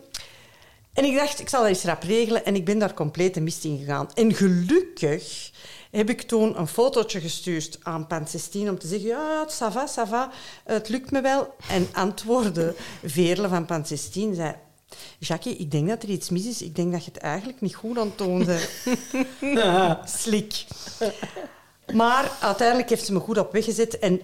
en 0.99 1.05
ik 1.05 1.15
dacht, 1.15 1.39
ik 1.39 1.49
zal 1.49 1.59
dat 1.59 1.69
eens 1.69 1.83
rap 1.83 2.03
regelen. 2.03 2.45
En 2.45 2.55
ik 2.55 2.65
ben 2.65 2.79
daar 2.79 2.93
compleet 2.93 3.33
de 3.33 3.41
mist 3.41 3.63
in 3.63 3.77
gegaan. 3.77 4.13
En 4.13 4.33
gelukkig 4.33 5.51
heb 5.91 6.09
ik 6.09 6.21
toen 6.21 6.59
een 6.59 6.67
fotootje 6.67 7.19
gestuurd 7.19 7.79
aan 7.81 8.07
Pansestien 8.07 8.69
om 8.69 8.79
te 8.79 8.87
zeggen, 8.87 9.07
ja, 9.07 9.47
ça 9.47 9.71
va, 9.71 9.87
ça 9.87 10.09
va, 10.09 10.31
het 10.63 10.89
lukt 10.89 11.11
me 11.11 11.21
wel. 11.21 11.53
En 11.69 11.87
antwoordde 11.93 12.75
Veerle 13.03 13.47
van 13.47 13.65
Pansestien, 13.65 14.35
zei... 14.35 14.55
Jackie, 15.19 15.55
ik 15.55 15.71
denk 15.71 15.87
dat 15.87 16.03
er 16.03 16.09
iets 16.09 16.29
mis 16.29 16.45
is. 16.45 16.61
Ik 16.61 16.75
denk 16.75 16.91
dat 16.91 17.05
je 17.05 17.11
het 17.13 17.21
eigenlijk 17.21 17.61
niet 17.61 17.75
goed 17.75 17.97
aan 17.97 18.07
het 18.07 18.17
doen 18.17 18.45
bent. 18.45 18.69
Slik. 20.09 20.65
Maar 21.93 22.31
uiteindelijk 22.39 22.89
heeft 22.89 23.05
ze 23.05 23.13
me 23.13 23.19
goed 23.19 23.37
op 23.37 23.51
weg 23.51 23.65
gezet. 23.65 23.99
En 23.99 24.21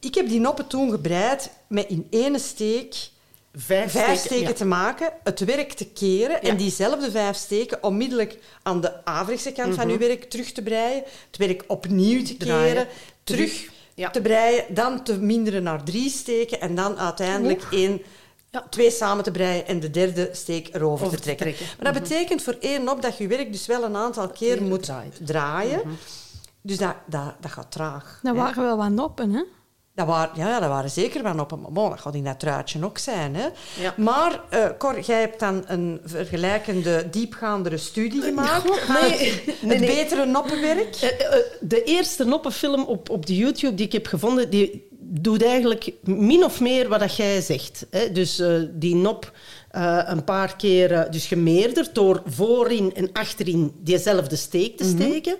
ik 0.00 0.14
heb 0.14 0.28
die 0.28 0.40
noppen 0.40 0.66
toen 0.66 0.90
gebreid 0.90 1.50
met 1.66 1.88
in 1.88 2.06
ene 2.10 2.38
steek 2.38 3.10
Vijf, 3.58 3.90
vijf 3.92 4.04
steken, 4.04 4.18
steken 4.20 4.48
ja. 4.48 4.52
te 4.52 4.64
maken, 4.64 5.12
het 5.24 5.40
werk 5.40 5.72
te 5.72 5.86
keren 5.86 6.42
en 6.42 6.56
diezelfde 6.56 7.10
vijf 7.10 7.36
steken 7.36 7.82
onmiddellijk 7.82 8.38
aan 8.62 8.80
de 8.80 9.04
averechtse 9.04 9.52
kant 9.52 9.74
van 9.74 9.88
uw 9.90 9.98
werk 9.98 10.24
terug 10.30 10.52
te 10.52 10.62
breien, 10.62 11.02
het 11.26 11.36
werk 11.36 11.64
opnieuw 11.66 12.22
te 12.22 12.36
keren, 12.36 12.54
Mhm. 12.56 12.64
Draaien. 12.64 12.88
terug 13.24 13.50
Terug. 13.54 13.74
Ja. 13.94 14.10
te 14.10 14.20
breien, 14.20 14.64
dan 14.68 15.02
te 15.04 15.18
minderen 15.18 15.62
naar 15.62 15.82
drie 15.84 16.10
steken 16.10 16.60
en 16.60 16.74
dan 16.74 16.98
uiteindelijk 16.98 17.62
één, 17.70 18.02
Ja. 18.50 18.66
twee 18.70 18.90
samen 18.90 19.24
te 19.24 19.30
breien 19.30 19.66
en 19.66 19.80
de 19.80 19.90
derde 19.90 20.28
steek 20.32 20.68
erover 20.74 21.06
Over 21.06 21.20
te 21.20 21.28
te 21.28 21.34
trekken. 21.34 21.66
Maar 21.82 21.92
dat 21.92 22.02
betekent 22.02 22.42
voor 22.42 22.56
één 22.60 22.84
nop 22.84 23.02
dat 23.02 23.18
je 23.18 23.26
werk 23.26 23.52
dus 23.52 23.66
wel 23.66 23.82
een 23.84 23.96
aantal 23.96 24.28
keer 24.28 24.62
moet 24.62 24.82
draait. 24.82 25.18
draaien. 25.26 25.80
Dus 26.60 26.76
dat, 26.76 26.94
dat, 27.06 27.34
dat 27.40 27.50
gaat 27.50 27.70
traag. 27.70 28.20
Hè. 28.22 28.32
waren 28.34 28.62
wel 28.62 28.76
wat 28.76 28.90
noppen, 28.90 29.30
hè? 29.30 29.42
Dat 29.96 30.06
waren, 30.06 30.30
ja, 30.34 30.60
dat 30.60 30.68
waren 30.68 30.90
zeker 30.90 31.22
wel 31.22 31.34
noppen. 31.34 31.60
Maar 31.60 31.72
bon, 31.72 31.90
dat 31.90 32.00
gaat 32.00 32.14
in 32.14 32.24
dat 32.24 32.40
truitje 32.40 32.84
ook 32.84 32.98
zijn. 32.98 33.34
Hè. 33.34 33.46
Ja. 33.80 33.94
Maar, 33.96 34.40
eh, 34.48 34.64
Cor, 34.78 35.00
jij 35.00 35.20
hebt 35.20 35.40
dan 35.40 35.64
een 35.66 36.00
vergelijkende, 36.04 37.10
diepgaandere 37.10 37.76
studie 37.76 38.22
gemaakt. 38.22 38.64
Nee. 38.88 39.10
Het, 39.10 39.46
Nee, 39.62 39.78
het 39.78 39.80
nee. 39.80 39.94
betere 39.94 40.26
noppenwerk. 40.26 40.96
Eh, 40.96 41.08
eh, 41.08 41.42
De 41.60 41.82
eerste 41.82 42.24
noppenfilm 42.24 42.84
op, 42.84 43.10
op 43.10 43.26
de 43.26 43.36
YouTube 43.36 43.74
die 43.74 43.86
ik 43.86 43.92
heb 43.92 44.06
gevonden, 44.06 44.50
die 44.50 44.88
doet 45.00 45.44
eigenlijk 45.44 45.92
min 46.02 46.44
of 46.44 46.60
meer 46.60 46.88
wat 46.88 47.00
dat 47.00 47.16
jij 47.16 47.40
zegt. 47.40 47.86
Hè? 47.90 48.12
Dus 48.12 48.42
die 48.70 48.94
nop 48.94 49.32
eh, 49.76 49.98
een 50.04 50.24
paar 50.24 50.56
keer 50.56 51.10
dus 51.10 51.26
gemeerderd 51.26 51.94
door 51.94 52.22
voorin 52.26 52.94
en 52.94 53.12
achterin 53.12 53.72
diezelfde 53.78 54.36
steek 54.36 54.76
te 54.76 54.84
steken. 54.84 55.36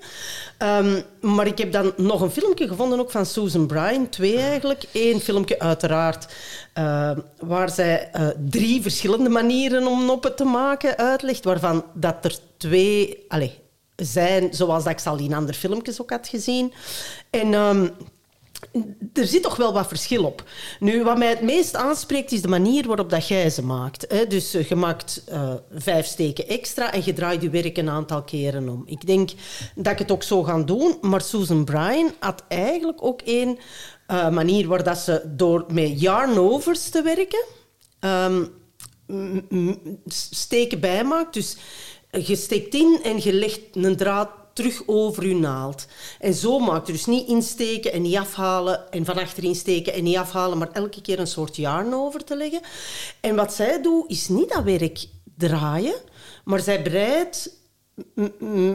Ehm, 0.58 1.00
maar 1.20 1.46
ik 1.46 1.58
heb 1.58 1.72
dan 1.72 1.92
nog 1.96 2.20
een 2.20 2.30
filmpje 2.30 2.68
gevonden, 2.68 3.00
ook 3.00 3.10
van 3.10 3.26
Susan 3.26 3.66
Bryan, 3.66 4.08
twee 4.08 4.38
eigenlijk. 4.38 4.84
Eén 4.92 5.20
filmpje 5.20 5.58
uiteraard, 5.58 6.34
eh, 6.72 7.10
waar 7.38 7.70
zij 7.70 8.10
eh, 8.12 8.28
drie 8.48 8.82
verschillende 8.82 9.28
manieren 9.28 9.86
om 9.86 10.04
noppen 10.04 10.36
te 10.36 10.44
maken 10.44 10.96
uitlegt, 10.96 11.44
waarvan 11.44 11.84
dat 11.94 12.24
er 12.24 12.38
twee... 12.56 13.24
Allez, 13.28 13.52
zijn, 13.96 14.54
zoals 14.54 14.84
dat 14.84 14.92
ik 14.92 14.98
ze 14.98 15.08
al 15.08 15.18
in 15.18 15.34
andere 15.34 15.58
filmpjes 15.58 16.00
ook 16.00 16.10
had 16.10 16.28
gezien. 16.28 16.72
En 17.30 17.54
ehm, 17.54 17.88
er 19.12 19.26
zit 19.26 19.42
toch 19.42 19.56
wel 19.56 19.72
wat 19.72 19.88
verschil 19.88 20.24
op. 20.24 20.44
Nu, 20.80 21.02
wat 21.02 21.18
mij 21.18 21.28
het 21.28 21.40
meest 21.40 21.74
aanspreekt, 21.74 22.32
is 22.32 22.42
de 22.42 22.48
manier 22.48 22.86
waarop 22.86 23.10
dat 23.10 23.28
jij 23.28 23.50
ze 23.50 23.62
maakt. 23.62 24.30
Dus 24.30 24.54
eh, 24.54 24.68
je 24.68 24.74
maakt 24.74 25.22
eh, 25.26 25.54
vijf 25.72 26.06
steken 26.06 26.48
extra 26.48 26.92
en 26.92 27.02
je 27.04 27.12
draait 27.12 27.42
je 27.42 27.50
werk 27.50 27.76
een 27.76 27.90
aantal 27.90 28.22
keren 28.22 28.68
om. 28.68 28.82
Ik 28.86 29.06
denk 29.06 29.30
dat 29.74 29.92
ik 29.92 29.98
het 29.98 30.10
ook 30.10 30.22
zo 30.22 30.42
ga 30.42 30.62
doen, 30.62 30.98
maar 31.00 31.20
Susan 31.20 31.64
Bryan 31.64 32.12
had 32.18 32.42
eigenlijk 32.48 33.04
ook 33.04 33.20
één 33.22 33.58
eh, 34.06 34.28
manier 34.28 34.66
waar 34.66 34.82
dat 34.82 34.98
ze 34.98 35.22
door 35.26 35.64
met 35.68 36.00
yarn-overs 36.00 36.88
te 36.88 37.02
werken... 37.02 37.44
ehm, 38.00 38.44
steken 40.30 40.80
bijmaakt. 40.80 41.34
Dus 41.34 41.56
je 42.10 42.36
steekt 42.36 42.74
in 42.74 43.00
en 43.02 43.22
je 43.22 43.32
legt 43.32 43.60
een 43.72 43.96
draad 43.96 44.30
terug 44.56 44.82
over 44.86 45.26
je 45.28 45.34
naald. 45.34 45.86
En 46.18 46.34
zo 46.34 46.58
maakt 46.58 46.86
je 46.86 46.92
dus 46.92 47.06
niet 47.06 47.28
insteken 47.28 47.92
en 47.92 48.02
niet 48.02 48.16
afhalen 48.16 48.92
en 48.92 49.04
van 49.04 49.18
achterin 49.18 49.54
steken 49.54 49.92
en 49.92 50.04
niet 50.04 50.16
afhalen, 50.16 50.58
maar 50.58 50.70
elke 50.72 51.00
keer 51.02 51.18
een 51.18 51.26
soort 51.26 51.56
yarn 51.56 51.94
over 51.94 52.24
te 52.24 52.36
leggen. 52.36 52.60
En 53.20 53.36
wat 53.36 53.54
zij 53.54 53.82
doet, 53.82 54.10
is 54.10 54.28
niet 54.28 54.48
dat 54.48 54.64
werk 54.64 55.06
draaien, 55.36 55.94
Maar 56.44 56.60
zij 56.60 56.82
breidt 56.82 57.50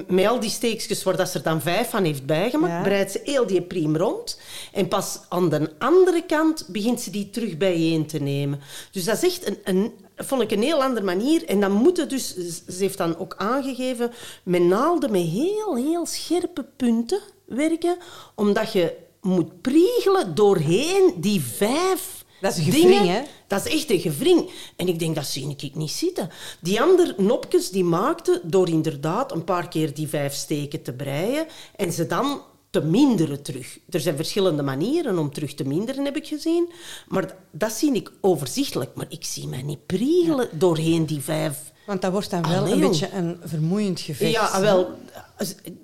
met 0.07 0.27
al 0.27 0.39
die 0.39 0.49
steekjes 0.49 1.03
waar 1.03 1.17
dat 1.17 1.29
ze 1.29 1.37
er 1.37 1.43
dan 1.43 1.61
vijf 1.61 1.89
van 1.89 2.03
heeft 2.03 2.25
bijgemaakt, 2.25 2.73
Ja. 2.73 2.81
breidt 2.81 3.11
ze 3.11 3.21
heel 3.23 3.47
die 3.47 3.61
priem 3.61 3.97
rond. 3.97 4.39
En 4.73 4.87
pas 4.87 5.19
aan 5.29 5.49
de 5.49 5.71
andere 5.79 6.23
kant 6.25 6.65
begint 6.67 7.01
ze 7.01 7.09
die 7.09 7.29
terug 7.29 7.57
bijeen 7.57 8.05
te 8.05 8.19
nemen. 8.19 8.59
Dus 8.91 9.03
dat 9.03 9.15
is 9.15 9.23
echt 9.23 9.47
een, 9.47 9.57
een, 9.63 9.93
vond 10.15 10.41
ik 10.41 10.51
een 10.51 10.61
heel 10.61 10.83
andere 10.83 11.05
manier. 11.05 11.45
En 11.45 11.59
dan 11.59 11.71
moet 11.71 11.97
het 11.97 12.09
dus, 12.09 12.35
ze 12.67 12.75
heeft 12.77 12.97
dan 12.97 13.17
ook 13.17 13.35
aangegeven, 13.37 14.11
met 14.43 14.61
naalden 14.61 15.11
met 15.11 15.21
heel, 15.21 15.75
heel 15.75 16.05
scherpe 16.05 16.65
punten 16.75 17.19
werken, 17.45 17.97
omdat 18.35 18.71
je 18.71 18.95
moet 19.21 19.61
priegelen 19.61 20.35
doorheen 20.35 21.13
die 21.17 21.41
vijf 21.41 22.25
Dat 22.41 22.57
is 22.57 22.65
een 22.65 22.71
dingen. 22.71 23.07
hè? 23.07 23.21
Dat 23.47 23.65
is 23.65 23.73
echt 23.73 23.89
een 23.89 23.99
gevring. 23.99 24.49
En 24.75 24.87
ik 24.87 24.99
denk, 24.99 25.15
dat 25.15 25.25
zie 25.25 25.55
ik 25.57 25.75
niet 25.75 25.91
zitten. 25.91 26.29
Die 26.59 26.81
andere 26.81 27.13
nopjes 27.17 27.69
die 27.69 27.83
maakte 27.83 28.41
door 28.43 28.69
inderdaad 28.69 29.31
een 29.31 29.43
paar 29.43 29.67
keer 29.67 29.93
die 29.93 30.07
vijf 30.07 30.33
steken 30.33 30.81
te 30.81 30.93
breien 30.93 31.47
en 31.75 31.91
ze 31.91 32.07
dan 32.07 32.41
te 32.71 32.81
minderen 32.81 33.41
terug. 33.41 33.79
Er 33.89 33.99
zijn 33.99 34.15
verschillende 34.15 34.63
manieren 34.63 35.17
om 35.17 35.33
terug 35.33 35.53
te 35.53 35.63
minderen, 35.63 36.05
heb 36.05 36.15
ik 36.15 36.27
gezien. 36.27 36.69
Maar 37.07 37.35
dat 37.51 37.71
zie 37.71 37.93
ik 37.93 38.11
overzichtelijk. 38.21 38.95
Maar 38.95 39.05
ik 39.09 39.25
zie 39.25 39.47
mij 39.47 39.61
niet 39.61 39.85
priegelen 39.85 40.49
doorheen 40.51 41.05
die 41.05 41.21
vijf. 41.21 41.71
Want 41.85 42.01
dat 42.01 42.11
wordt 42.11 42.29
dan 42.29 42.41
wel 42.41 42.59
Allee, 42.59 42.73
een 42.73 42.79
beetje 42.79 43.11
een 43.13 43.39
vermoeiend 43.43 43.99
gevecht. 43.99 44.31
Ja, 44.31 44.61
wel. 44.61 44.89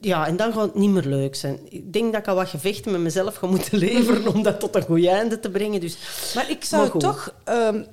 Ja, 0.02 0.28
en 0.28 0.36
dan 0.36 0.54
gaat 0.54 0.62
het 0.62 0.76
niet 0.76 0.90
meer 0.90 1.06
leuk 1.06 1.36
zijn. 1.36 1.60
Ik 1.70 1.94
denk 1.94 2.12
dat 2.12 2.22
ik 2.22 2.28
al 2.28 2.36
wat 2.36 2.50
gevechten 2.50 2.92
met 2.92 3.02
mezelf 3.02 3.36
ga 3.36 3.48
moeten 3.48 3.78
leveren 3.88 4.34
om 4.34 4.44
dat 4.44 4.60
tot 4.60 4.76
een 4.76 4.84
goed 4.84 5.06
einde 5.06 5.40
te 5.40 5.50
brengen. 5.50 5.82
Dus, 5.82 5.98
Maar 6.36 6.50
ik 6.50 6.64
zou 6.64 6.82
Maar 6.82 6.98
toch, 6.98 7.34
ehm, 7.44 7.84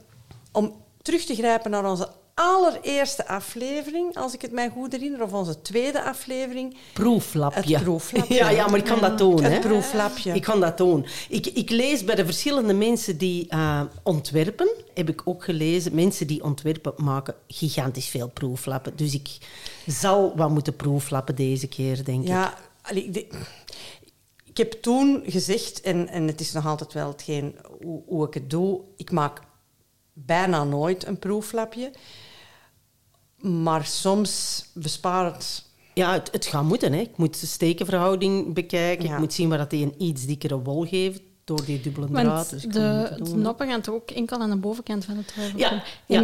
om 0.53 0.75
terug 1.03 1.25
te 1.25 1.35
grijpen 1.35 1.71
naar 1.71 1.91
onze 1.91 2.09
allereerste 2.35 3.27
aflevering, 3.29 4.17
als 4.17 4.35
ik 4.35 4.43
het 4.43 4.53
mij 4.53 4.69
goed 4.69 4.93
herinner, 4.93 5.23
of 5.23 5.33
onze 5.33 5.63
tweede 5.63 6.03
aflevering, 6.03 6.77
proeflapje. 6.93 7.75
Het 7.75 7.83
proeflapje. 7.85 8.35
Ja, 8.45 8.51
ja, 8.51 8.67
maar 8.69 8.79
ik 8.79 8.85
kan 8.85 9.01
dat 9.01 9.19
doen. 9.19 9.43
het 9.43 9.53
hè. 9.53 9.59
proeflapje. 9.59 10.33
Ik 10.33 10.43
kan 10.43 10.61
dat 10.61 10.77
doen. 10.79 11.07
Ik, 11.29 11.47
ik 11.47 11.71
lees 11.71 12.05
bij 12.05 12.15
de 12.15 12.25
verschillende 12.25 12.75
mensen 12.75 13.19
die 13.19 13.49
eh, 13.49 13.81
ontwerpen, 14.03 14.69
heb 14.95 15.09
ik 15.09 15.23
ook 15.25 15.45
gelezen, 15.45 15.95
mensen 15.95 16.27
die 16.27 16.45
ontwerpen 16.45 16.93
maken 16.97 17.35
gigantisch 17.49 18.09
veel 18.09 18.29
proeflappen. 18.29 18.97
Dus 18.97 19.15
ik 19.15 19.39
zal 19.87 20.33
wat 20.37 20.51
moeten 20.51 20.77
proeflappen 20.77 21.35
deze 21.35 21.67
keer, 21.69 22.05
denk 22.05 22.23
ik. 22.23 22.29
Ja, 22.29 22.55
allee, 22.83 23.11
de- 23.11 23.27
ik 24.45 24.57
heb 24.57 24.73
toen 24.73 25.23
gezegd, 25.27 25.81
en, 25.81 26.09
en 26.09 26.27
het 26.27 26.41
is 26.41 26.53
nog 26.53 26.67
altijd 26.67 26.93
wel 26.93 27.09
hetgeen 27.09 27.55
hoe, 27.83 28.03
hoe 28.07 28.27
ik 28.27 28.35
het 28.35 28.51
doe, 28.51 28.81
ik 28.97 29.11
maak 29.11 29.41
bijna 30.15 30.65
nooit 30.65 31.07
een 31.07 31.19
proeflapje. 31.19 31.93
Maar 33.37 33.87
soms 33.87 34.65
bespaart 34.75 35.35
het... 35.35 35.65
Ja, 35.95 36.13
het, 36.13 36.29
het 36.33 36.47
gaat 36.47 36.65
moeten. 36.65 36.93
Hè. 36.93 37.01
Ik 37.01 37.17
moet 37.17 37.41
de 37.41 37.47
stekenverhouding 37.47 38.55
bekijken. 38.55 39.07
Ja. 39.07 39.13
Ik 39.13 39.19
moet 39.19 39.33
zien 39.33 39.49
waar 39.49 39.59
dat 39.59 39.71
die 39.71 39.85
een 39.85 40.03
iets 40.03 40.27
dikkere 40.27 40.63
wol 40.63 40.87
geeft 40.87 41.21
door 41.45 41.65
die 41.65 41.81
dubbele 41.81 42.07
draad. 42.07 42.25
Want 42.25 42.51
Dus 42.51 42.63
de, 42.63 43.07
moeten 43.11 43.35
de 43.35 43.41
noppen 43.41 43.69
gaan 43.69 43.81
toch 43.81 43.95
ook 43.95 44.11
enkel 44.11 44.39
aan 44.39 44.51
de 44.51 44.57
bovenkant 44.57 45.05
van 45.05 45.17
de 45.17 45.25
trui 45.25 45.53
Ja, 45.57 45.83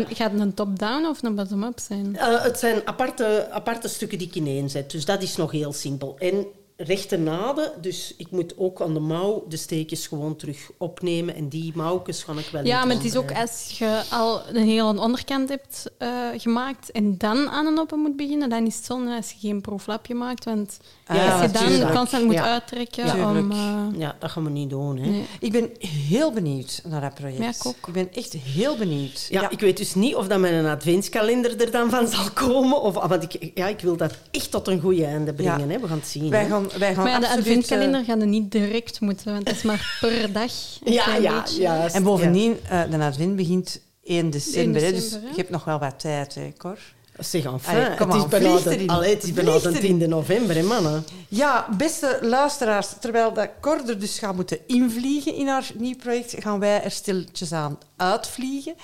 gaat 0.09 0.32
het 0.32 0.41
een 0.41 0.55
top-down 0.55 1.07
of 1.07 1.22
een 1.22 1.34
bottom-up 1.34 1.78
zijn? 1.78 2.16
Eh, 2.16 2.43
het 2.43 2.59
zijn 2.59 2.86
aparte, 2.86 3.49
aparte 3.51 3.88
stukken 3.88 4.18
die 4.18 4.26
ik 4.26 4.34
ineenzet. 4.34 4.91
Dus 4.91 5.05
dat 5.05 5.22
is 5.22 5.36
nog 5.36 5.51
heel 5.51 5.72
simpel. 5.72 6.16
En 6.18 6.47
rechte 6.83 7.16
naden, 7.18 7.72
dus 7.81 8.14
ik 8.16 8.31
moet 8.31 8.55
ook 8.57 8.81
aan 8.81 8.95
de 8.95 9.01
mouw 9.01 9.45
de 9.49 9.57
steekjes 9.57 10.07
gewoon 10.07 10.37
terug 10.37 10.70
opnemen. 10.78 11.35
En 11.35 11.49
die 11.49 11.72
mouwtjes 11.74 12.22
ga 12.22 12.33
ik 12.33 12.49
wel 12.53 12.64
Ja, 12.64 12.85
maar 12.85 12.95
het 12.97 13.05
is 13.05 13.16
ook 13.16 13.33
als 13.33 13.74
je 13.78 14.03
al 14.11 14.43
een 14.53 14.64
hele 14.66 15.01
onderkant 15.01 15.49
hebt 15.49 15.91
eh, 15.99 16.09
gemaakt 16.37 16.91
en 16.91 17.18
dan 17.18 17.49
aan 17.49 17.66
een 17.66 17.74
noppen 17.74 17.99
moet 17.99 18.16
beginnen, 18.16 18.49
dan 18.51 18.66
is 18.66 18.76
het 18.76 18.85
zonde 18.85 19.16
als 19.16 19.31
je 19.31 19.37
geen 19.49 19.61
proeflapje 19.61 20.14
maakt. 20.14 20.45
Want 20.45 20.78
Ah, 21.07 21.33
als 21.33 21.43
je 21.43 21.51
dan 21.59 21.66
tuurlijk. 21.66 21.93
constant 21.95 22.24
moet 22.24 22.35
Ja. 22.35 22.45
uittrekken 22.53 23.07
Ja. 23.07 23.31
om... 23.31 23.51
Eh, 23.51 23.59
Ja, 23.99 24.16
dat 24.18 24.31
gaan 24.31 24.45
we 24.45 24.51
niet 24.51 24.70
doen. 24.70 24.97
Hè. 24.99 25.09
nee. 25.11 25.24
Ik 25.41 25.53
ben 25.53 25.70
heel 26.09 26.33
benieuwd 26.33 26.83
naar 26.85 27.01
dat 27.01 27.14
project. 27.14 27.39
Ja, 27.43 27.49
ik 27.49 27.66
ook. 27.66 27.87
Ik 27.87 27.93
ben 27.93 28.12
echt 28.12 28.33
heel 28.33 28.76
benieuwd. 28.76 29.26
Ja, 29.31 29.51
ik 29.51 29.61
weet 29.61 29.76
dus 29.76 29.95
niet 29.95 30.14
of 30.14 30.26
dat 30.26 30.39
mijn 30.39 30.66
adventskalender 30.66 31.61
er 31.61 31.70
dan 31.70 31.91
van 31.91 32.07
zal 32.09 32.31
komen. 32.35 32.81
Of, 32.83 32.95
want 32.95 33.22
ik, 33.35 33.51
ja, 33.55 33.66
ik 33.68 33.81
wil 33.81 33.97
dat 33.97 34.12
echt 34.31 34.51
tot 34.51 34.68
een 34.68 34.81
goed 34.81 35.01
einde 35.03 35.33
brengen. 35.35 35.59
Ja. 35.68 35.74
Hè. 35.74 35.81
We 35.81 35.87
gaan 35.89 35.99
het 35.99 36.07
zien. 36.09 36.31
Wij 36.31 36.43
hè. 36.43 36.49
gaan, 36.49 36.70
wij 36.79 36.95
gaan 36.95 37.05
Maar 37.05 37.12
ja, 37.12 37.18
de 37.18 37.27
absoluut, 37.27 37.47
adventskalender 37.47 38.01
eh, 38.01 38.07
gaat 38.07 38.21
er 38.21 38.27
niet 38.27 38.53
direct 38.53 39.01
moeten, 39.01 39.33
want 39.33 39.47
dat 39.47 39.55
is 39.55 39.62
maar 39.62 39.99
per 40.01 40.33
dag. 40.41 40.53
Ja, 40.85 41.16
ja, 41.16 41.45
ja. 41.59 41.93
en 41.93 42.03
bovendien, 42.03 42.59
eh, 42.68 42.83
de 42.91 42.99
advent 42.99 43.37
begint 43.37 43.81
1 44.03 44.31
december, 44.31 44.83
hè, 44.83 44.93
dus 44.93 45.11
hè? 45.11 45.18
je 45.18 45.37
hebt 45.37 45.51
nog 45.51 45.64
wel 45.64 45.79
wat 45.79 46.01
tijd, 46.01 46.35
hè, 46.35 46.53
Cor? 46.57 46.79
Zeg, 47.21 47.45
enfin, 47.45 47.99
Allee, 47.99 47.99
het 47.99 48.14
is 48.14 48.62
bijna 48.66 48.93
allee, 48.93 49.14
het 49.14 49.23
is 49.23 49.33
bijna 49.33 49.59
de 49.59 49.79
erin. 49.79 50.03
10e 50.03 50.09
november, 50.09 50.57
hè, 50.57 50.62
mannen. 50.62 51.05
Ja, 51.29 51.68
beste 51.77 52.18
luisteraars, 52.23 52.89
terwijl 53.01 53.33
dat 53.33 53.49
Cor 53.61 53.89
er 53.89 53.99
dus 54.01 54.18
gaat 54.18 54.35
moeten 54.35 54.59
invliegen 54.66 55.35
in 55.35 55.49
haar 55.49 55.71
nieuw 55.75 55.97
project, 55.97 56.35
gaan 56.39 56.59
wij 56.59 56.83
er 56.83 56.91
stilletjes 56.91 57.53
aan 57.53 57.79
uitvliegen. 57.97 58.75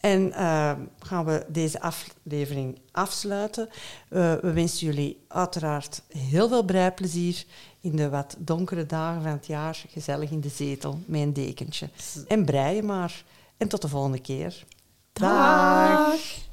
En 0.00 0.32
eh, 0.32 0.72
gaan 0.98 1.24
we 1.24 1.44
deze 1.48 1.80
aflevering 1.80 2.78
afsluiten. 2.92 3.68
Eh, 4.08 4.34
we 4.40 4.52
wensen 4.52 4.86
jullie 4.86 5.24
uiteraard 5.28 6.02
heel 6.08 6.48
veel 6.48 6.64
breiplezier 6.64 7.44
in 7.80 7.96
de 7.96 8.08
wat 8.08 8.36
donkere 8.38 8.86
dagen 8.86 9.22
van 9.22 9.30
het 9.30 9.46
jaar. 9.46 9.82
Gezellig 9.88 10.30
in 10.30 10.40
de 10.40 10.48
zetel 10.48 10.98
met 11.06 11.20
een 11.20 11.32
dekentje. 11.32 11.88
En 12.28 12.44
breien 12.44 12.84
maar. 12.84 13.24
En 13.56 13.68
tot 13.68 13.82
de 13.82 13.88
volgende 13.88 14.20
keer. 14.20 14.64
Dag. 15.12 16.48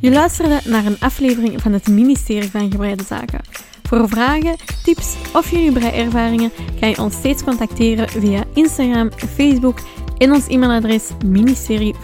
Je 0.00 0.10
luisterde 0.10 0.60
naar 0.64 0.86
een 0.86 1.00
aflevering 1.00 1.62
van 1.62 1.72
het 1.72 1.86
ministerie 1.86 2.50
van 2.50 2.70
Gebreide 2.70 3.04
Zaken. 3.04 3.40
Voor 3.82 4.00
vragen, 4.08 4.56
tips 4.84 5.14
of 5.32 5.50
jullie 5.50 5.72
breiervaringen 5.72 6.50
kan 6.80 6.88
je 6.88 7.02
ons 7.02 7.14
steeds 7.14 7.44
contacteren 7.44 8.08
via 8.08 8.44
Instagram, 8.54 9.10
Facebook 9.12 9.78
en 10.18 10.32
ons 10.32 10.46
e-mailadres 10.48 11.10
ministerie 11.26 11.94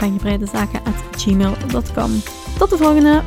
van. 1.95 2.22
Tot 2.59 2.70
de 2.70 2.76
volgende! 2.76 3.22